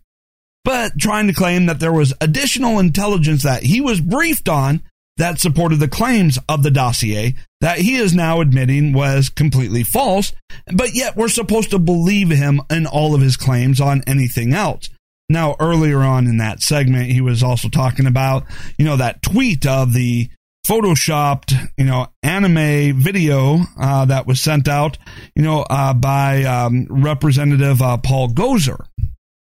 but 0.64 0.98
trying 0.98 1.26
to 1.26 1.34
claim 1.34 1.66
that 1.66 1.80
there 1.80 1.92
was 1.92 2.14
additional 2.20 2.78
intelligence 2.78 3.42
that 3.42 3.62
he 3.62 3.80
was 3.80 4.00
briefed 4.00 4.48
on 4.48 4.82
that 5.16 5.38
supported 5.38 5.78
the 5.78 5.88
claims 5.88 6.38
of 6.48 6.62
the 6.62 6.70
dossier 6.70 7.34
that 7.60 7.78
he 7.78 7.96
is 7.96 8.14
now 8.14 8.40
admitting 8.40 8.92
was 8.92 9.28
completely 9.28 9.82
false, 9.82 10.32
but 10.72 10.94
yet 10.94 11.16
we're 11.16 11.28
supposed 11.28 11.70
to 11.70 11.78
believe 11.78 12.30
him 12.30 12.60
in 12.70 12.86
all 12.86 13.14
of 13.14 13.20
his 13.20 13.36
claims 13.36 13.80
on 13.80 14.02
anything 14.06 14.52
else. 14.52 14.90
Now, 15.28 15.56
earlier 15.58 16.00
on 16.00 16.26
in 16.26 16.38
that 16.38 16.60
segment, 16.60 17.10
he 17.10 17.20
was 17.20 17.42
also 17.42 17.68
talking 17.68 18.06
about, 18.06 18.44
you 18.76 18.84
know, 18.84 18.96
that 18.96 19.22
tweet 19.22 19.66
of 19.66 19.92
the 19.92 20.28
photoshopped, 20.64 21.54
you 21.76 21.84
know, 21.84 22.08
anime 22.22 22.98
video 22.98 23.60
uh, 23.78 24.04
that 24.06 24.26
was 24.26 24.40
sent 24.40 24.66
out, 24.66 24.98
you 25.36 25.42
know, 25.42 25.64
uh, 25.68 25.94
by 25.94 26.44
um, 26.44 26.86
Representative 26.88 27.82
uh, 27.82 27.98
Paul 27.98 28.28
Gosar, 28.28 28.86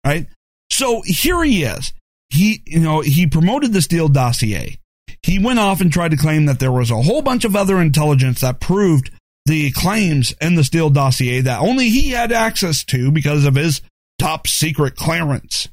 right? 0.05 0.27
So 0.69 1.01
here 1.05 1.43
he 1.43 1.63
is. 1.63 1.93
He, 2.29 2.61
you 2.65 2.81
know, 2.81 3.01
he 3.01 3.27
promoted 3.27 3.71
the 3.71 3.81
Steele 3.81 4.09
dossier. 4.09 4.77
He 5.23 5.39
went 5.39 5.59
off 5.59 5.81
and 5.81 5.91
tried 5.91 6.11
to 6.11 6.17
claim 6.17 6.45
that 6.45 6.59
there 6.59 6.71
was 6.71 6.91
a 6.91 7.01
whole 7.01 7.21
bunch 7.21 7.45
of 7.45 7.55
other 7.55 7.79
intelligence 7.79 8.41
that 8.41 8.59
proved 8.59 9.11
the 9.45 9.71
claims 9.71 10.33
in 10.41 10.55
the 10.55 10.63
Steele 10.63 10.89
dossier 10.89 11.41
that 11.41 11.61
only 11.61 11.89
he 11.89 12.09
had 12.09 12.31
access 12.31 12.83
to 12.85 13.11
because 13.11 13.45
of 13.45 13.55
his 13.55 13.81
top 14.19 14.47
secret 14.47 14.95
clearance. 14.95 15.69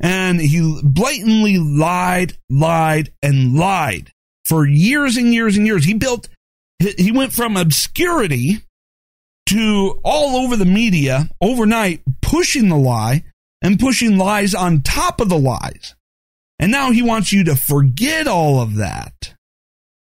And 0.00 0.40
he 0.40 0.80
blatantly 0.82 1.58
lied, 1.58 2.36
lied, 2.50 3.12
and 3.22 3.54
lied 3.54 4.12
for 4.48 4.66
years 4.66 5.16
and 5.16 5.32
years 5.34 5.56
and 5.56 5.66
years. 5.66 5.84
He 5.84 5.94
built, 5.94 6.28
he 6.78 7.12
went 7.12 7.32
from 7.32 7.56
obscurity 7.56 8.62
to 9.46 10.00
all 10.04 10.44
over 10.44 10.56
the 10.56 10.64
media 10.64 11.28
overnight, 11.40 12.02
pushing 12.22 12.68
the 12.68 12.76
lie 12.76 13.24
and 13.62 13.80
pushing 13.80 14.16
lies 14.16 14.54
on 14.54 14.82
top 14.82 15.20
of 15.20 15.28
the 15.28 15.38
lies. 15.38 15.94
And 16.58 16.72
now 16.72 16.90
he 16.90 17.02
wants 17.02 17.32
you 17.32 17.44
to 17.44 17.56
forget 17.56 18.26
all 18.26 18.60
of 18.60 18.76
that. 18.76 19.34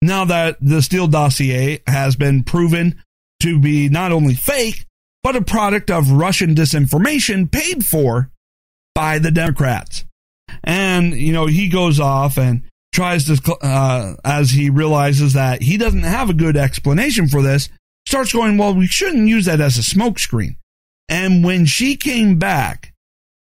Now 0.00 0.24
that 0.26 0.58
the 0.60 0.80
Steele 0.80 1.08
dossier 1.08 1.82
has 1.86 2.16
been 2.16 2.44
proven 2.44 3.02
to 3.40 3.60
be 3.60 3.88
not 3.88 4.12
only 4.12 4.34
fake, 4.34 4.86
but 5.22 5.36
a 5.36 5.42
product 5.42 5.90
of 5.90 6.10
Russian 6.10 6.54
disinformation 6.54 7.50
paid 7.50 7.84
for 7.84 8.30
by 8.94 9.18
the 9.18 9.30
Democrats. 9.30 10.04
And, 10.64 11.14
you 11.14 11.32
know, 11.32 11.46
he 11.46 11.68
goes 11.68 12.00
off 12.00 12.38
and 12.38 12.62
tries 12.98 13.26
to, 13.26 13.54
uh, 13.62 14.16
as 14.24 14.50
he 14.50 14.70
realizes 14.70 15.34
that 15.34 15.62
he 15.62 15.76
doesn't 15.76 16.02
have 16.02 16.28
a 16.28 16.34
good 16.34 16.56
explanation 16.56 17.28
for 17.28 17.42
this, 17.42 17.68
starts 18.08 18.32
going, 18.32 18.58
well, 18.58 18.74
we 18.74 18.88
shouldn't 18.88 19.28
use 19.28 19.44
that 19.44 19.60
as 19.60 19.78
a 19.78 19.82
smokescreen. 19.82 20.56
And 21.08 21.44
when 21.44 21.64
she 21.64 21.94
came 21.94 22.40
back 22.40 22.92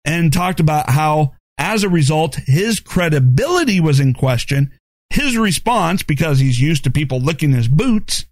and 0.03 0.33
talked 0.33 0.59
about 0.59 0.89
how, 0.89 1.35
as 1.57 1.85
a 1.85 1.89
result, 1.89 2.35
his 2.35 2.81
credibility 2.81 3.79
was 3.79 4.01
in 4.01 4.13
question, 4.13 4.73
his 5.09 5.37
response, 5.37 6.03
because 6.03 6.39
he's 6.39 6.59
used 6.59 6.83
to 6.83 6.91
people 6.91 7.21
licking 7.21 7.53
his 7.53 7.69
boots, 7.69 8.25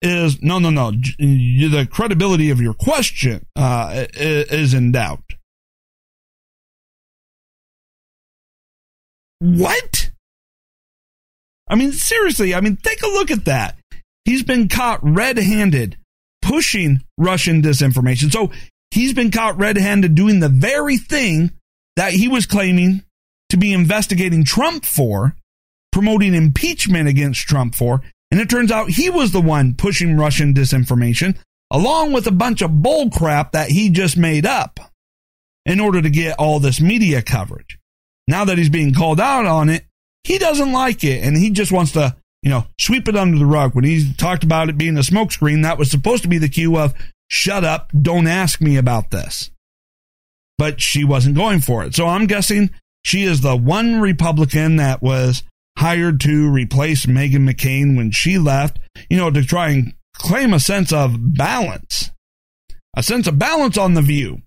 is 0.00 0.40
no, 0.40 0.60
no, 0.60 0.70
no. 0.70 0.92
The 0.92 1.88
credibility 1.90 2.50
of 2.50 2.60
your 2.60 2.74
question 2.74 3.46
uh, 3.56 4.06
is 4.14 4.74
in 4.74 4.92
doubt. 4.92 5.24
What? 9.40 10.12
I 11.70 11.76
mean, 11.76 11.92
seriously, 11.92 12.54
I 12.54 12.60
mean, 12.60 12.76
take 12.76 13.02
a 13.02 13.08
look 13.08 13.30
at 13.30 13.46
that. 13.46 13.78
He's 14.24 14.42
been 14.42 14.68
caught 14.68 14.98
red 15.02 15.38
handed 15.38 15.96
pushing 16.42 17.02
Russian 17.16 17.62
disinformation. 17.62 18.32
So 18.32 18.50
he's 18.90 19.14
been 19.14 19.30
caught 19.30 19.56
red 19.56 19.76
handed 19.76 20.14
doing 20.14 20.40
the 20.40 20.48
very 20.48 20.98
thing 20.98 21.52
that 21.96 22.12
he 22.12 22.28
was 22.28 22.44
claiming 22.44 23.04
to 23.50 23.56
be 23.56 23.72
investigating 23.72 24.44
Trump 24.44 24.84
for, 24.84 25.36
promoting 25.92 26.34
impeachment 26.34 27.08
against 27.08 27.46
Trump 27.46 27.74
for. 27.74 28.02
And 28.30 28.40
it 28.40 28.50
turns 28.50 28.72
out 28.72 28.90
he 28.90 29.10
was 29.10 29.32
the 29.32 29.40
one 29.40 29.74
pushing 29.74 30.16
Russian 30.16 30.54
disinformation, 30.54 31.36
along 31.70 32.12
with 32.12 32.26
a 32.26 32.32
bunch 32.32 32.62
of 32.62 32.82
bull 32.82 33.10
crap 33.10 33.52
that 33.52 33.70
he 33.70 33.90
just 33.90 34.16
made 34.16 34.46
up 34.46 34.80
in 35.66 35.78
order 35.78 36.02
to 36.02 36.10
get 36.10 36.38
all 36.38 36.58
this 36.58 36.80
media 36.80 37.22
coverage. 37.22 37.78
Now 38.26 38.44
that 38.44 38.58
he's 38.58 38.68
being 38.68 38.94
called 38.94 39.20
out 39.20 39.46
on 39.46 39.68
it, 39.68 39.84
he 40.24 40.38
doesn't 40.38 40.72
like 40.72 41.04
it 41.04 41.22
and 41.24 41.36
he 41.36 41.50
just 41.50 41.72
wants 41.72 41.92
to, 41.92 42.16
you 42.42 42.50
know, 42.50 42.66
sweep 42.78 43.08
it 43.08 43.16
under 43.16 43.38
the 43.38 43.46
rug. 43.46 43.74
When 43.74 43.84
he 43.84 44.12
talked 44.14 44.44
about 44.44 44.68
it 44.68 44.78
being 44.78 44.96
a 44.96 45.00
smokescreen, 45.00 45.62
that 45.62 45.78
was 45.78 45.90
supposed 45.90 46.22
to 46.22 46.28
be 46.28 46.38
the 46.38 46.48
cue 46.48 46.76
of 46.78 46.94
shut 47.28 47.64
up, 47.64 47.90
don't 48.00 48.26
ask 48.26 48.60
me 48.60 48.76
about 48.76 49.10
this. 49.10 49.50
But 50.58 50.80
she 50.80 51.04
wasn't 51.04 51.36
going 51.36 51.60
for 51.60 51.84
it. 51.84 51.94
So 51.94 52.06
I'm 52.06 52.26
guessing 52.26 52.70
she 53.04 53.22
is 53.24 53.40
the 53.40 53.56
one 53.56 54.00
Republican 54.00 54.76
that 54.76 55.00
was 55.00 55.42
hired 55.78 56.20
to 56.20 56.50
replace 56.50 57.06
Meghan 57.06 57.48
McCain 57.48 57.96
when 57.96 58.10
she 58.10 58.38
left, 58.38 58.78
you 59.08 59.16
know, 59.16 59.30
to 59.30 59.42
try 59.42 59.70
and 59.70 59.94
claim 60.14 60.52
a 60.52 60.60
sense 60.60 60.92
of 60.92 61.34
balance, 61.34 62.10
a 62.94 63.02
sense 63.02 63.26
of 63.26 63.38
balance 63.38 63.78
on 63.78 63.94
the 63.94 64.02
view. 64.02 64.42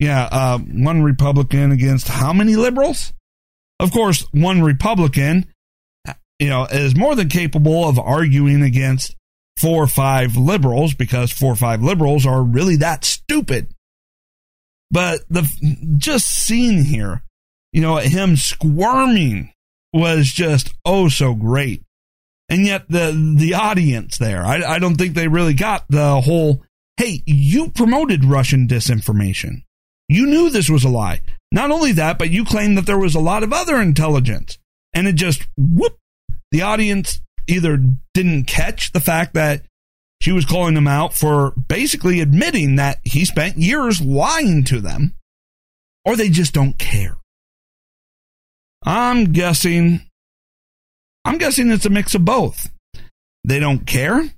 Yeah, 0.00 0.28
uh, 0.32 0.58
one 0.58 1.02
Republican 1.02 1.70
against 1.70 2.08
how 2.08 2.32
many 2.32 2.56
liberals? 2.56 3.12
Of 3.80 3.92
course, 3.92 4.26
one 4.32 4.62
Republican, 4.62 5.46
you 6.38 6.48
know, 6.48 6.66
is 6.66 6.96
more 6.96 7.14
than 7.14 7.28
capable 7.28 7.88
of 7.88 7.98
arguing 7.98 8.62
against 8.62 9.16
four 9.58 9.82
or 9.82 9.88
five 9.88 10.36
liberals 10.36 10.94
because 10.94 11.32
four 11.32 11.52
or 11.52 11.56
five 11.56 11.82
liberals 11.82 12.26
are 12.26 12.42
really 12.42 12.76
that 12.76 13.04
stupid. 13.04 13.68
But 14.90 15.20
the 15.28 15.42
just 15.98 16.26
seeing 16.26 16.84
here, 16.84 17.22
you 17.72 17.80
know, 17.80 17.96
him 17.96 18.36
squirming 18.36 19.52
was 19.92 20.28
just 20.28 20.72
oh 20.84 21.08
so 21.08 21.34
great. 21.34 21.82
And 22.48 22.66
yet 22.66 22.84
the 22.88 23.34
the 23.36 23.54
audience 23.54 24.18
there, 24.18 24.44
I, 24.44 24.74
I 24.74 24.78
don't 24.78 24.96
think 24.96 25.14
they 25.14 25.28
really 25.28 25.54
got 25.54 25.84
the 25.88 26.20
whole 26.20 26.62
hey, 26.96 27.22
you 27.26 27.70
promoted 27.70 28.24
Russian 28.24 28.68
disinformation. 28.68 29.62
You 30.08 30.26
knew 30.26 30.50
this 30.50 30.70
was 30.70 30.84
a 30.84 30.88
lie. 30.88 31.22
Not 31.54 31.70
only 31.70 31.92
that, 31.92 32.18
but 32.18 32.30
you 32.30 32.44
claim 32.44 32.74
that 32.74 32.84
there 32.84 32.98
was 32.98 33.14
a 33.14 33.20
lot 33.20 33.44
of 33.44 33.52
other 33.52 33.80
intelligence. 33.80 34.58
And 34.92 35.06
it 35.06 35.14
just 35.14 35.46
whoop 35.56 35.96
the 36.50 36.62
audience 36.62 37.20
either 37.46 37.78
didn't 38.12 38.46
catch 38.46 38.90
the 38.90 38.98
fact 38.98 39.34
that 39.34 39.62
she 40.20 40.32
was 40.32 40.44
calling 40.44 40.76
him 40.76 40.88
out 40.88 41.14
for 41.14 41.52
basically 41.52 42.18
admitting 42.18 42.74
that 42.74 42.98
he 43.04 43.24
spent 43.24 43.56
years 43.56 44.00
lying 44.00 44.64
to 44.64 44.80
them, 44.80 45.14
or 46.04 46.16
they 46.16 46.28
just 46.28 46.54
don't 46.54 46.76
care. 46.76 47.18
I'm 48.84 49.32
guessing 49.32 50.00
I'm 51.24 51.38
guessing 51.38 51.70
it's 51.70 51.86
a 51.86 51.90
mix 51.90 52.16
of 52.16 52.24
both. 52.24 52.68
They 53.44 53.60
don't 53.60 53.86
care 53.86 54.28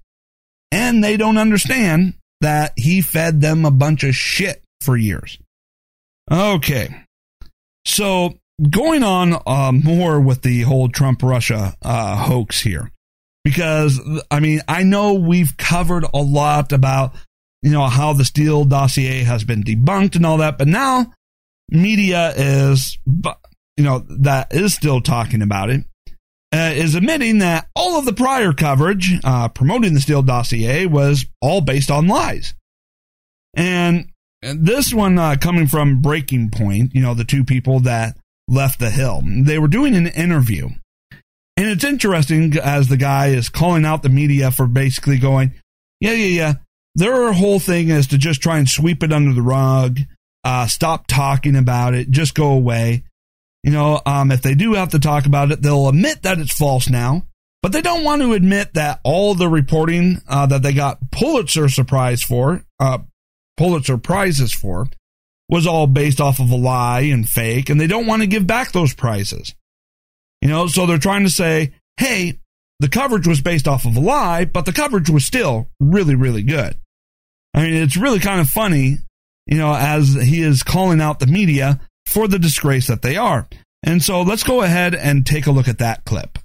and 0.71 1.03
they 1.03 1.17
don't 1.17 1.39
understand 1.39 2.13
that 2.43 2.75
he 2.77 3.01
fed 3.01 3.41
them 3.41 3.65
a 3.65 3.71
bunch 3.71 4.05
of 4.05 4.15
shit 4.15 4.63
for 4.83 4.99
years. 4.99 5.39
Okay. 6.31 7.06
So 7.87 8.35
going 8.71 9.03
on 9.03 9.41
uh, 9.47 9.73
more 9.73 10.21
with 10.21 10.43
the 10.43 10.63
whole 10.63 10.89
Trump 10.89 11.23
Russia 11.23 11.75
uh, 11.83 12.17
hoax 12.17 12.61
here, 12.61 12.91
because 13.45 14.01
I 14.31 14.41
mean, 14.41 14.61
I 14.67 14.83
know 14.83 15.15
we've 15.15 15.57
covered 15.57 16.05
a 16.13 16.19
lot 16.21 16.73
about, 16.73 17.15
you 17.63 17.71
know, 17.71 17.87
how 17.87 18.13
the 18.13 18.25
Steele 18.25 18.65
dossier 18.65 19.23
has 19.23 19.45
been 19.45 19.63
debunked 19.63 20.17
and 20.17 20.27
all 20.27 20.39
that, 20.39 20.59
but 20.59 20.69
now 20.69 21.13
media 21.71 22.33
is, 22.37 22.99
you 23.77 23.85
know, 23.85 24.01
that 24.09 24.53
is 24.53 24.75
still 24.75 25.01
talking 25.01 25.41
about 25.41 25.71
it, 25.71 25.85
uh, 26.53 26.73
is 26.75 26.97
admitting 26.97 27.39
that 27.39 27.69
all 27.77 27.99
of 27.99 28.05
the 28.05 28.13
prior 28.13 28.53
coverage 28.53 29.13
uh, 29.23 29.49
promoting 29.49 29.95
the 29.95 30.01
Steele 30.01 30.23
dossier 30.23 30.87
was 30.87 31.25
all 31.41 31.61
based 31.61 31.91
on 31.91 32.09
lies. 32.09 32.55
And 33.55 34.11
this 34.43 34.93
one 34.93 35.19
uh, 35.19 35.37
coming 35.41 35.67
from 35.67 36.01
Breaking 36.01 36.51
Point, 36.51 36.95
you 36.95 37.03
know, 37.03 37.15
the 37.15 37.25
two 37.25 37.45
people 37.45 37.81
that 37.81 38.17
left 38.49 38.79
the 38.79 38.91
Hill, 38.91 39.23
they 39.25 39.59
were 39.59 39.69
doing 39.69 39.95
an 39.95 40.07
interview. 40.07 40.69
And 41.57 41.69
it's 41.69 41.85
interesting 41.85 42.57
as 42.59 42.89
the 42.89 42.99
guy 42.99 43.29
is 43.29 43.49
calling 43.49 43.87
out 43.87 44.03
the 44.03 44.09
media 44.11 44.51
for 44.51 44.67
basically 44.67 45.19
going, 45.19 45.55
yeah, 46.01 46.13
yeah, 46.13 46.27
yeah. 46.27 46.55
Their 46.95 47.33
whole 47.33 47.59
thing 47.59 47.89
is 47.89 48.09
to 48.09 48.19
just 48.19 48.43
try 48.43 48.59
and 48.59 48.69
sweep 48.69 49.03
it 49.03 49.13
under 49.13 49.33
the 49.33 49.43
rug, 49.43 49.99
uh, 50.45 50.67
stop 50.67 51.07
talking 51.07 51.57
about 51.57 51.95
it, 51.95 52.11
just 52.11 52.35
go 52.35 52.53
away. 52.53 53.05
You 53.63 53.73
know, 53.73 54.01
um, 54.07 54.31
if 54.31 54.43
they 54.43 54.55
do 54.55 54.75
have 54.75 54.91
to 54.91 54.99
talk 54.99 55.27
about 55.27 55.51
it, 55.51 55.61
they'll 55.61 55.89
admit 55.89 56.23
that 56.23 56.39
it's 56.39 56.57
false 56.57 56.89
now, 56.89 57.27
but 57.63 57.73
they 57.73 57.83
don't 57.83 58.05
want 58.05 58.23
to 58.23 58.35
admit 58.35 58.75
that 58.75 59.01
all 59.03 59.35
the 59.35 59.49
reporting 59.49 60.21
uh, 60.29 60.47
that 60.47 60.63
they 60.63 60.73
got 60.73 61.11
Pulitzer 61.11 61.69
surprise 61.69 62.23
for, 62.23 62.63
uh, 62.79 62.99
Pulitzer 63.57 63.99
prizes 63.99 64.53
for, 64.53 64.89
was 65.49 65.67
all 65.67 65.87
based 65.87 66.21
off 66.21 66.41
of 66.41 66.51
a 66.51 66.57
lie 66.57 67.01
and 67.01 67.29
fake, 67.29 67.71
and 67.71 67.81
they 67.81 67.87
don't 67.87 68.07
want 68.07 68.23
to 68.23 68.29
give 68.29 68.47
back 68.47 68.73
those 68.73 68.95
prizes. 68.95 69.55
You 70.43 70.49
know, 70.49 70.67
so 70.67 70.87
they're 70.87 70.99
trying 70.99 71.25
to 71.25 71.31
say, 71.31 71.73
hey, 71.97 72.39
the 72.81 72.89
coverage 72.89 73.27
was 73.27 73.41
based 73.41 73.67
off 73.67 73.87
of 73.87 73.97
a 73.97 74.01
lie, 74.01 74.45
but 74.45 74.67
the 74.67 74.73
coverage 74.73 75.09
was 75.09 75.25
still 75.25 75.69
really, 75.81 76.15
really 76.15 76.43
good. 76.43 76.77
I 77.55 77.63
mean, 77.63 77.75
it's 77.75 77.97
really 77.97 78.19
kind 78.19 78.41
of 78.41 78.51
funny, 78.51 78.99
you 79.47 79.57
know, 79.57 79.75
as 79.75 80.13
he 80.13 80.43
is 80.43 80.63
calling 80.63 81.01
out 81.01 81.21
the 81.21 81.27
media 81.27 81.81
for 82.05 82.29
the 82.29 82.39
disgrace 82.39 82.89
that 82.89 83.03
they 83.03 83.17
are. 83.17 83.49
And 83.83 84.03
so 84.03 84.23
let's 84.23 84.43
go 84.43 84.63
ahead 84.63 84.95
and 84.95 85.25
take 85.25 85.47
a 85.47 85.51
look 85.53 85.69
at 85.69 85.79
that 85.79 86.05
clip. 86.05 86.39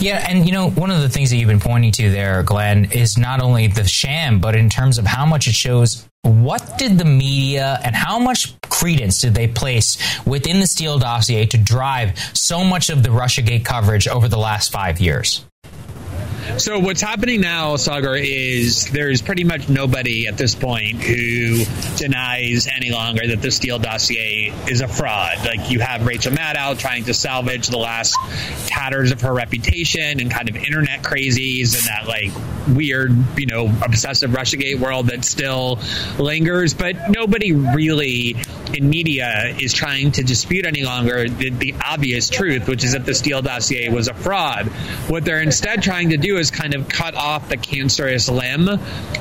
Yeah, 0.00 0.24
and 0.28 0.46
you 0.46 0.52
know, 0.52 0.70
one 0.70 0.90
of 0.90 1.00
the 1.00 1.08
things 1.08 1.30
that 1.30 1.36
you've 1.36 1.48
been 1.48 1.60
pointing 1.60 1.92
to 1.92 2.10
there, 2.10 2.42
Glenn, 2.42 2.92
is 2.92 3.18
not 3.18 3.40
only 3.40 3.66
the 3.66 3.84
sham, 3.84 4.40
but 4.40 4.54
in 4.54 4.70
terms 4.70 4.98
of 4.98 5.06
how 5.06 5.26
much 5.26 5.46
it 5.46 5.54
shows 5.54 6.08
what 6.22 6.78
did 6.78 6.98
the 6.98 7.04
media 7.04 7.78
and 7.84 7.94
how 7.94 8.18
much 8.18 8.60
credence 8.62 9.20
did 9.20 9.34
they 9.34 9.48
place 9.48 9.98
within 10.26 10.60
the 10.60 10.66
Steele 10.66 10.98
dossier 10.98 11.46
to 11.46 11.58
drive 11.58 12.18
so 12.34 12.64
much 12.64 12.90
of 12.90 13.02
the 13.02 13.08
Russiagate 13.08 13.64
coverage 13.64 14.08
over 14.08 14.28
the 14.28 14.38
last 14.38 14.70
five 14.70 15.00
years? 15.00 15.44
So 16.56 16.78
what's 16.80 17.00
happening 17.00 17.40
now, 17.40 17.76
Saagar, 17.76 18.18
is 18.18 18.90
there's 18.90 19.22
pretty 19.22 19.44
much 19.44 19.68
nobody 19.68 20.26
at 20.26 20.38
this 20.38 20.54
point 20.54 21.02
who 21.02 21.64
denies 21.96 22.66
any 22.74 22.90
longer 22.90 23.26
that 23.28 23.42
the 23.42 23.50
Steele 23.50 23.78
dossier 23.78 24.52
is 24.68 24.80
a 24.80 24.88
fraud. 24.88 25.38
Like 25.44 25.70
you 25.70 25.80
have 25.80 26.06
Rachel 26.06 26.32
Maddow 26.32 26.76
trying 26.78 27.04
to 27.04 27.14
salvage 27.14 27.68
the 27.68 27.78
last 27.78 28.16
tatters 28.66 29.12
of 29.12 29.20
her 29.20 29.32
reputation 29.32 30.20
and 30.20 30.30
kind 30.30 30.48
of 30.48 30.56
internet 30.56 31.02
crazies 31.02 31.76
and 31.76 31.84
that 31.86 32.08
like 32.08 32.32
weird, 32.74 33.12
you 33.38 33.46
know, 33.46 33.66
obsessive 33.82 34.30
Russiagate 34.30 34.80
world 34.80 35.08
that 35.08 35.24
still 35.24 35.78
lingers. 36.18 36.74
But 36.74 37.10
nobody 37.10 37.52
really 37.52 38.36
in 38.74 38.88
media 38.88 39.54
is 39.60 39.72
trying 39.72 40.12
to 40.12 40.22
dispute 40.22 40.66
any 40.66 40.84
longer 40.84 41.28
the, 41.28 41.50
the 41.50 41.74
obvious 41.84 42.28
truth, 42.28 42.68
which 42.68 42.84
is 42.84 42.92
that 42.92 43.04
the 43.04 43.14
Steele 43.14 43.42
dossier 43.42 43.88
was 43.88 44.08
a 44.08 44.14
fraud. 44.14 44.66
What 45.08 45.24
they're 45.24 45.42
instead 45.42 45.82
trying 45.82 46.10
to 46.10 46.16
do 46.16 46.37
is 46.38 46.50
kind 46.50 46.74
of 46.74 46.88
cut 46.88 47.14
off 47.14 47.48
the 47.48 47.56
cancerous 47.56 48.28
limb 48.28 48.66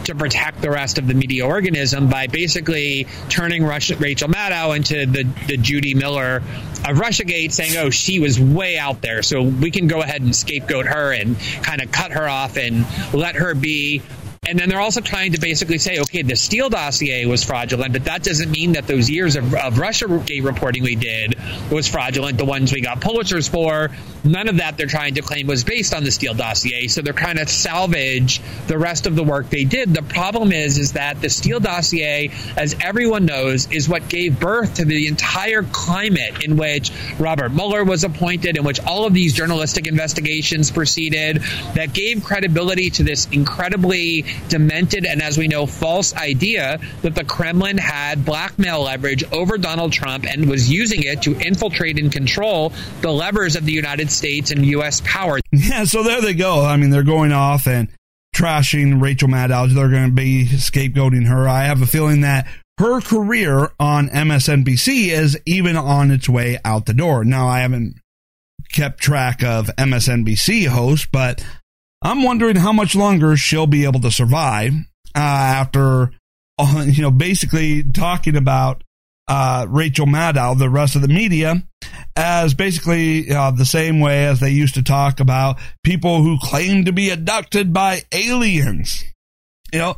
to 0.04 0.16
protect 0.16 0.62
the 0.62 0.70
rest 0.70 0.98
of 0.98 1.08
the 1.08 1.14
media 1.14 1.46
organism 1.46 2.10
by 2.10 2.28
basically 2.28 3.08
turning 3.30 3.64
Russia, 3.64 3.96
Rachel 3.98 4.30
Maddow 4.30 4.76
into 4.76 5.06
the, 5.06 5.24
the 5.48 5.58
Judy 5.58 5.94
Miller 5.94 6.38
of 6.38 6.98
Russiagate, 6.98 7.52
saying, 7.52 7.78
oh, 7.78 7.90
she 7.90 8.20
was 8.20 8.40
way 8.40 8.78
out 8.78 9.02
there. 9.02 9.24
So 9.24 9.42
we 9.42 9.72
can 9.72 9.88
go 9.88 10.02
ahead 10.02 10.22
and 10.22 10.36
scapegoat 10.36 10.86
her 10.86 11.12
and 11.14 11.38
kind 11.64 11.82
of 11.82 11.92
cut 11.92 12.12
her 12.12 12.28
off 12.28 12.58
and 12.58 12.86
let 13.14 13.36
her 13.36 13.54
be 13.56 14.02
and 14.48 14.58
then 14.58 14.70
they're 14.70 14.80
also 14.80 15.02
trying 15.02 15.34
to 15.34 15.40
basically 15.40 15.78
say, 15.78 16.00
okay, 16.00 16.22
the 16.22 16.36
Steele 16.36 16.70
dossier 16.70 17.26
was 17.26 17.44
fraudulent, 17.44 17.92
but 17.92 18.06
that 18.06 18.24
doesn't 18.24 18.50
mean 18.50 18.74
that 18.74 18.88
those 18.88 19.10
years 19.10 19.36
of, 19.36 19.54
of 19.54 19.78
Russia 19.78 20.08
gate 20.26 20.44
reporting 20.44 20.84
we 20.84 20.96
did 20.96 21.36
was 21.70 21.88
fraudulent. 21.88 22.38
The 22.38 22.46
ones 22.46 22.72
we 22.72 22.82
got 22.82 23.02
Pulitzers 23.02 23.50
for, 23.50 23.90
none 24.24 24.48
of 24.48 24.58
that 24.58 24.78
they're 24.78 24.88
trying 24.88 25.16
to 25.16 25.22
claim 25.22 25.48
was 25.48 25.64
based 25.64 25.94
on 25.94 26.04
the 26.04 26.12
Steele 26.12 26.34
dossier. 26.34 26.88
So 26.88 27.02
they're 27.02 27.14
trying 27.14 27.38
to 27.38 27.46
salvage 27.46 28.42
the 28.68 28.78
rest 28.78 29.06
of 29.06 29.16
the 29.16 29.24
work 29.24 29.50
they 29.50 29.66
did. 29.66 29.94
The 29.94 30.02
problem 30.02 30.52
is, 30.54 30.78
is 30.78 30.94
that 30.94 31.22
the 31.22 31.30
Steele 31.30 31.60
dossier, 31.60 32.32
as 32.56 32.76
everyone 32.82 33.26
knows, 33.26 33.70
is 33.72 33.90
what 33.90 34.08
gave 34.08 34.40
birth 34.40 34.76
to 34.76 34.86
the 34.86 35.08
entire 35.08 35.64
climate 35.64 36.46
in 36.46 36.56
which 36.56 36.92
Robert 37.20 37.52
Mueller 37.52 37.84
was 37.84 38.06
appointed, 38.06 38.56
in 38.56 38.64
which 38.64 38.80
all 38.80 39.06
of 39.06 39.14
these 39.14 39.34
journalistic 39.34 39.88
investigations 39.88 40.72
proceeded, 40.72 41.42
that 41.76 41.92
gave 41.94 42.24
credibility 42.24 42.90
to 42.92 43.04
this 43.04 43.28
incredibly 43.32 44.26
demented 44.50 45.06
and, 45.06 45.22
as 45.22 45.38
we 45.38 45.48
know, 45.48 45.66
false 45.66 46.16
idea 46.16 46.80
that 47.02 47.16
the 47.16 47.24
Kremlin 47.24 47.78
had 47.78 48.26
blackmail 48.26 48.84
leverage 48.84 49.24
over 49.32 49.58
Donald 49.58 49.92
Trump 49.92 50.26
and 50.26 50.50
was 50.50 50.72
using 50.72 51.04
it 51.04 51.22
to 51.24 51.36
infiltrate 51.40 52.00
and 52.00 52.12
control 52.12 52.74
the 53.02 53.12
levers 53.12 53.56
of 53.56 53.66
the 53.66 53.72
United 53.72 54.12
States 54.12 54.52
and 54.52 54.66
U.S. 54.66 55.02
power. 55.06 55.40
Yeah, 55.52 55.84
so 55.84 56.04
there 56.04 56.22
they 56.22 56.34
go. 56.34 56.66
I 56.66 56.78
mean, 56.78 56.90
they're 56.90 57.04
going 57.04 57.32
off 57.32 57.68
and 57.68 57.90
trashing 58.36 59.02
Rachel 59.02 59.28
Maddow. 59.28 59.74
They're 59.74 59.90
going 59.90 60.10
to 60.10 60.16
be 60.16 60.46
scapegoating 60.46 61.28
her. 61.28 61.48
I 61.48 61.64
have 61.64 61.82
a 61.82 61.88
feeling 61.88 62.22
that 62.22 62.48
her 62.78 63.02
career 63.02 63.72
on 63.80 64.10
MSNBC 64.10 65.08
is 65.08 65.40
even 65.46 65.76
on 65.76 66.12
its 66.12 66.30
way 66.30 66.60
out 66.64 66.86
the 66.86 66.94
door. 66.94 67.26
Now, 67.26 67.48
I 67.48 67.60
haven't 67.60 67.96
kept 68.72 69.00
track 69.00 69.44
of 69.44 69.68
MSNBC 69.78 70.68
hosts, 70.68 71.08
but 71.12 71.44
I'm 72.02 72.24
wondering 72.24 72.58
how 72.58 72.74
much 72.74 72.96
longer 72.96 73.36
she'll 73.38 73.68
be 73.68 73.86
able 73.86 74.00
to 74.02 74.12
survive 74.12 74.74
uh, 75.16 75.20
after, 75.20 76.12
uh, 76.58 76.86
you 76.88 77.02
know, 77.02 77.12
basically 77.12 77.84
talking 77.84 78.36
about 78.36 78.84
uh, 79.28 79.66
Rachel 79.68 80.06
Maddow, 80.06 80.58
the 80.58 80.70
rest 80.70 80.96
of 80.96 81.02
the 81.02 81.08
media, 81.08 81.64
as 82.16 82.54
basically 82.54 83.30
uh, 83.32 83.52
the 83.52 83.66
same 83.66 84.00
way 84.00 84.26
as 84.26 84.40
they 84.40 84.52
used 84.52 84.76
to 84.76 84.84
talk 84.84 85.20
about 85.20 85.58
people 85.84 86.22
who 86.22 86.38
claim 86.40 86.86
to 86.86 86.94
be 86.94 87.10
abducted 87.10 87.74
by 87.74 88.04
aliens. 88.12 89.04
You 89.74 89.80
know, 89.80 89.96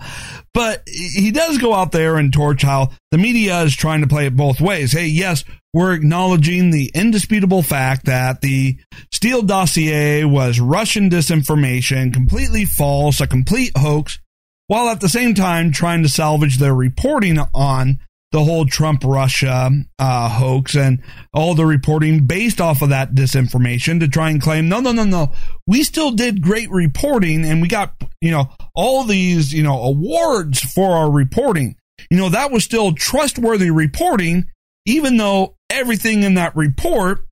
but 0.54 0.84
he 0.88 1.32
does 1.32 1.60
go 1.60 1.74
out 1.74 1.92
there 1.92 2.18
and 2.18 2.34
torch 2.34 2.64
how 2.64 2.90
the 3.12 3.18
media 3.18 3.62
is 3.62 3.76
trying 3.76 4.02
to 4.02 4.08
play 4.08 4.26
it 4.26 4.36
both 4.36 4.60
ways. 4.60 4.92
Hey, 4.92 5.08
yes, 5.08 5.44
we're 5.74 5.94
acknowledging 5.94 6.72
the 6.72 6.92
indisputable 6.96 7.62
fact 7.62 8.06
that 8.06 8.42
the 8.42 8.78
Steele 9.12 9.44
dossier 9.44 10.24
was 10.24 10.60
Russian 10.60 11.10
disinformation, 11.10 12.12
completely 12.12 12.66
false, 12.66 13.22
a 13.22 13.28
complete 13.28 13.72
hoax, 13.78 14.20
while 14.66 14.90
at 14.90 15.00
the 15.02 15.10
same 15.10 15.36
time 15.36 15.72
trying 15.72 16.02
to 16.04 16.10
salvage 16.10 16.58
their 16.58 16.74
reporting 16.74 17.40
on 17.54 18.00
the 18.32 18.44
whole 18.44 18.66
Trump 18.66 19.04
Russia 19.04 19.72
uh, 19.98 20.30
hoax 20.30 20.76
and 20.76 21.02
all 21.34 21.56
the 21.56 21.66
reporting 21.66 22.26
based 22.26 22.62
off 22.62 22.82
of 22.82 22.90
that 22.90 23.16
disinformation 23.16 24.00
to 24.00 24.08
try 24.08 24.30
and 24.30 24.42
claim, 24.42 24.70
no, 24.70 24.80
no, 24.80 24.92
no, 24.92 25.04
no, 25.04 25.32
we 25.66 25.84
still 25.84 26.12
did 26.12 26.42
great 26.42 26.70
reporting 26.70 27.44
and 27.44 27.62
we 27.62 27.68
got, 27.68 27.96
you 28.22 28.32
know, 28.32 28.50
all 28.76 29.04
these, 29.04 29.52
you 29.54 29.64
know, 29.64 29.82
awards 29.82 30.60
for 30.62 30.96
our 30.96 31.12
reporting. 31.12 31.76
You 32.10 32.18
know, 32.18 32.30
that 32.30 32.52
was 32.52 32.64
still 32.64 32.94
trustworthy 32.94 33.72
reporting, 33.72 34.46
even 34.86 35.18
though 35.18 35.56
everything 35.70 36.24
in 36.24 36.36
that 36.36 36.56
report 36.56 37.26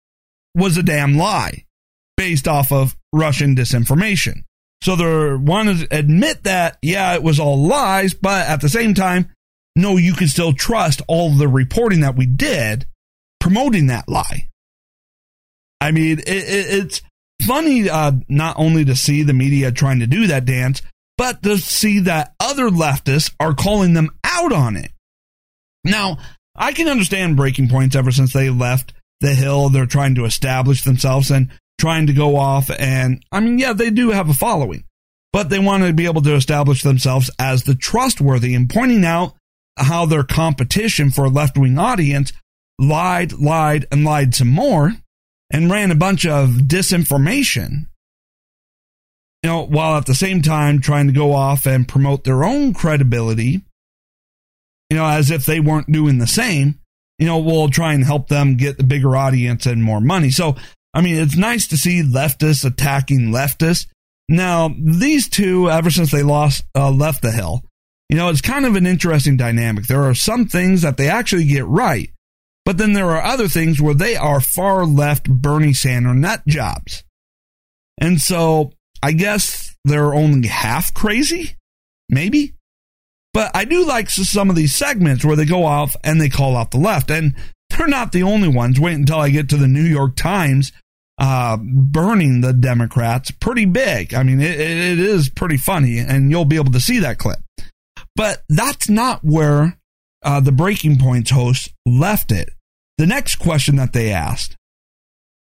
was 0.55 0.77
a 0.77 0.83
damn 0.83 1.15
lie 1.15 1.65
based 2.15 2.47
off 2.47 2.71
of 2.71 2.97
Russian 3.13 3.55
disinformation. 3.55 4.43
So 4.83 4.95
they 4.95 5.35
want 5.35 5.79
to 5.79 5.87
admit 5.91 6.43
that, 6.43 6.77
yeah, 6.81 7.13
it 7.13 7.23
was 7.23 7.39
all 7.39 7.67
lies, 7.67 8.13
but 8.13 8.47
at 8.47 8.61
the 8.61 8.69
same 8.69 8.93
time, 8.93 9.31
no, 9.77 9.97
you 9.97 10.13
can 10.13 10.27
still 10.27 10.53
trust 10.53 11.03
all 11.07 11.29
the 11.29 11.47
reporting 11.47 11.99
that 12.01 12.15
we 12.15 12.25
did 12.25 12.87
promoting 13.39 13.87
that 13.87 14.09
lie. 14.09 14.49
I 15.79 15.91
mean, 15.91 16.17
it, 16.17 16.27
it, 16.27 16.83
it's 16.83 17.01
funny 17.45 17.87
uh, 17.87 18.13
not 18.27 18.55
only 18.57 18.85
to 18.85 18.95
see 18.95 19.21
the 19.21 19.33
media 19.33 19.71
trying 19.71 19.99
to 19.99 20.07
do 20.07 20.27
that 20.27 20.45
dance, 20.45 20.81
but 21.15 21.43
to 21.43 21.59
see 21.59 21.99
that 21.99 22.33
other 22.39 22.69
leftists 22.69 23.31
are 23.39 23.53
calling 23.53 23.93
them 23.93 24.09
out 24.23 24.51
on 24.51 24.77
it. 24.77 24.91
Now, 25.83 26.17
I 26.55 26.73
can 26.73 26.87
understand 26.87 27.37
breaking 27.37 27.69
points 27.69 27.95
ever 27.95 28.11
since 28.11 28.33
they 28.33 28.49
left 28.49 28.93
the 29.21 29.35
Hill. 29.35 29.69
They're 29.69 29.85
trying 29.85 30.15
to 30.15 30.25
establish 30.25 30.83
themselves 30.83 31.29
and 31.29 31.51
trying 31.79 32.07
to 32.07 32.13
go 32.13 32.35
off. 32.35 32.71
And 32.71 33.23
I 33.31 33.41
mean, 33.41 33.59
yeah, 33.59 33.73
they 33.73 33.91
do 33.91 34.09
have 34.09 34.29
a 34.29 34.33
following, 34.33 34.85
but 35.31 35.49
they 35.49 35.59
want 35.59 35.83
to 35.83 35.93
be 35.93 36.05
able 36.05 36.23
to 36.23 36.33
establish 36.33 36.81
themselves 36.81 37.29
as 37.37 37.63
the 37.63 37.75
trustworthy 37.75 38.55
and 38.55 38.67
pointing 38.67 39.05
out 39.05 39.36
how 39.77 40.05
their 40.05 40.23
competition 40.23 41.09
for 41.11 41.25
a 41.25 41.29
left 41.29 41.57
wing 41.57 41.77
audience 41.77 42.33
lied, 42.79 43.33
lied, 43.33 43.85
and 43.91 44.03
lied 44.03 44.35
some 44.35 44.49
more 44.49 44.93
and 45.51 45.71
ran 45.71 45.91
a 45.91 45.95
bunch 45.95 46.25
of 46.25 46.49
disinformation. 46.49 47.87
You 49.43 49.49
know, 49.49 49.65
while 49.65 49.97
at 49.97 50.05
the 50.05 50.15
same 50.15 50.41
time 50.41 50.81
trying 50.81 51.07
to 51.07 51.13
go 51.13 51.33
off 51.33 51.65
and 51.65 51.87
promote 51.87 52.23
their 52.23 52.43
own 52.43 52.73
credibility, 52.73 53.61
you 54.89 54.97
know, 54.97 55.05
as 55.05 55.31
if 55.31 55.45
they 55.45 55.59
weren't 55.59 55.91
doing 55.91 56.17
the 56.17 56.27
same, 56.27 56.79
you 57.19 57.25
know, 57.25 57.39
we'll 57.39 57.69
try 57.69 57.93
and 57.93 58.03
help 58.03 58.27
them 58.27 58.57
get 58.57 58.77
the 58.77 58.83
bigger 58.83 59.15
audience 59.15 59.65
and 59.65 59.83
more 59.83 60.01
money. 60.01 60.29
So, 60.31 60.55
I 60.93 61.01
mean, 61.01 61.15
it's 61.15 61.37
nice 61.37 61.67
to 61.67 61.77
see 61.77 62.01
leftists 62.01 62.65
attacking 62.65 63.31
leftists. 63.31 63.87
Now, 64.29 64.73
these 64.77 65.29
two, 65.29 65.69
ever 65.69 65.89
since 65.89 66.11
they 66.11 66.23
lost, 66.23 66.65
uh, 66.75 66.91
left 66.91 67.21
the 67.21 67.31
hill, 67.31 67.63
you 68.09 68.17
know, 68.17 68.29
it's 68.29 68.41
kind 68.41 68.65
of 68.65 68.75
an 68.75 68.87
interesting 68.87 69.37
dynamic. 69.37 69.87
There 69.87 70.03
are 70.03 70.13
some 70.13 70.47
things 70.47 70.81
that 70.81 70.97
they 70.97 71.09
actually 71.09 71.45
get 71.45 71.65
right, 71.65 72.09
but 72.65 72.77
then 72.77 72.93
there 72.93 73.11
are 73.11 73.21
other 73.21 73.47
things 73.47 73.81
where 73.81 73.93
they 73.93 74.15
are 74.15 74.39
far 74.39 74.85
left 74.85 75.29
Bernie 75.29 75.73
Sanders 75.73 76.15
nut 76.15 76.41
jobs. 76.47 77.03
And 77.99 78.21
so 78.21 78.71
I 79.01 79.11
guess 79.11 79.75
they're 79.83 80.13
only 80.13 80.47
half 80.47 80.93
crazy, 80.93 81.55
maybe. 82.09 82.53
But 83.33 83.51
I 83.55 83.65
do 83.65 83.85
like 83.85 84.09
some 84.09 84.49
of 84.49 84.55
these 84.55 84.75
segments 84.75 85.23
where 85.23 85.35
they 85.35 85.45
go 85.45 85.65
off 85.65 85.95
and 86.03 86.19
they 86.19 86.29
call 86.29 86.55
out 86.55 86.71
the 86.71 86.77
left. 86.77 87.11
And 87.11 87.35
they're 87.69 87.87
not 87.87 88.11
the 88.11 88.23
only 88.23 88.47
ones. 88.47 88.79
Wait 88.79 88.95
until 88.95 89.19
I 89.19 89.29
get 89.29 89.49
to 89.49 89.57
the 89.57 89.67
New 89.67 89.83
York 89.83 90.15
Times 90.15 90.71
uh, 91.19 91.57
burning 91.57 92.41
the 92.41 92.53
Democrats 92.53 93.31
pretty 93.31 93.65
big. 93.65 94.13
I 94.13 94.23
mean, 94.23 94.39
it, 94.39 94.59
it 94.59 94.99
is 94.99 95.29
pretty 95.29 95.57
funny, 95.57 95.99
and 95.99 96.31
you'll 96.31 96.45
be 96.45 96.55
able 96.55 96.71
to 96.71 96.79
see 96.79 96.99
that 96.99 97.17
clip. 97.17 97.39
But 98.17 98.41
that's 98.49 98.89
not 98.89 99.23
where 99.23 99.77
uh, 100.23 100.39
the 100.39 100.51
Breaking 100.51 100.97
Points 100.97 101.29
host 101.29 101.71
left 101.85 102.31
it. 102.31 102.49
The 102.97 103.05
next 103.05 103.35
question 103.35 103.75
that 103.75 103.93
they 103.93 104.11
asked, 104.11 104.55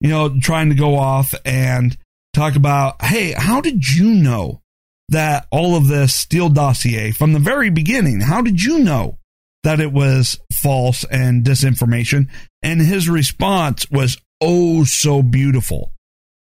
you 0.00 0.10
know, 0.10 0.38
trying 0.38 0.68
to 0.68 0.74
go 0.74 0.96
off 0.96 1.34
and 1.46 1.96
talk 2.34 2.54
about, 2.54 3.02
hey, 3.02 3.32
how 3.32 3.62
did 3.62 3.88
you 3.88 4.10
know 4.10 4.60
that 5.08 5.46
all 5.50 5.74
of 5.74 5.88
this 5.88 6.14
Steele 6.14 6.50
dossier 6.50 7.12
from 7.12 7.32
the 7.32 7.38
very 7.38 7.70
beginning, 7.70 8.20
how 8.20 8.42
did 8.42 8.62
you 8.62 8.80
know 8.80 9.16
that 9.64 9.80
it 9.80 9.90
was 9.90 10.38
false 10.52 11.02
and 11.04 11.44
disinformation? 11.44 12.28
And 12.62 12.82
his 12.82 13.08
response 13.08 13.90
was 13.90 14.18
oh 14.42 14.84
so 14.84 15.22
beautiful. 15.22 15.92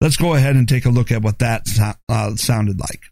Let's 0.01 0.17
go 0.17 0.33
ahead 0.33 0.57
and 0.57 0.67
take 0.67 0.85
a 0.85 0.89
look 0.89 1.11
at 1.13 1.21
what 1.21 1.39
that 1.39 1.65
uh, 2.09 2.35
sounded 2.35 2.77
like. 2.77 3.03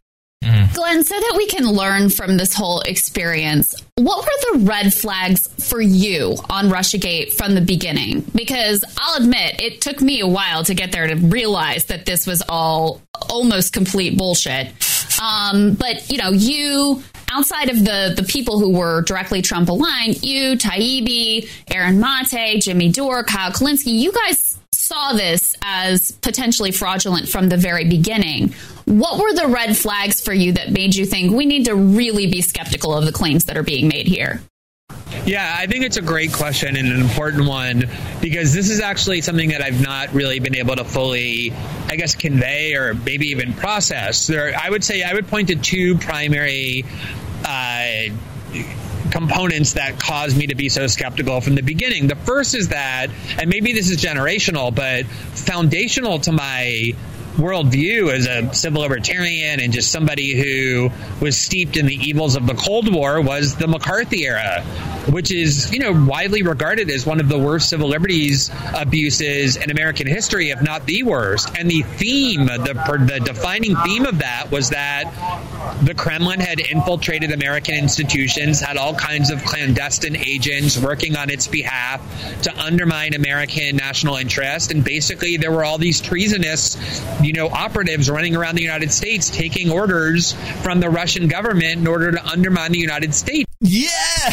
Mm-hmm. 0.43 0.75
Glenn, 0.75 1.03
so 1.03 1.15
that 1.15 1.33
we 1.37 1.47
can 1.47 1.65
learn 1.65 2.09
from 2.09 2.37
this 2.37 2.53
whole 2.53 2.81
experience, 2.81 3.73
what 3.95 4.25
were 4.25 4.59
the 4.59 4.65
red 4.65 4.93
flags 4.93 5.47
for 5.69 5.81
you 5.81 6.35
on 6.49 6.69
Russiagate 6.69 7.33
from 7.33 7.55
the 7.55 7.61
beginning? 7.61 8.21
Because 8.35 8.83
I'll 8.97 9.21
admit, 9.21 9.61
it 9.61 9.81
took 9.81 10.01
me 10.01 10.19
a 10.19 10.27
while 10.27 10.63
to 10.65 10.73
get 10.73 10.91
there 10.91 11.07
to 11.07 11.15
realize 11.15 11.85
that 11.85 12.05
this 12.05 12.27
was 12.27 12.43
all 12.49 13.01
almost 13.29 13.71
complete 13.73 14.17
bullshit. 14.17 14.67
Um, 15.21 15.75
but, 15.75 16.11
you 16.11 16.17
know, 16.17 16.31
you, 16.31 17.01
outside 17.31 17.69
of 17.69 17.79
the, 17.85 18.13
the 18.15 18.23
people 18.23 18.59
who 18.59 18.73
were 18.77 19.03
directly 19.03 19.41
Trump 19.41 19.69
aligned, 19.69 20.23
you, 20.23 20.57
Taibbi, 20.57 21.49
Aaron 21.73 21.99
Mate, 21.99 22.61
Jimmy 22.61 22.91
Dore, 22.91 23.23
Kyle 23.23 23.51
Kulinski, 23.51 23.93
you 23.93 24.11
guys 24.11 24.59
saw 24.93 25.13
this 25.13 25.55
as 25.61 26.11
potentially 26.11 26.71
fraudulent 26.71 27.27
from 27.27 27.49
the 27.49 27.57
very 27.57 27.85
beginning. 27.85 28.53
What 28.85 29.19
were 29.19 29.33
the 29.33 29.47
red 29.47 29.75
flags 29.75 30.21
for 30.21 30.33
you 30.33 30.53
that 30.53 30.71
made 30.71 30.93
you 30.95 31.05
think 31.05 31.33
we 31.33 31.45
need 31.45 31.65
to 31.65 31.75
really 31.75 32.27
be 32.27 32.41
skeptical 32.41 32.93
of 32.93 33.05
the 33.05 33.11
claims 33.11 33.45
that 33.45 33.57
are 33.57 33.63
being 33.63 33.87
made 33.87 34.07
here? 34.07 34.41
Yeah, 35.25 35.55
I 35.57 35.67
think 35.67 35.85
it's 35.85 35.97
a 35.97 36.01
great 36.01 36.33
question 36.33 36.75
and 36.75 36.87
an 36.87 36.99
important 36.99 37.47
one 37.47 37.85
because 38.21 38.53
this 38.53 38.69
is 38.69 38.81
actually 38.81 39.21
something 39.21 39.49
that 39.49 39.61
I've 39.61 39.81
not 39.81 40.13
really 40.13 40.39
been 40.39 40.55
able 40.55 40.75
to 40.75 40.83
fully, 40.83 41.53
I 41.87 41.95
guess, 41.95 42.13
convey 42.13 42.75
or 42.75 42.93
maybe 42.93 43.27
even 43.27 43.53
process. 43.53 44.27
There, 44.27 44.53
I 44.55 44.69
would 44.69 44.83
say 44.83 45.01
I 45.01 45.13
would 45.13 45.27
point 45.27 45.47
to 45.47 45.55
two 45.55 45.97
primary. 45.97 46.85
Uh, 47.45 48.13
components 49.13 49.73
that 49.73 49.99
caused 49.99 50.35
me 50.35 50.47
to 50.47 50.55
be 50.55 50.69
so 50.69 50.87
skeptical 50.87 51.39
from 51.39 51.53
the 51.53 51.61
beginning. 51.61 52.07
The 52.07 52.15
first 52.15 52.55
is 52.55 52.69
that, 52.69 53.07
and 53.39 53.47
maybe 53.47 53.71
this 53.71 53.91
is 53.91 53.97
generational, 53.97 54.73
but 54.73 55.05
foundational 55.05 56.17
to 56.21 56.31
my 56.31 56.93
worldview 57.35 58.11
as 58.11 58.25
a 58.27 58.53
civil 58.53 58.81
libertarian 58.81 59.59
and 59.59 59.71
just 59.71 59.91
somebody 59.91 60.33
who 60.33 60.89
was 61.23 61.37
steeped 61.37 61.77
in 61.77 61.85
the 61.85 61.95
evils 61.95 62.35
of 62.35 62.47
the 62.47 62.55
Cold 62.55 62.93
War 62.93 63.21
was 63.21 63.55
the 63.55 63.67
McCarthy 63.67 64.25
era, 64.25 64.63
which 65.07 65.31
is, 65.31 65.71
you 65.71 65.79
know, 65.79 65.91
widely 66.05 66.43
regarded 66.43 66.89
as 66.89 67.05
one 67.05 67.19
of 67.19 67.27
the 67.27 67.37
worst 67.37 67.69
civil 67.69 67.89
liberties 67.89 68.49
abuses 68.73 69.55
in 69.55 69.71
American 69.71 70.07
history, 70.07 70.49
if 70.49 70.61
not 70.61 70.85
the 70.85 71.03
worst. 71.03 71.55
And 71.57 71.69
the 71.69 71.81
theme, 71.81 72.45
the, 72.45 73.05
the 73.07 73.19
defining 73.19 73.75
theme 73.75 74.05
of 74.05 74.19
that 74.19 74.51
was 74.51 74.69
that 74.69 75.05
the 75.83 75.93
Kremlin 75.93 76.39
had 76.39 76.59
infiltrated 76.59 77.31
American 77.31 77.75
institutions, 77.75 78.59
had 78.59 78.77
all 78.77 78.93
kinds 78.93 79.29
of 79.29 79.43
clandestine 79.43 80.15
agents 80.15 80.77
working 80.77 81.15
on 81.17 81.29
its 81.29 81.47
behalf 81.47 82.01
to 82.43 82.57
undermine 82.57 83.13
American 83.13 83.75
national 83.75 84.15
interest. 84.15 84.71
And 84.71 84.83
basically, 84.83 85.37
there 85.37 85.51
were 85.51 85.63
all 85.63 85.77
these 85.77 86.01
treasonous 86.01 86.77
you 87.21 87.33
know, 87.33 87.47
operatives 87.47 88.09
running 88.09 88.35
around 88.35 88.55
the 88.55 88.61
United 88.61 88.91
States 88.91 89.29
taking 89.29 89.71
orders 89.71 90.33
from 90.61 90.79
the 90.79 90.89
Russian 90.89 91.27
government 91.27 91.77
in 91.77 91.87
order 91.87 92.11
to 92.11 92.25
undermine 92.25 92.71
the 92.71 92.79
United 92.79 93.13
States. 93.13 93.49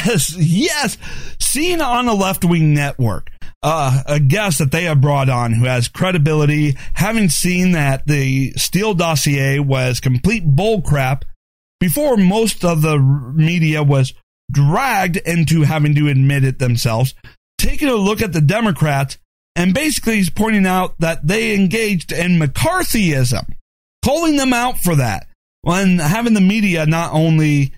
Yes, 0.07 0.37
yes. 0.37 0.99
Seen 1.39 1.81
on 1.81 2.09
a 2.09 2.15
left 2.15 2.45
wing 2.45 2.75
network. 2.75 3.31
Uh, 3.63 4.03
a 4.07 4.19
guest 4.19 4.59
that 4.59 4.73
they 4.73 4.85
have 4.85 5.01
brought 5.01 5.29
on 5.29 5.53
who 5.53 5.67
has 5.67 5.89
credibility, 5.89 6.77
having 6.95 7.29
seen 7.29 7.73
that 7.73 8.07
the 8.07 8.53
Steele 8.53 8.95
dossier 8.95 9.59
was 9.59 10.01
complete 10.01 10.47
bullcrap 10.47 11.23
before 11.79 12.17
most 12.17 12.65
of 12.65 12.81
the 12.81 12.99
media 12.99 13.83
was 13.83 14.15
dragged 14.51 15.17
into 15.19 15.63
having 15.63 15.95
to 15.95 16.09
admit 16.09 16.45
it 16.45 16.59
themselves. 16.59 17.15
Taking 17.59 17.89
a 17.89 17.95
look 17.95 18.23
at 18.23 18.33
the 18.33 18.41
Democrats 18.41 19.19
and 19.57 19.75
basically, 19.75 20.17
he's 20.17 20.31
pointing 20.31 20.67
out 20.67 20.95
that 21.01 21.27
they 21.27 21.55
engaged 21.55 22.13
in 22.13 22.39
McCarthyism, 22.39 23.45
calling 24.05 24.37
them 24.37 24.53
out 24.53 24.79
for 24.79 24.97
that. 24.97 25.27
When 25.63 25.99
having 25.99 26.35
the 26.35 26.41
media 26.41 26.87
not 26.87 27.13
only, 27.13 27.73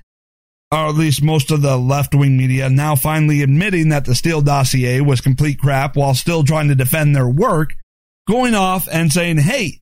or 0.73 0.89
at 0.89 0.95
least 0.95 1.23
most 1.23 1.51
of 1.51 1.61
the 1.61 1.77
left 1.77 2.15
wing 2.15 2.37
media, 2.37 2.71
now 2.71 2.97
finally 2.97 3.43
admitting 3.43 3.91
that 3.91 4.07
the 4.07 4.15
Steele 4.15 4.41
dossier 4.41 5.03
was 5.03 5.21
complete 5.21 5.59
crap 5.59 5.97
while 5.97 6.15
still 6.15 6.43
trying 6.43 6.69
to 6.69 6.75
defend 6.75 7.15
their 7.15 7.29
work, 7.29 7.75
going 8.27 8.55
off 8.55 8.89
and 8.91 9.13
saying, 9.13 9.37
hey, 9.37 9.81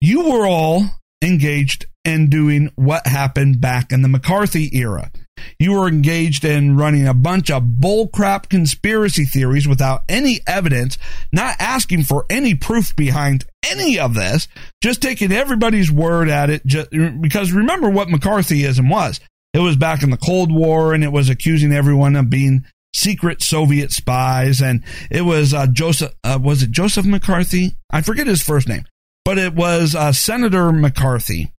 you 0.00 0.30
were 0.30 0.46
all 0.46 0.84
engaged 1.20 1.86
in 2.04 2.30
doing 2.30 2.70
what 2.76 3.06
happened 3.06 3.60
back 3.60 3.90
in 3.90 4.02
the 4.02 4.08
McCarthy 4.08 4.70
era. 4.78 5.10
You 5.58 5.72
were 5.72 5.88
engaged 5.88 6.44
in 6.44 6.76
running 6.76 7.08
a 7.08 7.14
bunch 7.14 7.50
of 7.50 7.62
bullcrap 7.62 8.48
conspiracy 8.48 9.24
theories 9.24 9.66
without 9.66 10.02
any 10.08 10.40
evidence, 10.46 10.98
not 11.32 11.56
asking 11.58 12.04
for 12.04 12.26
any 12.30 12.54
proof 12.54 12.94
behind 12.94 13.44
any 13.68 13.98
of 13.98 14.14
this, 14.14 14.46
just 14.80 15.02
taking 15.02 15.32
everybody's 15.32 15.90
word 15.90 16.28
at 16.28 16.50
it. 16.50 16.64
Just, 16.64 16.90
because 17.20 17.52
remember 17.52 17.90
what 17.90 18.08
McCarthyism 18.08 18.88
was. 18.88 19.20
It 19.58 19.62
was 19.62 19.76
back 19.76 20.04
in 20.04 20.10
the 20.10 20.16
Cold 20.16 20.52
War 20.52 20.94
and 20.94 21.02
it 21.02 21.10
was 21.10 21.28
accusing 21.28 21.72
everyone 21.72 22.14
of 22.14 22.30
being 22.30 22.64
secret 22.94 23.42
Soviet 23.42 23.90
spies. 23.90 24.62
And 24.62 24.84
it 25.10 25.22
was 25.22 25.52
uh, 25.52 25.66
Joseph, 25.66 26.14
uh, 26.22 26.38
was 26.40 26.62
it 26.62 26.70
Joseph 26.70 27.04
McCarthy? 27.04 27.74
I 27.90 28.02
forget 28.02 28.28
his 28.28 28.40
first 28.40 28.68
name, 28.68 28.84
but 29.24 29.36
it 29.36 29.56
was 29.56 29.96
uh, 29.96 30.12
Senator 30.12 30.70
McCarthy 30.70 31.52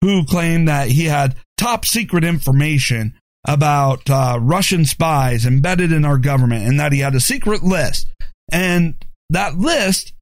who 0.00 0.24
claimed 0.24 0.68
that 0.68 0.88
he 0.88 1.04
had 1.04 1.36
top 1.58 1.84
secret 1.84 2.24
information 2.24 3.18
about 3.46 4.08
uh, 4.08 4.38
Russian 4.40 4.86
spies 4.86 5.44
embedded 5.44 5.92
in 5.92 6.06
our 6.06 6.16
government 6.16 6.66
and 6.66 6.80
that 6.80 6.92
he 6.92 7.00
had 7.00 7.14
a 7.14 7.20
secret 7.20 7.62
list. 7.62 8.08
And 8.50 8.94
that 9.28 9.58
list, 9.58 10.14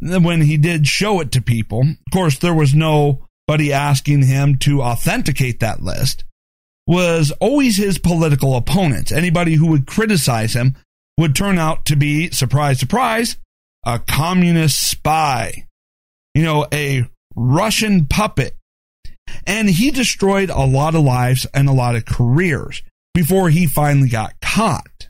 when 0.00 0.40
he 0.40 0.56
did 0.56 0.86
show 0.86 1.20
it 1.20 1.30
to 1.32 1.42
people, 1.42 1.82
of 1.82 2.10
course, 2.10 2.38
there 2.38 2.54
was 2.54 2.74
nobody 2.74 3.70
asking 3.70 4.22
him 4.22 4.56
to 4.60 4.80
authenticate 4.80 5.60
that 5.60 5.82
list, 5.82 6.24
was 6.90 7.32
always 7.38 7.76
his 7.76 7.98
political 7.98 8.56
opponents. 8.56 9.12
Anybody 9.12 9.54
who 9.54 9.68
would 9.68 9.86
criticize 9.86 10.54
him 10.54 10.74
would 11.16 11.36
turn 11.36 11.56
out 11.56 11.84
to 11.84 11.94
be, 11.94 12.30
surprise, 12.30 12.80
surprise, 12.80 13.36
a 13.86 14.00
communist 14.00 14.76
spy. 14.90 15.68
You 16.34 16.42
know, 16.42 16.66
a 16.72 17.08
Russian 17.36 18.06
puppet 18.06 18.56
and 19.46 19.70
he 19.70 19.92
destroyed 19.92 20.50
a 20.50 20.66
lot 20.66 20.96
of 20.96 21.04
lives 21.04 21.46
and 21.54 21.68
a 21.68 21.72
lot 21.72 21.94
of 21.94 22.06
careers 22.06 22.82
before 23.14 23.50
he 23.50 23.68
finally 23.68 24.08
got 24.08 24.34
caught. 24.42 25.08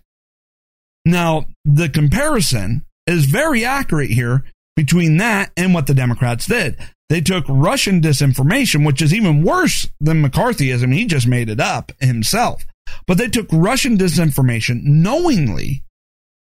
Now, 1.07 1.47
the 1.65 1.89
comparison 1.89 2.85
is 3.07 3.25
very 3.25 3.65
accurate 3.65 4.11
here 4.11 4.45
between 4.77 5.17
that 5.17 5.51
and 5.57 5.73
what 5.73 5.87
the 5.87 5.95
Democrats 5.95 6.45
did. 6.45 6.77
They 7.11 7.21
took 7.21 7.45
Russian 7.49 8.01
disinformation, 8.01 8.87
which 8.87 9.03
is 9.03 9.13
even 9.13 9.43
worse 9.43 9.89
than 10.01 10.23
McCarthyism. 10.23 10.95
He 10.95 11.07
just 11.07 11.27
made 11.27 11.51
it 11.51 11.59
up 11.59 11.91
himself. 12.01 12.65
But 13.07 13.19
they 13.19 13.27
took 13.27 13.49
Russian 13.51 13.99
disinformation 13.99 14.85
knowingly 14.85 15.83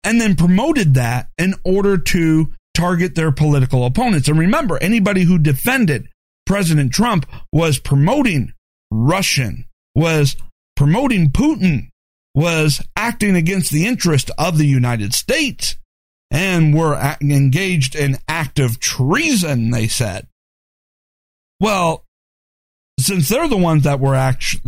and 0.03 0.21
then 0.21 0.35
promoted 0.35 0.93
that 0.93 1.29
in 1.39 1.55
order 1.65 1.97
to 1.97 2.53
target 2.75 3.15
their 3.15 3.31
political 3.31 3.83
opponents. 3.83 4.27
And 4.27 4.37
remember, 4.37 4.77
anybody 4.77 5.23
who 5.23 5.39
defended 5.39 6.09
President 6.45 6.93
Trump 6.93 7.25
was 7.51 7.79
promoting 7.79 8.53
Russian, 8.91 9.65
was 9.95 10.35
promoting 10.75 11.31
Putin, 11.31 11.89
was 12.35 12.79
acting 12.95 13.35
against 13.35 13.71
the 13.71 13.87
interest 13.87 14.29
of 14.37 14.59
the 14.59 14.67
United 14.67 15.15
States, 15.15 15.77
and 16.29 16.75
were 16.75 17.15
engaged 17.21 17.95
in 17.95 18.19
active 18.27 18.79
treason, 18.79 19.71
they 19.71 19.87
said. 19.87 20.27
Well, 21.63 22.03
since 22.99 23.29
they're 23.29 23.47
the 23.47 23.55
ones 23.55 23.85
that 23.85 24.01
were 24.01 24.15
actually, 24.15 24.61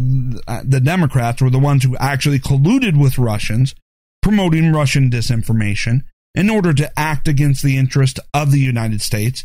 the 0.63 0.81
Democrats 0.81 1.41
were 1.41 1.49
the 1.49 1.59
ones 1.59 1.83
who 1.83 1.97
actually 1.97 2.39
colluded 2.39 2.97
with 2.97 3.17
Russians, 3.17 3.75
promoting 4.21 4.71
Russian 4.71 5.09
disinformation 5.09 6.03
in 6.33 6.49
order 6.49 6.73
to 6.73 6.89
act 6.97 7.27
against 7.27 7.63
the 7.63 7.75
interest 7.75 8.21
of 8.33 8.51
the 8.53 8.61
United 8.61 9.01
States, 9.01 9.43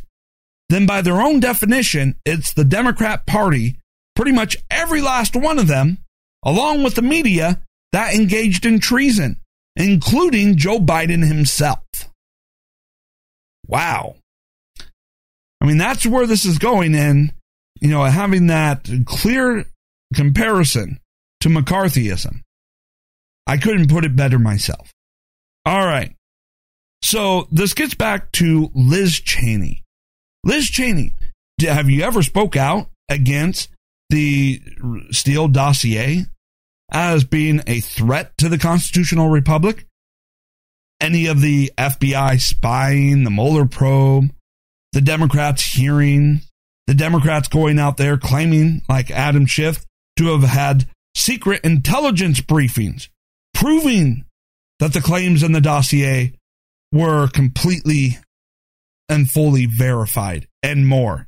then 0.69 0.87
by 0.87 1.03
their 1.03 1.21
own 1.21 1.41
definition, 1.41 2.15
it's 2.25 2.53
the 2.53 2.65
Democrat 2.65 3.27
Party, 3.27 3.79
pretty 4.15 4.31
much 4.31 4.57
every 4.71 5.01
last 5.01 5.35
one 5.35 5.59
of 5.59 5.67
them, 5.67 5.99
along 6.45 6.85
with 6.85 6.95
the 6.95 7.03
media, 7.03 7.61
that 7.91 8.15
engaged 8.15 8.65
in 8.65 8.79
treason, 8.79 9.41
including 9.75 10.57
Joe 10.57 10.79
Biden 10.79 11.27
himself. 11.27 11.83
Wow. 13.67 14.15
I 15.61 15.67
mean, 15.67 15.79
that's 15.79 16.07
where 16.07 16.27
this 16.27 16.45
is 16.45 16.59
going. 16.59 16.95
And, 16.95 17.33
you 17.81 17.89
know, 17.89 18.05
having 18.05 18.49
that 18.49 18.89
clear 19.07 19.65
comparison 20.15 20.99
to 21.41 21.49
McCarthyism, 21.49 22.41
I 23.47 23.57
couldn't 23.57 23.89
put 23.91 24.05
it 24.05 24.15
better 24.15 24.39
myself. 24.39 24.93
All 25.65 25.85
right. 25.85 26.15
So 27.03 27.49
this 27.51 27.75
gets 27.75 27.95
back 27.95 28.31
to 28.33 28.71
Liz 28.75 29.19
Cheney. 29.21 29.83
Liz 30.45 30.69
Cheney, 30.69 31.15
have 31.61 31.91
you 31.91 32.03
ever 32.03 32.23
spoke 32.23 32.57
out 32.57 32.89
against 33.09 33.71
the 34.11 34.63
Steele 35.11 35.49
dossier 35.49 36.27
as 36.91 37.25
being 37.25 37.63
a 37.67 37.81
threat 37.81 38.37
to 38.39 38.49
the 38.49 38.59
constitutional 38.59 39.29
republic? 39.29 39.87
Any 41.01 41.27
of 41.27 41.41
the 41.41 41.73
FBI 41.79 42.41
spying, 42.41 43.25
the 43.25 43.31
Mueller 43.31 43.67
probe, 43.67 44.31
the 44.93 45.01
Democrats 45.01 45.63
hearing, 45.63 46.43
the 46.87 46.95
Democrats 46.95 47.49
going 47.49 47.79
out 47.79 47.97
there 47.97 48.17
claiming, 48.17 48.83
like 48.89 49.11
Adam 49.11 49.47
Schiff, 49.47 49.85
to 50.17 50.27
have 50.27 50.49
had 50.49 50.87
secret 51.15 51.61
intelligence 51.65 52.41
briefings 52.41 53.09
proving 53.55 54.25
that 54.79 54.93
the 54.93 55.01
claims 55.01 55.43
in 55.43 55.53
the 55.53 55.61
dossier 55.61 56.33
were 56.93 57.29
completely 57.29 58.19
and 59.09 59.31
fully 59.31 59.67
verified 59.67 60.47
and 60.63 60.87
more. 60.87 61.27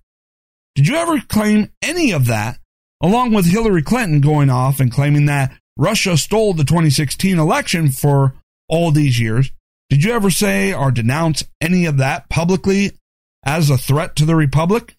Did 0.75 0.89
you 0.89 0.97
ever 0.97 1.21
claim 1.21 1.71
any 1.83 2.13
of 2.13 2.27
that, 2.27 2.59
along 3.03 3.33
with 3.33 3.45
Hillary 3.45 3.83
Clinton 3.83 4.21
going 4.21 4.49
off 4.49 4.81
and 4.81 4.91
claiming 4.91 5.27
that 5.27 5.53
Russia 5.77 6.17
stole 6.17 6.55
the 6.55 6.65
2016 6.65 7.39
election 7.39 7.91
for 7.91 8.35
all 8.69 8.91
these 8.91 9.21
years? 9.21 9.51
Did 9.91 10.05
you 10.05 10.13
ever 10.13 10.31
say 10.31 10.73
or 10.73 10.91
denounce 10.91 11.45
any 11.61 11.85
of 11.85 11.99
that 11.99 12.31
publicly 12.31 12.93
as 13.45 13.69
a 13.69 13.77
threat 13.77 14.17
to 14.17 14.25
the 14.25 14.37
Republic? 14.37 14.97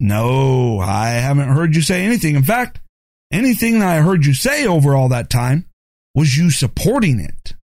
No, 0.00 0.78
I 0.78 1.10
haven't 1.10 1.48
heard 1.48 1.74
you 1.74 1.82
say 1.82 2.04
anything. 2.04 2.36
In 2.36 2.42
fact, 2.42 2.80
anything 3.32 3.80
that 3.80 3.88
I 3.88 4.00
heard 4.00 4.24
you 4.24 4.34
say 4.34 4.66
over 4.66 4.94
all 4.94 5.08
that 5.08 5.30
time 5.30 5.66
was 6.14 6.36
you 6.36 6.50
supporting 6.50 7.20
it. 7.20 7.54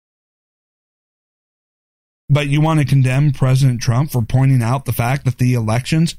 But 2.27 2.47
you 2.47 2.59
want 2.59 2.79
to 2.79 2.85
condemn 2.85 3.31
President 3.31 3.81
Trump 3.81 4.11
for 4.11 4.21
pointing 4.21 4.61
out 4.61 4.85
the 4.85 4.93
fact 4.93 5.25
that 5.25 5.37
the 5.37 5.53
elections 5.53 6.15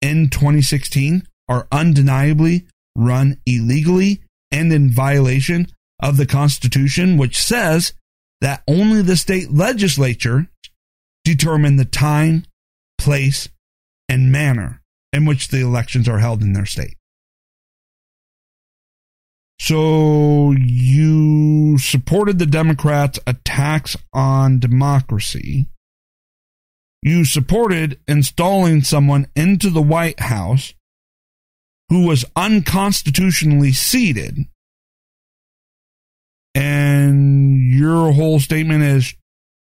in 0.00 0.30
2016 0.30 1.24
are 1.48 1.66
undeniably 1.72 2.66
run 2.96 3.40
illegally 3.44 4.22
and 4.50 4.72
in 4.72 4.90
violation 4.90 5.66
of 6.00 6.16
the 6.16 6.26
Constitution, 6.26 7.16
which 7.16 7.36
says 7.36 7.92
that 8.40 8.62
only 8.68 9.02
the 9.02 9.16
state 9.16 9.52
legislature 9.52 10.48
determine 11.24 11.76
the 11.76 11.84
time, 11.84 12.44
place, 12.98 13.48
and 14.08 14.32
manner 14.32 14.77
in 15.12 15.24
which 15.24 15.48
the 15.48 15.60
elections 15.60 16.08
are 16.08 16.18
held 16.18 16.42
in 16.42 16.52
their 16.52 16.66
state. 16.66 16.96
So 19.60 20.52
you 20.52 21.78
supported 21.78 22.38
the 22.38 22.46
Democrats' 22.46 23.18
attacks 23.26 23.96
on 24.12 24.60
democracy. 24.60 25.68
You 27.02 27.24
supported 27.24 27.98
installing 28.06 28.82
someone 28.82 29.26
into 29.34 29.70
the 29.70 29.82
White 29.82 30.20
House 30.20 30.74
who 31.88 32.06
was 32.06 32.24
unconstitutionally 32.36 33.72
seated. 33.72 34.46
And 36.54 37.72
your 37.72 38.12
whole 38.12 38.40
statement 38.40 38.82
is 38.82 39.14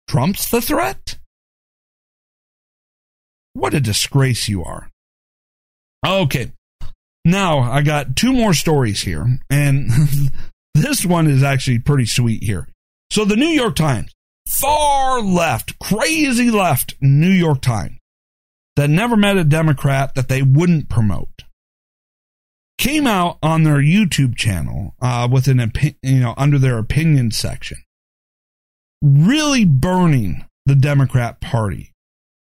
Trump's 0.08 0.50
the 0.50 0.62
threat? 0.62 1.18
What 3.54 3.74
a 3.74 3.80
disgrace 3.80 4.48
you 4.48 4.64
are. 4.64 4.90
Okay. 6.06 6.52
Now 7.24 7.60
I 7.60 7.82
got 7.82 8.16
two 8.16 8.32
more 8.32 8.54
stories 8.54 9.02
here, 9.02 9.40
and 9.50 9.90
this 10.76 11.06
one 11.06 11.28
is 11.28 11.42
actually 11.42 11.80
pretty 11.80 12.06
sweet 12.06 12.44
here. 12.44 12.68
So 13.10 13.26
the 13.26 13.36
New 13.36 13.48
York 13.48 13.76
Times, 13.76 14.14
far 14.48 15.22
left, 15.22 15.80
crazy 15.80 16.52
left 16.52 16.96
New 17.02 17.32
York 17.32 17.62
Times, 17.62 17.98
that 18.76 18.90
never 18.90 19.16
met 19.16 19.38
a 19.38 19.44
Democrat 19.44 20.14
that 20.14 20.28
they 20.28 20.44
wouldn't 20.44 20.90
promote, 20.90 21.44
came 22.78 23.08
out 23.08 23.40
on 23.42 23.64
their 23.64 23.82
YouTube 23.82 24.36
channel 24.36 24.94
uh, 25.02 25.28
with 25.32 25.48
an 25.48 25.60
opinion, 25.60 25.98
you 26.04 26.20
know, 26.20 26.36
under 26.38 26.60
their 26.60 26.78
opinion 26.78 27.32
section, 27.32 27.78
really 29.02 29.66
burning 29.66 30.46
the 30.68 30.76
Democrat 30.76 31.42
Party 31.42 31.95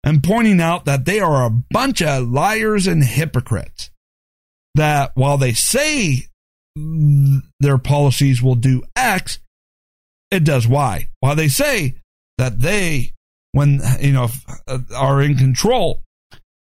and 0.09 0.25
pointing 0.25 0.59
out 0.59 0.87
that 0.87 1.05
they 1.05 1.21
are 1.21 1.45
a 1.45 1.51
bunch 1.51 2.01
of 2.01 2.27
liars 2.27 2.87
and 2.87 3.05
hypocrites 3.05 3.91
that 4.75 5.13
while 5.15 5.37
they 5.37 5.53
say 5.53 6.29
their 7.61 7.77
policies 7.77 8.41
will 8.41 8.55
do 8.55 8.83
X, 8.97 9.39
it 10.31 10.45
does 10.45 10.67
Y. 10.67 11.09
While 11.21 11.37
they 11.37 11.49
say 11.49 11.97
that 12.39 12.61
they, 12.61 13.13
when, 13.53 13.83
you 14.01 14.13
know, 14.13 14.29
uh, 14.67 14.79
are 14.97 15.21
in 15.21 15.37
control, 15.37 16.01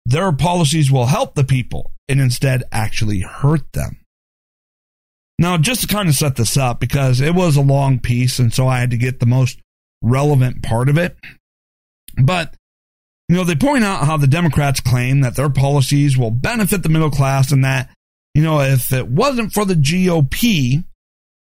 their 0.08 0.32
policies 0.32 0.92
will 0.92 1.06
help 1.06 1.36
the 1.36 1.44
people 1.44 1.92
and 2.10 2.20
instead 2.20 2.64
actually 2.72 3.20
hurt 3.20 3.72
them. 3.74 4.00
Now, 5.38 5.58
just 5.58 5.82
to 5.82 5.88
kind 5.88 6.10
of 6.10 6.16
set 6.16 6.38
this 6.38 6.58
up, 6.58 6.80
because 6.80 7.22
it 7.22 7.36
was 7.36 7.56
a 7.56 7.62
long 7.62 8.00
piece, 8.00 8.40
and 8.40 8.52
so 8.52 8.68
I 8.68 8.80
had 8.80 8.90
to 8.90 8.98
get 8.98 9.20
the 9.20 9.28
most 9.28 9.60
relevant 10.02 10.64
part 10.64 10.90
of 10.90 10.98
it. 10.98 11.16
But 12.20 12.56
you 13.30 13.36
know, 13.36 13.44
they 13.44 13.56
point 13.56 13.84
out 13.84 14.06
how 14.06 14.18
the 14.18 14.28
Democrats 14.28 14.80
claim 14.80 15.22
that 15.22 15.36
their 15.36 15.50
policies 15.50 16.18
will 16.18 16.32
benefit 16.32 16.84
the 16.84 16.90
middle 16.90 17.12
class 17.12 17.52
and 17.52 17.64
that, 17.64 17.90
you 18.34 18.42
know, 18.42 18.62
if 18.62 18.94
it 18.94 19.08
wasn't 19.08 19.52
for 19.52 19.66
the 19.66 19.74
GOP, 19.74 20.84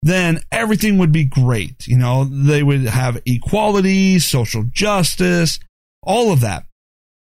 then 0.03 0.41
everything 0.51 0.97
would 0.97 1.11
be 1.11 1.23
great. 1.23 1.87
You 1.87 1.97
know, 1.97 2.25
they 2.25 2.61
would 2.61 2.85
have 2.85 3.21
equality, 3.25 4.19
social 4.19 4.65
justice, 4.71 5.59
all 6.03 6.31
of 6.31 6.41
that. 6.41 6.65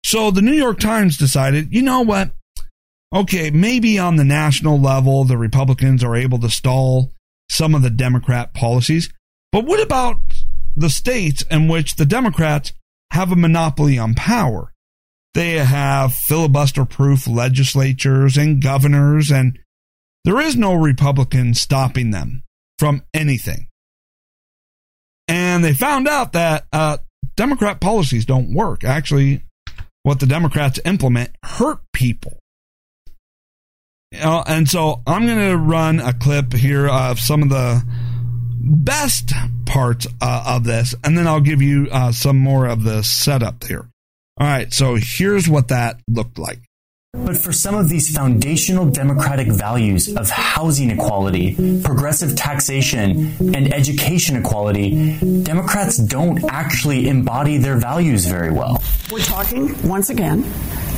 So 0.04 0.30
the 0.30 0.42
New 0.42 0.52
York 0.52 0.80
Times 0.80 1.16
decided, 1.16 1.72
you 1.72 1.82
know 1.82 2.00
what? 2.00 2.32
Okay, 3.14 3.50
maybe 3.50 3.98
on 3.98 4.16
the 4.16 4.24
national 4.24 4.80
level, 4.80 5.24
the 5.24 5.36
Republicans 5.36 6.02
are 6.02 6.16
able 6.16 6.38
to 6.40 6.50
stall 6.50 7.12
some 7.50 7.74
of 7.74 7.82
the 7.82 7.90
Democrat 7.90 8.54
policies. 8.54 9.12
But 9.52 9.66
what 9.66 9.80
about 9.80 10.16
the 10.74 10.88
states 10.88 11.42
in 11.50 11.68
which 11.68 11.96
the 11.96 12.06
Democrats 12.06 12.72
have 13.12 13.30
a 13.30 13.36
monopoly 13.36 13.98
on 13.98 14.14
power. 14.14 14.72
They 15.34 15.58
have 15.58 16.14
filibuster 16.14 16.86
proof 16.86 17.26
legislatures 17.26 18.38
and 18.38 18.62
governors, 18.62 19.30
and 19.30 19.58
there 20.24 20.40
is 20.40 20.56
no 20.56 20.74
Republican 20.74 21.52
stopping 21.54 22.10
them 22.10 22.42
from 22.78 23.02
anything. 23.12 23.68
And 25.28 25.62
they 25.62 25.74
found 25.74 26.08
out 26.08 26.32
that 26.32 26.64
uh, 26.72 26.98
Democrat 27.36 27.80
policies 27.80 28.24
don't 28.24 28.54
work. 28.54 28.82
Actually, 28.82 29.42
what 30.02 30.18
the 30.18 30.26
Democrats 30.26 30.80
implement 30.84 31.30
hurt 31.44 31.80
people. 31.92 32.38
Uh, 34.18 34.42
and 34.46 34.68
so 34.68 35.02
I'm 35.06 35.26
going 35.26 35.50
to 35.50 35.56
run 35.56 36.00
a 36.00 36.14
clip 36.14 36.54
here 36.54 36.88
of 36.88 37.20
some 37.20 37.42
of 37.42 37.50
the 37.50 37.82
best 38.62 39.32
parts 39.66 40.06
uh, 40.20 40.44
of 40.46 40.64
this, 40.64 40.94
and 41.04 41.16
then 41.16 41.26
I'll 41.26 41.40
give 41.40 41.62
you 41.62 41.88
uh, 41.90 42.12
some 42.12 42.38
more 42.38 42.66
of 42.66 42.84
the 42.84 43.02
setup 43.02 43.64
here. 43.64 43.88
All 44.38 44.46
right, 44.46 44.72
so 44.72 44.96
here's 44.98 45.48
what 45.48 45.68
that 45.68 46.00
looked 46.08 46.38
like. 46.38 46.60
But 47.14 47.36
for 47.36 47.52
some 47.52 47.74
of 47.74 47.90
these 47.90 48.08
foundational 48.08 48.86
democratic 48.86 49.48
values 49.48 50.16
of 50.16 50.30
housing 50.30 50.90
equality, 50.90 51.80
progressive 51.82 52.34
taxation, 52.36 53.34
and 53.54 53.70
education 53.74 54.36
equality, 54.36 55.18
Democrats 55.42 55.98
don't 55.98 56.42
actually 56.44 57.10
embody 57.10 57.58
their 57.58 57.76
values 57.76 58.24
very 58.24 58.50
well. 58.50 58.82
We're 59.10 59.18
talking, 59.18 59.76
once 59.86 60.08
again, 60.08 60.50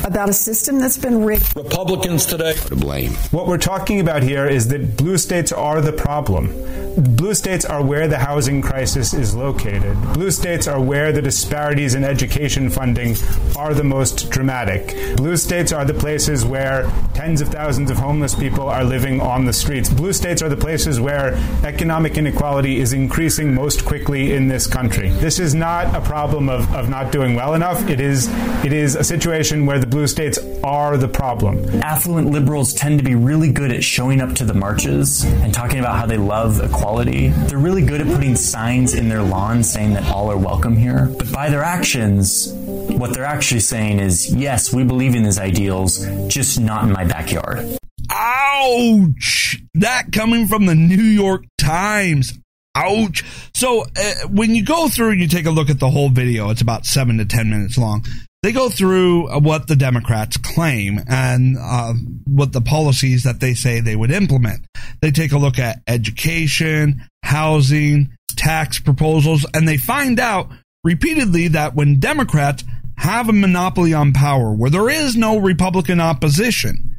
about 0.05 0.29
a 0.29 0.33
system 0.33 0.79
that's 0.79 0.97
been 0.97 1.25
rigged. 1.25 1.53
Republicans 1.53 2.25
today 2.25 2.53
to 2.53 2.75
blame. 2.77 3.11
What 3.31 3.47
we're 3.47 3.57
talking 3.57 3.99
about 3.99 4.23
here 4.23 4.47
is 4.47 4.69
that 4.69 4.95
blue 4.95 5.17
states 5.17 5.51
are 5.51 5.81
the 5.81 5.91
problem. 5.91 6.47
Blue 6.95 7.33
states 7.33 7.65
are 7.65 7.83
where 7.83 8.07
the 8.07 8.17
housing 8.17 8.61
crisis 8.61 9.13
is 9.13 9.35
located. 9.35 10.01
Blue 10.13 10.31
states 10.31 10.65
are 10.65 10.79
where 10.79 11.11
the 11.11 11.21
disparities 11.21 11.93
in 11.93 12.05
education 12.05 12.69
funding 12.69 13.15
are 13.57 13.73
the 13.73 13.83
most 13.83 14.29
dramatic. 14.29 14.95
Blue 15.17 15.35
states 15.35 15.73
are 15.73 15.83
the 15.83 15.93
places 16.05 16.45
where 16.45 16.87
tens 17.15 17.41
of 17.41 17.47
thousands 17.47 17.89
of 17.89 17.97
homeless 17.97 18.35
people 18.35 18.69
are 18.69 18.83
living 18.83 19.19
on 19.19 19.43
the 19.43 19.51
streets. 19.51 19.89
Blue 19.89 20.13
states 20.13 20.43
are 20.43 20.49
the 20.49 20.55
places 20.55 20.99
where 20.99 21.33
economic 21.63 22.15
inequality 22.15 22.79
is 22.79 22.93
increasing 22.93 23.55
most 23.55 23.85
quickly 23.85 24.33
in 24.33 24.47
this 24.47 24.67
country. 24.67 25.09
This 25.09 25.39
is 25.39 25.55
not 25.55 25.95
a 25.95 26.01
problem 26.01 26.47
of, 26.47 26.71
of 26.75 26.89
not 26.89 27.11
doing 27.11 27.33
well 27.33 27.55
enough. 27.55 27.89
It 27.89 27.99
is 27.99 28.29
it 28.63 28.71
is 28.71 28.95
a 28.95 29.03
situation 29.03 29.65
where 29.65 29.79
the 29.79 29.87
blue 29.87 30.05
states 30.05 30.37
are 30.63 30.95
the 30.95 31.07
problem. 31.07 31.57
Affluent 31.81 32.29
liberals 32.29 32.71
tend 32.71 32.99
to 32.99 33.03
be 33.03 33.15
really 33.15 33.51
good 33.51 33.71
at 33.71 33.83
showing 33.83 34.21
up 34.21 34.35
to 34.35 34.45
the 34.45 34.53
marches 34.53 35.23
and 35.23 35.55
talking 35.55 35.79
about 35.79 35.97
how 35.97 36.05
they 36.05 36.17
love 36.17 36.59
equality. 36.59 37.29
They're 37.29 37.57
really 37.57 37.83
good 37.83 38.01
at 38.01 38.07
putting 38.13 38.35
signs 38.35 38.93
in 38.93 39.09
their 39.09 39.23
lawns 39.23 39.71
saying 39.71 39.93
that 39.95 40.07
all 40.11 40.29
are 40.29 40.37
welcome 40.37 40.77
here. 40.77 41.07
But 41.17 41.31
by 41.31 41.49
their 41.49 41.63
actions, 41.63 42.53
what 42.97 43.13
they're 43.13 43.25
actually 43.25 43.59
saying 43.59 43.99
is, 43.99 44.33
yes, 44.33 44.73
we 44.73 44.83
believe 44.83 45.15
in 45.15 45.23
these 45.23 45.39
ideals, 45.39 46.05
just 46.27 46.59
not 46.59 46.83
in 46.83 46.91
my 46.91 47.05
backyard. 47.05 47.77
Ouch! 48.11 49.61
That 49.75 50.11
coming 50.11 50.47
from 50.47 50.65
the 50.65 50.75
New 50.75 51.03
York 51.03 51.43
Times. 51.57 52.33
Ouch. 52.75 53.23
So 53.53 53.83
uh, 53.83 54.27
when 54.29 54.53
you 54.53 54.63
go 54.63 54.87
through 54.89 55.11
and 55.11 55.21
you 55.21 55.27
take 55.27 55.45
a 55.45 55.51
look 55.51 55.69
at 55.69 55.79
the 55.79 55.89
whole 55.89 56.09
video, 56.09 56.49
it's 56.49 56.61
about 56.61 56.85
seven 56.85 57.17
to 57.17 57.25
10 57.25 57.49
minutes 57.49 57.77
long 57.77 58.03
they 58.45 58.51
go 58.51 58.69
through 58.69 59.39
what 59.39 59.65
the 59.65 59.75
Democrats 59.75 60.37
claim 60.37 60.99
and 61.09 61.57
uh, 61.59 61.93
what 62.27 62.53
the 62.53 62.61
policies 62.61 63.23
that 63.23 63.39
they 63.39 63.55
say 63.55 63.79
they 63.79 63.95
would 63.95 64.11
implement. 64.11 64.67
They 65.01 65.09
take 65.09 65.31
a 65.31 65.39
look 65.39 65.57
at 65.57 65.81
education, 65.87 67.01
housing, 67.23 68.15
tax 68.35 68.77
proposals, 68.77 69.47
and 69.55 69.67
they 69.67 69.77
find 69.77 70.19
out 70.19 70.49
repeatedly 70.83 71.47
that 71.49 71.73
when 71.73 71.99
Democrats 71.99 72.63
have 72.97 73.29
a 73.29 73.33
monopoly 73.33 73.93
on 73.93 74.13
power, 74.13 74.53
where 74.53 74.69
there 74.69 74.89
is 74.89 75.15
no 75.15 75.37
Republican 75.37 75.99
opposition 75.99 76.97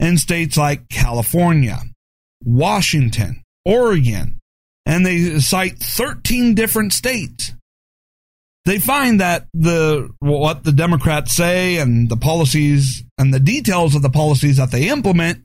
in 0.00 0.18
states 0.18 0.56
like 0.56 0.88
California, 0.88 1.80
Washington, 2.44 3.42
Oregon, 3.64 4.38
and 4.86 5.04
they 5.04 5.38
cite 5.40 5.78
13 5.78 6.54
different 6.54 6.92
states. 6.92 7.52
They 8.64 8.78
find 8.78 9.20
that 9.20 9.46
the 9.54 10.10
what 10.18 10.64
the 10.64 10.72
Democrats 10.72 11.34
say 11.34 11.78
and 11.78 12.10
the 12.10 12.16
policies 12.16 13.02
and 13.16 13.32
the 13.32 13.40
details 13.40 13.94
of 13.94 14.02
the 14.02 14.10
policies 14.10 14.58
that 14.58 14.70
they 14.70 14.88
implement 14.88 15.44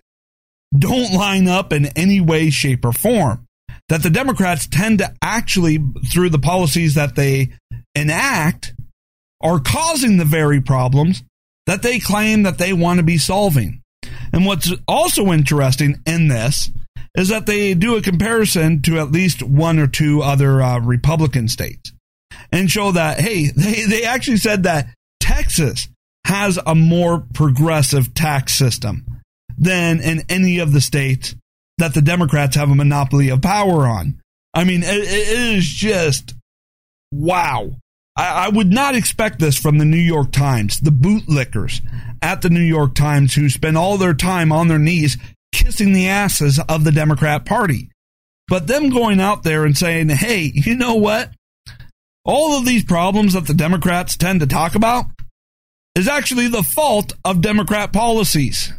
don't 0.77 1.13
line 1.13 1.47
up 1.47 1.71
in 1.71 1.85
any 1.97 2.19
way, 2.19 2.49
shape, 2.49 2.83
or 2.83 2.91
form. 2.91 3.45
That 3.89 4.03
the 4.03 4.09
Democrats 4.09 4.67
tend 4.67 4.99
to 4.99 5.13
actually, 5.21 5.79
through 6.11 6.29
the 6.29 6.39
policies 6.39 6.95
that 6.95 7.15
they 7.15 7.51
enact, 7.95 8.73
are 9.43 9.59
causing 9.59 10.17
the 10.17 10.25
very 10.25 10.61
problems 10.61 11.23
that 11.67 11.81
they 11.81 11.99
claim 11.99 12.43
that 12.43 12.57
they 12.57 12.73
want 12.73 12.97
to 12.97 13.03
be 13.03 13.17
solving. 13.17 13.81
And 14.31 14.45
what's 14.45 14.71
also 14.87 15.31
interesting 15.31 16.01
in 16.05 16.27
this 16.27 16.71
is 17.15 17.29
that 17.29 17.45
they 17.45 17.73
do 17.73 17.95
a 17.95 18.01
comparison 18.01 18.81
to 18.81 18.99
at 18.99 19.11
least 19.11 19.43
one 19.43 19.79
or 19.79 19.87
two 19.87 20.21
other 20.21 20.61
uh, 20.61 20.79
Republican 20.79 21.47
states 21.47 21.93
and 22.51 22.69
show 22.69 22.91
that, 22.91 23.19
hey, 23.19 23.47
they, 23.55 23.85
they 23.85 24.03
actually 24.03 24.37
said 24.37 24.63
that 24.63 24.87
Texas 25.19 25.87
has 26.25 26.57
a 26.65 26.73
more 26.73 27.25
progressive 27.33 28.13
tax 28.13 28.53
system 28.53 29.05
than 29.57 29.99
in 29.99 30.23
any 30.29 30.59
of 30.59 30.71
the 30.71 30.81
states 30.81 31.35
that 31.77 31.93
the 31.93 32.01
Democrats 32.01 32.55
have 32.55 32.69
a 32.69 32.75
monopoly 32.75 33.29
of 33.29 33.41
power 33.41 33.87
on. 33.87 34.19
I 34.53 34.63
mean, 34.63 34.83
it, 34.83 34.87
it 34.87 35.57
is 35.57 35.65
just 35.65 36.33
wow. 37.11 37.75
I, 38.15 38.45
I, 38.45 38.49
would 38.49 38.71
not 38.71 38.95
expect 38.95 39.39
this 39.39 39.57
from 39.57 39.77
the 39.77 39.85
New 39.85 39.97
York 39.97 40.31
Times, 40.31 40.79
the 40.79 40.91
bootlickers 40.91 41.81
at 42.21 42.41
the 42.41 42.49
New 42.49 42.61
York 42.61 42.93
Times 42.93 43.33
who 43.33 43.49
spend 43.49 43.77
all 43.77 43.97
their 43.97 44.13
time 44.13 44.51
on 44.51 44.67
their 44.67 44.79
knees 44.79 45.17
kissing 45.51 45.93
the 45.93 46.07
asses 46.07 46.59
of 46.69 46.83
the 46.83 46.91
Democrat 46.91 47.45
Party. 47.45 47.89
But 48.47 48.67
them 48.67 48.89
going 48.89 49.19
out 49.19 49.43
there 49.43 49.65
and 49.65 49.77
saying, 49.77 50.09
hey, 50.09 50.51
you 50.53 50.75
know 50.75 50.95
what? 50.95 51.31
All 52.25 52.57
of 52.57 52.65
these 52.65 52.83
problems 52.83 53.33
that 53.33 53.47
the 53.47 53.53
Democrats 53.53 54.15
tend 54.15 54.41
to 54.41 54.47
talk 54.47 54.75
about 54.75 55.05
is 55.95 56.07
actually 56.07 56.47
the 56.47 56.63
fault 56.63 57.13
of 57.25 57.41
Democrat 57.41 57.93
policies. 57.93 58.73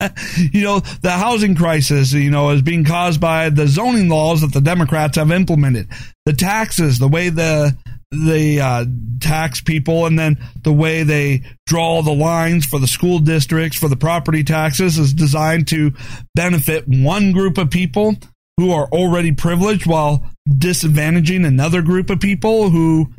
you 0.36 0.62
know, 0.62 0.80
the 0.80 1.10
housing 1.12 1.54
crisis, 1.54 2.12
you 2.12 2.30
know, 2.30 2.50
is 2.50 2.62
being 2.62 2.84
caused 2.84 3.20
by 3.20 3.50
the 3.50 3.66
zoning 3.66 4.08
laws 4.08 4.40
that 4.40 4.52
the 4.52 4.60
Democrats 4.60 5.16
have 5.16 5.30
implemented. 5.30 5.88
The 6.26 6.32
taxes, 6.32 6.98
the 6.98 7.08
way 7.08 7.28
the 7.28 7.76
they 8.12 8.60
uh, 8.60 8.84
tax 9.20 9.60
people 9.60 10.04
and 10.06 10.18
then 10.18 10.38
the 10.62 10.72
way 10.72 11.02
they 11.02 11.42
draw 11.66 12.02
the 12.02 12.12
lines 12.12 12.66
for 12.66 12.78
the 12.78 12.86
school 12.86 13.18
districts 13.18 13.78
for 13.78 13.88
the 13.88 13.96
property 13.96 14.44
taxes 14.44 14.98
is 14.98 15.14
designed 15.14 15.66
to 15.68 15.92
benefit 16.34 16.84
one 16.86 17.32
group 17.32 17.56
of 17.56 17.70
people 17.70 18.14
who 18.58 18.70
are 18.70 18.86
already 18.88 19.32
privileged 19.32 19.86
while 19.86 20.28
disadvantaging 20.48 21.46
another 21.46 21.80
group 21.80 22.10
of 22.10 22.20
people 22.20 22.68
who 22.68 23.10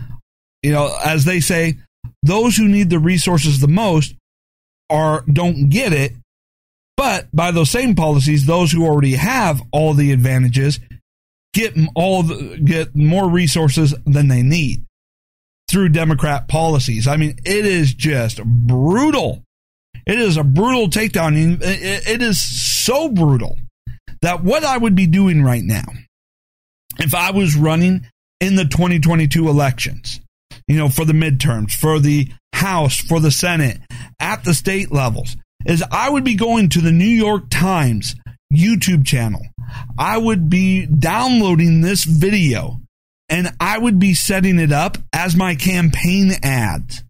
you 0.61 0.71
know 0.71 0.95
as 1.03 1.25
they 1.25 1.39
say 1.39 1.75
those 2.21 2.55
who 2.55 2.67
need 2.67 2.89
the 2.89 2.99
resources 2.99 3.59
the 3.59 3.67
most 3.67 4.13
are 4.89 5.23
don't 5.31 5.69
get 5.69 5.91
it 5.91 6.13
but 6.95 7.27
by 7.33 7.49
those 7.49 7.71
same 7.71 7.95
policies 7.95 8.45
those 8.45 8.71
who 8.71 8.85
already 8.85 9.15
have 9.15 9.61
all 9.71 9.93
the 9.93 10.11
advantages 10.11 10.79
get 11.53 11.75
all 11.95 12.23
the, 12.23 12.57
get 12.63 12.95
more 12.95 13.29
resources 13.29 13.93
than 14.05 14.27
they 14.27 14.41
need 14.41 14.85
through 15.69 15.89
Democrat 15.89 16.47
policies. 16.47 17.07
I 17.07 17.17
mean, 17.17 17.37
it 17.45 17.65
is 17.65 17.93
just 17.93 18.43
brutal. 18.43 19.43
It 20.05 20.19
is 20.19 20.37
a 20.37 20.43
brutal 20.43 20.87
takedown. 20.87 21.59
It 21.61 22.21
is 22.21 22.41
so 22.41 23.09
brutal 23.09 23.57
that 24.21 24.43
what 24.43 24.63
I 24.63 24.77
would 24.77 24.95
be 24.95 25.07
doing 25.07 25.43
right 25.43 25.63
now, 25.63 25.85
if 26.99 27.15
I 27.15 27.31
was 27.31 27.55
running 27.55 28.05
in 28.39 28.55
the 28.55 28.65
2022 28.65 29.47
elections, 29.47 30.19
you 30.67 30.77
know, 30.77 30.89
for 30.89 31.05
the 31.05 31.13
midterms, 31.13 31.73
for 31.73 31.99
the 31.99 32.29
House, 32.53 32.97
for 32.97 33.19
the 33.19 33.31
Senate, 33.31 33.79
at 34.19 34.43
the 34.43 34.53
state 34.53 34.91
levels, 34.91 35.35
is 35.65 35.83
I 35.91 36.09
would 36.09 36.23
be 36.23 36.35
going 36.35 36.69
to 36.69 36.81
the 36.81 36.91
New 36.91 37.05
York 37.05 37.49
Times 37.49 38.15
YouTube 38.53 39.05
channel. 39.05 39.41
I 39.97 40.17
would 40.17 40.49
be 40.49 40.85
downloading 40.85 41.81
this 41.81 42.03
video 42.03 42.79
and 43.29 43.49
I 43.59 43.77
would 43.77 43.99
be 43.99 44.13
setting 44.13 44.59
it 44.59 44.71
up 44.71 44.97
as 45.11 45.35
my 45.35 45.55
campaign 45.55 46.33
ads 46.43 47.03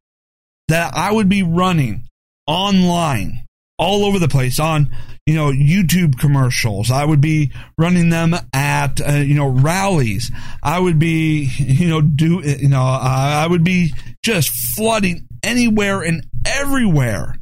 that 0.67 0.95
I 0.95 1.11
would 1.11 1.29
be 1.29 1.43
running 1.43 2.07
online 2.47 3.45
all 3.77 4.05
over 4.05 4.19
the 4.19 4.27
place 4.27 4.59
on 4.59 4.89
you 5.25 5.35
know 5.35 5.51
YouTube 5.51 6.19
commercials. 6.19 6.91
I 6.91 7.03
would 7.05 7.21
be 7.21 7.51
running 7.77 8.09
them 8.09 8.35
at 8.53 9.01
uh, 9.01 9.13
you 9.13 9.35
know 9.35 9.47
rallies. 9.47 10.31
I 10.61 10.79
would 10.79 10.99
be 10.99 11.49
you 11.57 11.89
know 11.89 12.01
do 12.01 12.41
you 12.41 12.69
know 12.69 12.81
I 12.81 13.47
would 13.47 13.63
be 13.63 13.93
just 14.23 14.49
flooding 14.75 15.27
anywhere 15.43 16.01
and 16.01 16.25
everywhere. 16.45 17.37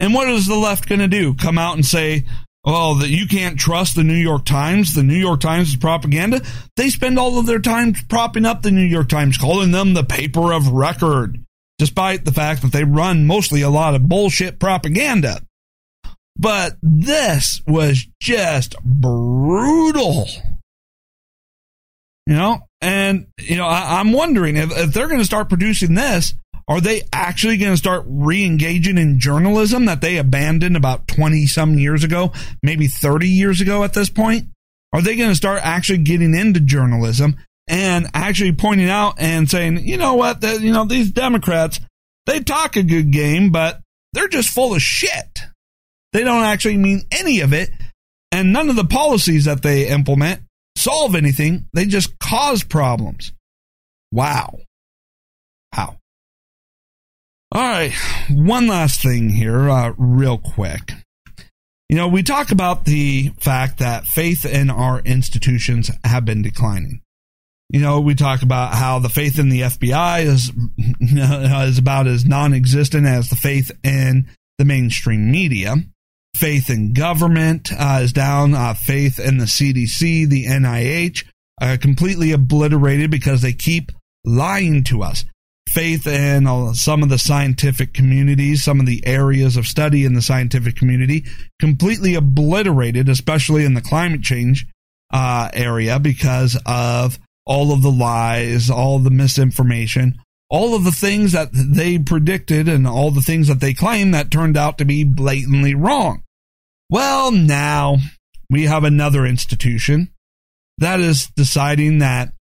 And 0.00 0.12
what 0.14 0.28
is 0.28 0.46
the 0.46 0.56
left 0.56 0.88
going 0.88 1.00
to 1.00 1.08
do? 1.08 1.34
Come 1.34 1.58
out 1.58 1.76
and 1.76 1.86
say, 1.86 2.24
well, 2.64 2.94
that 2.96 3.08
you 3.08 3.26
can't 3.26 3.58
trust 3.58 3.96
the 3.96 4.04
New 4.04 4.14
York 4.14 4.44
Times. 4.44 4.94
The 4.94 5.02
New 5.02 5.16
York 5.16 5.40
Times 5.40 5.70
is 5.70 5.76
propaganda. 5.76 6.42
They 6.76 6.90
spend 6.90 7.18
all 7.18 7.38
of 7.38 7.46
their 7.46 7.58
time 7.58 7.94
propping 8.08 8.46
up 8.46 8.62
the 8.62 8.70
New 8.70 8.84
York 8.84 9.08
Times, 9.08 9.36
calling 9.36 9.72
them 9.72 9.94
the 9.94 10.04
paper 10.04 10.52
of 10.52 10.68
record, 10.68 11.42
despite 11.78 12.24
the 12.24 12.32
fact 12.32 12.62
that 12.62 12.70
they 12.70 12.84
run 12.84 13.26
mostly 13.26 13.62
a 13.62 13.70
lot 13.70 13.94
of 13.94 14.08
bullshit 14.08 14.60
propaganda. 14.60 15.40
But 16.38 16.76
this 16.82 17.60
was 17.66 18.06
just 18.20 18.76
brutal. 18.84 20.28
You 22.26 22.34
know, 22.34 22.68
and, 22.80 23.26
you 23.40 23.56
know, 23.56 23.66
I, 23.66 24.00
am 24.00 24.12
wondering 24.12 24.56
if, 24.56 24.70
if 24.70 24.92
they're 24.92 25.08
going 25.08 25.18
to 25.18 25.24
start 25.24 25.48
producing 25.48 25.94
this, 25.94 26.34
are 26.68 26.80
they 26.80 27.02
actually 27.12 27.56
going 27.56 27.72
to 27.72 27.76
start 27.76 28.04
re 28.06 28.44
engaging 28.44 28.98
in 28.98 29.18
journalism 29.18 29.86
that 29.86 30.00
they 30.00 30.16
abandoned 30.16 30.76
about 30.76 31.08
20 31.08 31.46
some 31.46 31.78
years 31.78 32.04
ago, 32.04 32.32
maybe 32.62 32.86
30 32.86 33.28
years 33.28 33.60
ago 33.60 33.84
at 33.84 33.94
this 33.94 34.10
point? 34.10 34.46
Are 34.92 35.02
they 35.02 35.16
going 35.16 35.30
to 35.30 35.36
start 35.36 35.60
actually 35.62 35.98
getting 35.98 36.34
into 36.34 36.60
journalism 36.60 37.36
and 37.68 38.08
actually 38.14 38.52
pointing 38.52 38.90
out 38.90 39.14
and 39.18 39.50
saying, 39.50 39.86
you 39.86 39.96
know 39.96 40.14
what, 40.14 40.42
you 40.42 40.72
know, 40.72 40.84
these 40.84 41.10
Democrats, 41.10 41.80
they 42.26 42.40
talk 42.40 42.76
a 42.76 42.82
good 42.82 43.10
game, 43.10 43.50
but 43.50 43.80
they're 44.12 44.28
just 44.28 44.50
full 44.50 44.74
of 44.74 44.82
shit. 44.82 45.40
They 46.12 46.24
don't 46.24 46.44
actually 46.44 46.76
mean 46.76 47.02
any 47.10 47.40
of 47.40 47.52
it. 47.52 47.70
And 48.30 48.52
none 48.52 48.70
of 48.70 48.76
the 48.76 48.84
policies 48.84 49.46
that 49.46 49.62
they 49.62 49.88
implement 49.88 50.42
solve 50.76 51.14
anything. 51.14 51.66
They 51.72 51.86
just 51.86 52.18
cause 52.18 52.62
problems. 52.62 53.32
Wow. 54.10 54.58
All 57.54 57.60
right, 57.60 57.92
one 58.30 58.66
last 58.66 59.02
thing 59.02 59.28
here, 59.28 59.68
uh, 59.68 59.92
real 59.98 60.38
quick. 60.38 60.92
You 61.90 61.96
know, 61.96 62.08
we 62.08 62.22
talk 62.22 62.50
about 62.50 62.86
the 62.86 63.30
fact 63.40 63.80
that 63.80 64.06
faith 64.06 64.46
in 64.46 64.70
our 64.70 65.00
institutions 65.00 65.90
have 66.02 66.24
been 66.24 66.40
declining. 66.40 67.02
You 67.68 67.80
know, 67.80 68.00
we 68.00 68.14
talk 68.14 68.40
about 68.40 68.72
how 68.72 69.00
the 69.00 69.10
faith 69.10 69.38
in 69.38 69.50
the 69.50 69.60
FBI 69.60 70.22
is 70.22 70.50
is 71.68 71.76
about 71.76 72.06
as 72.06 72.24
non-existent 72.24 73.06
as 73.06 73.28
the 73.28 73.36
faith 73.36 73.70
in 73.84 74.30
the 74.56 74.64
mainstream 74.64 75.30
media. 75.30 75.74
Faith 76.34 76.70
in 76.70 76.94
government 76.94 77.70
uh, 77.78 78.00
is 78.02 78.14
down. 78.14 78.54
Uh, 78.54 78.72
faith 78.72 79.18
in 79.18 79.36
the 79.36 79.44
CDC, 79.44 80.26
the 80.26 80.46
NIH, 80.46 81.26
uh, 81.60 81.76
completely 81.78 82.32
obliterated 82.32 83.10
because 83.10 83.42
they 83.42 83.52
keep 83.52 83.92
lying 84.24 84.84
to 84.84 85.02
us 85.02 85.26
faith 85.72 86.06
in 86.06 86.46
uh, 86.46 86.72
some 86.74 87.02
of 87.02 87.08
the 87.08 87.18
scientific 87.18 87.94
communities, 87.94 88.62
some 88.62 88.78
of 88.78 88.86
the 88.86 89.04
areas 89.06 89.56
of 89.56 89.66
study 89.66 90.04
in 90.04 90.14
the 90.14 90.22
scientific 90.22 90.76
community, 90.76 91.24
completely 91.58 92.14
obliterated, 92.14 93.08
especially 93.08 93.64
in 93.64 93.74
the 93.74 93.80
climate 93.80 94.22
change 94.22 94.66
uh, 95.12 95.48
area, 95.54 95.98
because 95.98 96.58
of 96.66 97.18
all 97.46 97.72
of 97.72 97.82
the 97.82 97.90
lies, 97.90 98.70
all 98.70 98.98
the 98.98 99.10
misinformation, 99.10 100.18
all 100.50 100.74
of 100.74 100.84
the 100.84 100.92
things 100.92 101.32
that 101.32 101.48
they 101.52 101.98
predicted, 101.98 102.68
and 102.68 102.86
all 102.86 103.10
the 103.10 103.22
things 103.22 103.48
that 103.48 103.60
they 103.60 103.72
claim 103.74 104.10
that 104.10 104.30
turned 104.30 104.56
out 104.56 104.78
to 104.78 104.84
be 104.84 105.04
blatantly 105.04 105.74
wrong. 105.74 106.22
Well, 106.90 107.32
now 107.32 107.96
we 108.50 108.64
have 108.64 108.84
another 108.84 109.24
institution 109.24 110.12
that 110.78 111.00
is 111.00 111.28
deciding 111.36 111.98
that 111.98 112.32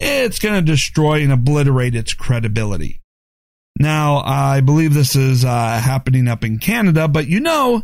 it's 0.00 0.38
going 0.38 0.54
to 0.54 0.72
destroy 0.72 1.22
and 1.22 1.32
obliterate 1.32 1.94
its 1.94 2.14
credibility. 2.14 3.00
Now, 3.78 4.22
I 4.24 4.60
believe 4.60 4.94
this 4.94 5.14
is 5.16 5.44
uh, 5.44 5.80
happening 5.80 6.28
up 6.28 6.44
in 6.44 6.58
Canada, 6.58 7.08
but 7.08 7.28
you 7.28 7.40
know, 7.40 7.82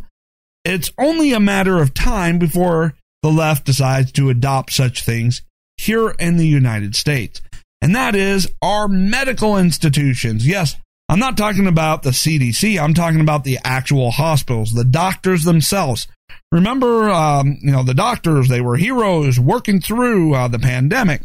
it's 0.65 0.91
only 0.97 1.33
a 1.33 1.39
matter 1.39 1.81
of 1.81 1.93
time 1.93 2.39
before 2.39 2.95
the 3.21 3.29
left 3.29 3.65
decides 3.65 4.11
to 4.13 4.29
adopt 4.29 4.73
such 4.73 5.03
things 5.03 5.41
here 5.77 6.09
in 6.19 6.37
the 6.37 6.47
United 6.47 6.95
States. 6.95 7.41
And 7.81 7.95
that 7.95 8.15
is 8.15 8.51
our 8.61 8.87
medical 8.87 9.57
institutions. 9.57 10.47
Yes, 10.47 10.77
I'm 11.09 11.19
not 11.19 11.37
talking 11.37 11.67
about 11.67 12.03
the 12.03 12.11
CDC. 12.11 12.81
I'm 12.81 12.93
talking 12.93 13.19
about 13.19 13.43
the 13.43 13.59
actual 13.63 14.11
hospitals, 14.11 14.71
the 14.71 14.85
doctors 14.85 15.43
themselves. 15.43 16.07
Remember, 16.51 17.09
um, 17.09 17.57
you 17.61 17.71
know, 17.71 17.83
the 17.83 17.93
doctors, 17.93 18.47
they 18.47 18.61
were 18.61 18.77
heroes 18.77 19.39
working 19.39 19.81
through 19.81 20.33
uh, 20.33 20.47
the 20.47 20.59
pandemic. 20.59 21.23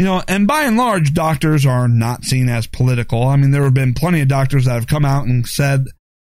You 0.00 0.06
know, 0.06 0.22
and 0.26 0.46
by 0.46 0.62
and 0.62 0.78
large, 0.78 1.12
doctors 1.12 1.66
are 1.66 1.86
not 1.86 2.24
seen 2.24 2.48
as 2.48 2.66
political. 2.66 3.22
I 3.24 3.36
mean, 3.36 3.50
there 3.50 3.64
have 3.64 3.74
been 3.74 3.92
plenty 3.92 4.22
of 4.22 4.28
doctors 4.28 4.64
that 4.64 4.72
have 4.72 4.86
come 4.86 5.04
out 5.04 5.26
and 5.26 5.46
said 5.46 5.88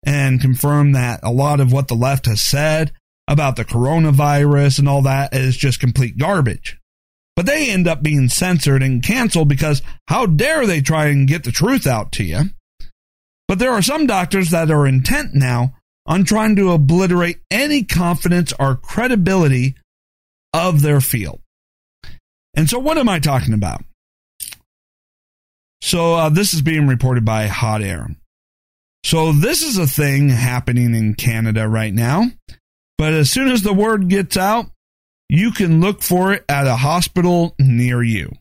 and 0.06 0.40
confirmed 0.40 0.96
that 0.96 1.20
a 1.22 1.34
lot 1.34 1.60
of 1.60 1.74
what 1.74 1.90
the 1.90 1.94
left 1.94 2.28
has 2.28 2.40
said 2.40 2.94
about 3.28 3.58
the 3.58 3.66
coronavirus 3.66 4.80
and 4.80 4.88
all 4.88 5.02
that 5.02 5.36
is 5.36 5.58
just 5.58 5.82
complete 5.82 6.18
garbage. 6.18 6.80
But 7.36 7.46
they 7.46 7.70
end 7.70 7.90
up 7.90 8.02
being 8.02 8.30
censored 8.30 8.82
and 8.82 9.04
canceled 9.04 9.50
because 9.50 9.82
how 10.08 10.28
dare 10.28 10.66
they 10.66 10.80
try 10.80 11.08
and 11.08 11.28
get 11.28 11.44
the 11.44 11.52
truth 11.52 11.86
out 11.86 12.14
to 12.14 12.24
you? 12.24 12.44
But 13.50 13.60
there 13.60 13.74
are 13.74 13.82
some 13.82 14.08
doctors 14.08 14.52
that 14.52 14.72
are 14.72 14.88
intent 14.88 15.34
now 15.34 15.76
on 16.06 16.24
trying 16.24 16.56
to 16.56 16.72
obliterate 16.72 17.42
any 17.52 17.84
confidence 17.84 18.54
or 18.58 18.78
credibility 18.78 19.76
of 20.54 20.82
their 20.82 21.02
field. 21.02 21.42
And 22.58 22.68
so, 22.68 22.80
what 22.80 22.98
am 22.98 23.08
I 23.08 23.20
talking 23.20 23.54
about? 23.54 23.84
So, 25.82 26.16
uh, 26.16 26.30
this 26.30 26.56
is 26.56 26.64
being 26.64 26.88
reported 26.88 27.24
by 27.24 27.46
Hot 27.46 27.84
Air. 27.84 28.10
So, 29.06 29.32
this 29.32 29.62
is 29.62 29.78
a 29.78 29.86
thing 29.86 30.30
happening 30.30 30.96
in 30.96 31.14
Canada 31.14 31.68
right 31.70 31.94
now. 31.94 32.26
But 32.98 33.14
as 33.14 33.30
soon 33.30 33.50
as 33.50 33.62
the 33.62 33.74
word 33.74 34.10
gets 34.10 34.36
out, 34.36 34.72
you 35.30 35.52
can 35.52 35.82
look 35.82 36.02
for 36.02 36.34
it 36.34 36.44
at 36.50 36.66
a 36.66 36.76
hospital 36.76 37.54
near 37.60 38.02
you. 38.02 38.32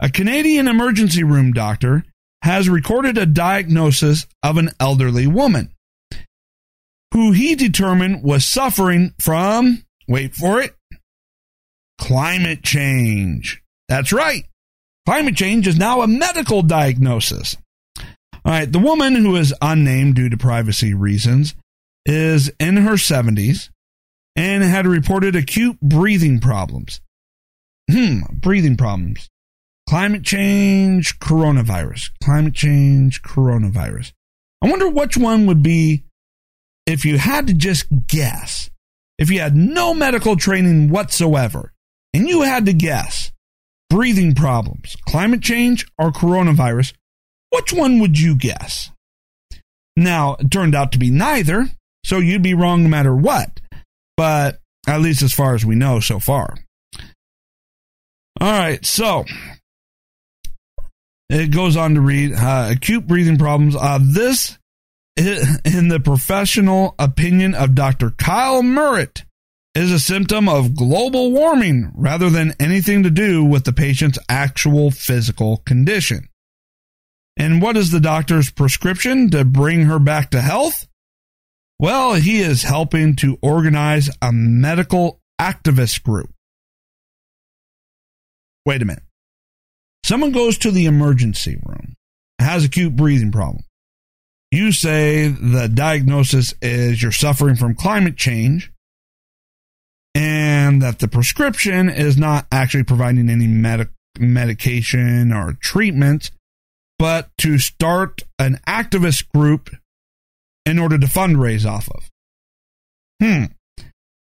A 0.00 0.10
Canadian 0.10 0.66
emergency 0.66 1.22
room 1.22 1.52
doctor 1.52 2.04
has 2.42 2.68
recorded 2.68 3.16
a 3.16 3.24
diagnosis 3.24 4.26
of 4.42 4.56
an 4.56 4.70
elderly 4.80 5.28
woman 5.28 5.72
who 7.12 7.30
he 7.30 7.54
determined 7.54 8.24
was 8.24 8.44
suffering 8.44 9.14
from, 9.20 9.84
wait 10.08 10.34
for 10.34 10.60
it, 10.60 10.74
climate 12.02 12.64
change. 12.64 13.62
That's 13.88 14.12
right. 14.12 14.44
Climate 15.06 15.36
change 15.36 15.68
is 15.68 15.78
now 15.78 16.00
a 16.00 16.08
medical 16.08 16.62
diagnosis. 16.62 17.56
All 17.96 18.50
right, 18.52 18.70
the 18.70 18.80
woman 18.80 19.14
who 19.14 19.36
is 19.36 19.54
unnamed 19.62 20.16
due 20.16 20.28
to 20.28 20.36
privacy 20.36 20.94
reasons 20.94 21.54
is 22.04 22.50
in 22.58 22.78
her 22.78 22.94
70s 22.94 23.68
and 24.34 24.64
had 24.64 24.84
reported 24.84 25.36
acute 25.36 25.78
breathing 25.80 26.40
problems. 26.40 27.00
Hmm, 27.88 28.22
breathing 28.32 28.76
problems. 28.76 29.28
Climate 29.88 30.24
change, 30.24 31.20
coronavirus. 31.20 32.10
Climate 32.24 32.54
change, 32.54 33.22
coronavirus. 33.22 34.12
I 34.60 34.68
wonder 34.68 34.88
which 34.88 35.16
one 35.16 35.46
would 35.46 35.62
be 35.62 36.02
if 36.84 37.04
you 37.04 37.18
had 37.18 37.46
to 37.46 37.54
just 37.54 37.86
guess. 38.08 38.70
If 39.18 39.30
you 39.30 39.38
had 39.38 39.54
no 39.54 39.94
medical 39.94 40.34
training 40.34 40.88
whatsoever 40.88 41.71
and 42.14 42.28
you 42.28 42.42
had 42.42 42.66
to 42.66 42.72
guess 42.72 43.32
breathing 43.90 44.34
problems, 44.34 44.96
climate 45.06 45.42
change, 45.42 45.86
or 45.98 46.10
coronavirus, 46.10 46.94
which 47.50 47.72
one 47.72 47.98
would 48.00 48.18
you 48.18 48.34
guess? 48.34 48.90
Now, 49.96 50.36
it 50.40 50.50
turned 50.50 50.74
out 50.74 50.92
to 50.92 50.98
be 50.98 51.10
neither, 51.10 51.68
so 52.04 52.18
you'd 52.18 52.42
be 52.42 52.54
wrong 52.54 52.82
no 52.82 52.88
matter 52.88 53.14
what. 53.14 53.60
But 54.16 54.60
at 54.86 55.00
least 55.00 55.22
as 55.22 55.32
far 55.32 55.54
as 55.54 55.64
we 55.64 55.74
know 55.74 56.00
so 56.00 56.18
far. 56.18 56.56
All 58.40 58.50
right, 58.50 58.84
so 58.84 59.24
it 61.28 61.50
goes 61.50 61.76
on 61.76 61.94
to 61.94 62.00
read 62.00 62.32
uh, 62.34 62.68
acute 62.70 63.06
breathing 63.06 63.38
problems. 63.38 63.76
Uh, 63.76 63.98
this, 64.02 64.58
in 65.16 65.88
the 65.88 66.00
professional 66.02 66.94
opinion 66.98 67.54
of 67.54 67.74
Dr. 67.74 68.10
Kyle 68.10 68.62
Merritt, 68.62 69.24
is 69.74 69.90
a 69.90 69.98
symptom 69.98 70.48
of 70.48 70.76
global 70.76 71.32
warming 71.32 71.90
rather 71.94 72.28
than 72.28 72.54
anything 72.60 73.02
to 73.02 73.10
do 73.10 73.42
with 73.42 73.64
the 73.64 73.72
patient's 73.72 74.18
actual 74.28 74.90
physical 74.90 75.58
condition. 75.58 76.28
And 77.36 77.62
what 77.62 77.76
is 77.76 77.90
the 77.90 78.00
doctor's 78.00 78.50
prescription 78.50 79.30
to 79.30 79.44
bring 79.44 79.84
her 79.84 79.98
back 79.98 80.30
to 80.30 80.40
health? 80.40 80.86
Well, 81.78 82.14
he 82.14 82.40
is 82.40 82.62
helping 82.62 83.16
to 83.16 83.38
organize 83.40 84.10
a 84.20 84.30
medical 84.32 85.20
activist 85.40 86.02
group. 86.02 86.30
Wait 88.66 88.82
a 88.82 88.84
minute. 88.84 89.02
Someone 90.04 90.32
goes 90.32 90.58
to 90.58 90.70
the 90.70 90.86
emergency 90.86 91.58
room, 91.64 91.94
has 92.38 92.64
acute 92.64 92.94
breathing 92.94 93.32
problem. 93.32 93.64
You 94.50 94.72
say 94.72 95.28
the 95.28 95.68
diagnosis 95.68 96.54
is 96.60 97.02
you're 97.02 97.12
suffering 97.12 97.56
from 97.56 97.74
climate 97.74 98.16
change 98.16 98.71
and 100.14 100.82
that 100.82 100.98
the 100.98 101.08
prescription 101.08 101.88
is 101.88 102.16
not 102.16 102.46
actually 102.52 102.84
providing 102.84 103.28
any 103.28 103.46
medic- 103.46 103.90
medication 104.18 105.32
or 105.32 105.56
treatment, 105.60 106.30
but 106.98 107.30
to 107.38 107.58
start 107.58 108.22
an 108.38 108.60
activist 108.66 109.28
group 109.34 109.70
in 110.66 110.78
order 110.78 110.98
to 110.98 111.06
fundraise 111.06 111.68
off 111.68 111.88
of. 111.90 112.08
Hmm. 113.20 113.44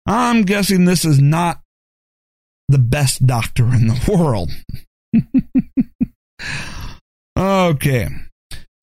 I'm 0.06 0.42
guessing 0.42 0.84
this 0.84 1.04
is 1.04 1.20
not 1.20 1.60
the 2.68 2.78
best 2.78 3.26
doctor 3.26 3.64
in 3.74 3.88
the 3.88 4.00
world. 4.08 4.50
okay. 7.38 8.08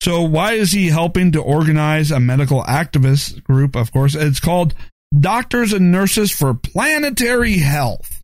So, 0.02 0.22
why 0.22 0.52
is 0.54 0.72
he 0.72 0.88
helping 0.88 1.32
to 1.32 1.42
organize 1.42 2.10
a 2.10 2.20
medical 2.20 2.62
activist 2.62 3.42
group? 3.44 3.76
Of 3.76 3.92
course, 3.92 4.14
it's 4.14 4.40
called 4.40 4.74
Doctors 5.18 5.72
and 5.72 5.90
Nurses 5.90 6.30
for 6.30 6.54
Planetary 6.54 7.58
Health. 7.58 8.22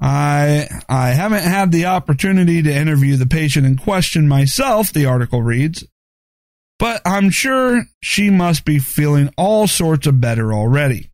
I 0.00 0.68
I 0.88 1.10
haven't 1.10 1.42
had 1.42 1.72
the 1.72 1.86
opportunity 1.86 2.62
to 2.62 2.74
interview 2.74 3.16
the 3.16 3.26
patient 3.26 3.66
in 3.66 3.76
question 3.76 4.28
myself, 4.28 4.92
the 4.92 5.06
article 5.06 5.42
reads, 5.42 5.84
but 6.78 7.00
I'm 7.04 7.30
sure 7.30 7.84
she 8.02 8.30
must 8.30 8.64
be 8.64 8.78
feeling 8.78 9.32
all 9.36 9.68
sorts 9.68 10.06
of 10.06 10.20
better 10.20 10.52
already. 10.52 11.10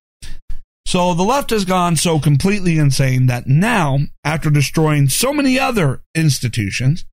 So 0.87 1.13
the 1.13 1.23
left 1.23 1.51
has 1.51 1.67
gone 1.67 1.97
so 1.97 2.19
completely 2.19 2.79
insane 2.79 3.27
that 3.27 3.47
now, 3.47 3.99
after 4.25 4.49
destroying 4.49 5.11
so 5.11 5.35
many 5.35 5.59
other 5.59 6.01
institutions, 6.15 7.05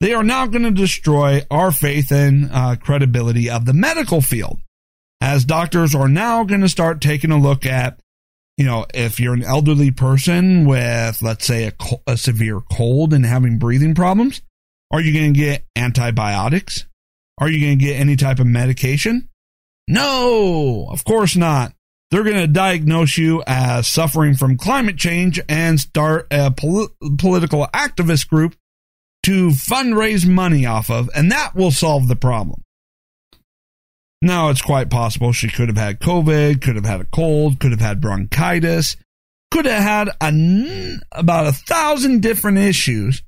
they 0.00 0.14
are 0.14 0.22
now 0.22 0.46
going 0.46 0.62
to 0.62 0.70
destroy 0.70 1.42
our 1.50 1.72
faith 1.72 2.12
and 2.12 2.48
uh, 2.52 2.76
credibility 2.76 3.50
of 3.50 3.64
the 3.64 3.72
medical 3.72 4.20
field. 4.20 4.60
As 5.20 5.44
doctors 5.44 5.94
are 5.94 6.08
now 6.08 6.44
going 6.44 6.60
to 6.60 6.68
start 6.68 7.00
taking 7.00 7.30
a 7.30 7.38
look 7.38 7.66
at, 7.66 8.00
you 8.56 8.64
know, 8.64 8.86
if 8.94 9.18
you're 9.18 9.34
an 9.34 9.44
elderly 9.44 9.90
person 9.90 10.64
with, 10.64 11.22
let's 11.22 11.46
say, 11.46 11.66
a, 11.66 11.72
a 12.06 12.16
severe 12.16 12.60
cold 12.72 13.12
and 13.12 13.24
having 13.26 13.58
breathing 13.58 13.94
problems, 13.94 14.42
are 14.90 15.00
you 15.00 15.12
going 15.12 15.34
to 15.34 15.38
get 15.38 15.64
antibiotics? 15.76 16.86
Are 17.38 17.48
you 17.48 17.64
going 17.64 17.78
to 17.78 17.84
get 17.84 18.00
any 18.00 18.16
type 18.16 18.38
of 18.40 18.46
medication? 18.46 19.28
No, 19.86 20.86
of 20.90 21.04
course 21.04 21.36
not. 21.36 21.72
They're 22.10 22.24
going 22.24 22.36
to 22.36 22.46
diagnose 22.46 23.18
you 23.18 23.42
as 23.46 23.86
suffering 23.86 24.34
from 24.34 24.56
climate 24.56 24.96
change 24.96 25.40
and 25.48 25.78
start 25.78 26.26
a 26.30 26.50
pol- 26.50 26.88
political 27.18 27.66
activist 27.74 28.28
group 28.28 28.56
to 29.24 29.48
fundraise 29.48 30.26
money 30.26 30.64
off 30.64 30.90
of, 30.90 31.10
and 31.14 31.30
that 31.30 31.54
will 31.54 31.70
solve 31.70 32.08
the 32.08 32.16
problem. 32.16 32.62
Now, 34.20 34.48
it's 34.48 34.62
quite 34.62 34.90
possible 34.90 35.32
she 35.32 35.48
could 35.48 35.68
have 35.68 35.76
had 35.76 36.00
COVID, 36.00 36.60
could 36.60 36.74
have 36.74 36.84
had 36.84 37.00
a 37.00 37.04
cold, 37.04 37.60
could 37.60 37.70
have 37.70 37.80
had 37.80 38.00
bronchitis, 38.00 38.96
could 39.50 39.64
have 39.66 39.82
had 39.82 40.08
a, 40.20 40.98
about 41.12 41.46
a 41.46 41.52
thousand 41.52 42.20
different 42.20 42.58
issues 42.58 43.22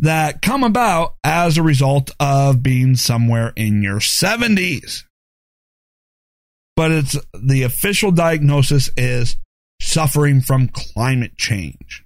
that 0.00 0.42
come 0.42 0.64
about 0.64 1.14
as 1.24 1.56
a 1.56 1.62
result 1.62 2.10
of 2.20 2.62
being 2.62 2.96
somewhere 2.96 3.52
in 3.56 3.82
your 3.82 3.98
70s. 3.98 5.04
But 6.74 6.90
it's 6.90 7.16
the 7.32 7.62
official 7.62 8.10
diagnosis 8.10 8.90
is 8.96 9.36
suffering 9.80 10.40
from 10.40 10.68
climate 10.68 11.36
change. 11.38 12.04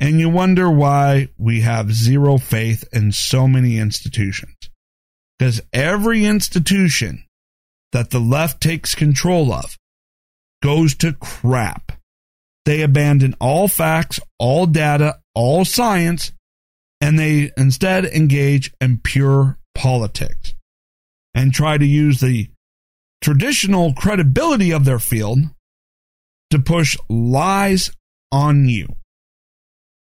And 0.00 0.18
you 0.20 0.28
wonder 0.28 0.70
why 0.70 1.28
we 1.38 1.60
have 1.60 1.92
zero 1.92 2.38
faith 2.38 2.84
in 2.92 3.12
so 3.12 3.46
many 3.46 3.78
institutions. 3.78 4.54
Because 5.38 5.60
every 5.72 6.24
institution 6.24 7.24
that 7.92 8.10
the 8.10 8.20
left 8.20 8.60
takes 8.60 8.94
control 8.94 9.52
of 9.52 9.76
goes 10.62 10.94
to 10.96 11.12
crap. 11.12 11.92
They 12.64 12.82
abandon 12.82 13.34
all 13.40 13.68
facts, 13.68 14.18
all 14.38 14.66
data, 14.66 15.20
all 15.34 15.64
science, 15.64 16.32
and 17.00 17.18
they 17.18 17.50
instead 17.56 18.06
engage 18.06 18.72
in 18.80 18.98
pure 18.98 19.58
politics 19.74 20.54
and 21.34 21.52
try 21.52 21.76
to 21.76 21.84
use 21.84 22.20
the 22.20 22.48
traditional 23.20 23.92
credibility 23.92 24.72
of 24.72 24.84
their 24.84 24.98
field 24.98 25.38
to 26.50 26.58
push 26.58 26.96
lies 27.08 27.90
on 28.32 28.68
you. 28.68 28.88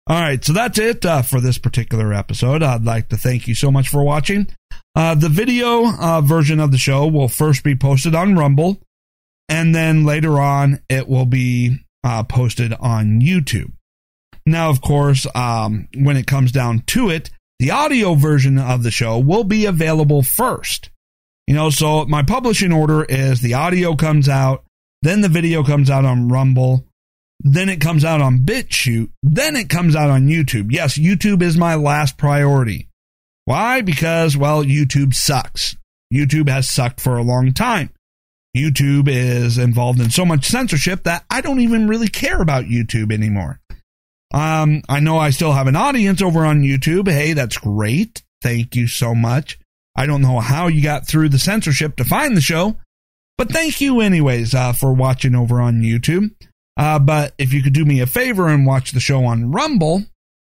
All 0.06 0.20
right, 0.20 0.44
so 0.44 0.52
that's 0.52 0.78
it 0.78 1.06
uh, 1.06 1.22
for 1.22 1.40
this 1.40 1.56
particular 1.56 2.12
episode. 2.12 2.62
I'd 2.62 2.84
like 2.84 3.08
to 3.08 3.16
thank 3.16 3.48
you 3.48 3.54
so 3.54 3.70
much 3.70 3.88
for 3.88 4.04
watching. 4.04 4.48
Uh, 4.96 5.14
the 5.14 5.28
video 5.28 5.84
uh, 5.86 6.20
version 6.20 6.60
of 6.60 6.70
the 6.70 6.78
show 6.78 7.06
will 7.06 7.28
first 7.28 7.64
be 7.64 7.74
posted 7.74 8.14
on 8.14 8.36
Rumble, 8.36 8.80
and 9.48 9.74
then 9.74 10.04
later 10.04 10.38
on 10.38 10.80
it 10.88 11.08
will 11.08 11.26
be 11.26 11.78
uh, 12.04 12.22
posted 12.22 12.72
on 12.74 13.20
YouTube. 13.20 13.72
Now, 14.46 14.70
of 14.70 14.80
course, 14.80 15.26
um, 15.34 15.88
when 15.96 16.16
it 16.16 16.26
comes 16.26 16.52
down 16.52 16.80
to 16.88 17.10
it, 17.10 17.30
the 17.58 17.70
audio 17.70 18.14
version 18.14 18.58
of 18.58 18.82
the 18.82 18.90
show 18.90 19.18
will 19.18 19.44
be 19.44 19.64
available 19.64 20.22
first. 20.22 20.90
You 21.46 21.54
know, 21.54 21.70
so 21.70 22.04
my 22.04 22.22
publishing 22.22 22.72
order 22.72 23.04
is 23.04 23.40
the 23.40 23.54
audio 23.54 23.96
comes 23.96 24.28
out, 24.28 24.64
then 25.02 25.22
the 25.22 25.28
video 25.28 25.62
comes 25.64 25.90
out 25.90 26.04
on 26.04 26.28
Rumble, 26.28 26.86
then 27.40 27.68
it 27.68 27.80
comes 27.80 28.04
out 28.04 28.20
on 28.20 28.38
BitChute, 28.38 29.10
then 29.22 29.56
it 29.56 29.68
comes 29.68 29.96
out 29.96 30.10
on 30.10 30.28
YouTube. 30.28 30.72
Yes, 30.72 30.98
YouTube 30.98 31.42
is 31.42 31.56
my 31.56 31.74
last 31.74 32.16
priority. 32.16 32.88
Why? 33.44 33.80
Because, 33.82 34.36
well, 34.36 34.64
YouTube 34.64 35.14
sucks. 35.14 35.76
YouTube 36.12 36.48
has 36.48 36.68
sucked 36.68 37.00
for 37.00 37.16
a 37.16 37.22
long 37.22 37.52
time. 37.52 37.90
YouTube 38.56 39.08
is 39.08 39.58
involved 39.58 40.00
in 40.00 40.10
so 40.10 40.24
much 40.24 40.46
censorship 40.46 41.04
that 41.04 41.24
I 41.28 41.40
don't 41.40 41.60
even 41.60 41.88
really 41.88 42.08
care 42.08 42.40
about 42.40 42.66
YouTube 42.66 43.12
anymore. 43.12 43.60
Um, 44.32 44.82
I 44.88 45.00
know 45.00 45.18
I 45.18 45.30
still 45.30 45.52
have 45.52 45.66
an 45.66 45.76
audience 45.76 46.22
over 46.22 46.44
on 46.44 46.62
YouTube. 46.62 47.08
Hey, 47.08 47.32
that's 47.32 47.58
great. 47.58 48.22
Thank 48.42 48.76
you 48.76 48.86
so 48.86 49.14
much. 49.14 49.58
I 49.96 50.06
don't 50.06 50.22
know 50.22 50.40
how 50.40 50.68
you 50.68 50.82
got 50.82 51.06
through 51.06 51.28
the 51.28 51.38
censorship 51.38 51.96
to 51.96 52.04
find 52.04 52.36
the 52.36 52.40
show, 52.40 52.76
but 53.38 53.50
thank 53.50 53.80
you 53.80 54.00
anyways 54.00 54.54
uh, 54.54 54.72
for 54.72 54.92
watching 54.92 55.34
over 55.34 55.60
on 55.60 55.82
YouTube. 55.82 56.30
Uh, 56.76 56.98
but 56.98 57.34
if 57.38 57.52
you 57.52 57.62
could 57.62 57.72
do 57.72 57.84
me 57.84 58.00
a 58.00 58.06
favor 58.06 58.48
and 58.48 58.66
watch 58.66 58.92
the 58.92 59.00
show 59.00 59.24
on 59.24 59.52
Rumble, 59.52 60.02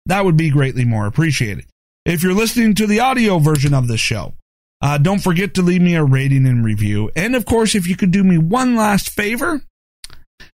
that 0.07 0.25
would 0.25 0.37
be 0.37 0.49
greatly 0.49 0.85
more 0.85 1.05
appreciated. 1.05 1.65
If 2.07 2.23
you're 2.23 2.33
listening 2.33 2.73
to 2.75 2.87
the 2.87 3.01
audio 3.01 3.37
version 3.37 3.73
of 3.73 3.89
the 3.89 3.97
show, 3.97 4.33
uh, 4.81 4.97
don't 4.97 5.19
forget 5.19 5.53
to 5.55 5.61
leave 5.61 5.81
me 5.81 5.95
a 5.95 6.05
rating 6.05 6.45
and 6.45 6.63
review. 6.63 7.11
And 7.17 7.35
of 7.35 7.43
course, 7.43 7.75
if 7.75 7.85
you 7.85 7.97
could 7.97 8.11
do 8.11 8.23
me 8.23 8.37
one 8.37 8.77
last 8.77 9.09
favor, 9.09 9.61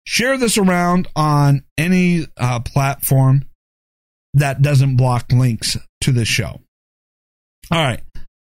share 0.07 0.39
this 0.39 0.57
around 0.57 1.09
on 1.17 1.65
any 1.77 2.27
uh, 2.37 2.61
platform 2.61 3.47
that 4.33 4.63
doesn't 4.63 4.97
block 4.97 5.33
links 5.33 5.77
to 6.03 6.13
the 6.13 6.25
show. 6.25 6.61
All 7.73 7.83
right. 7.83 8.03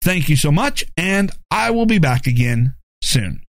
Thank 0.02 0.28
you 0.28 0.34
so 0.34 0.50
much, 0.50 0.84
and 0.96 1.30
I 1.52 1.70
will 1.70 1.86
be 1.86 2.00
back 2.00 2.26
again 2.26 2.74
soon. 3.00 3.42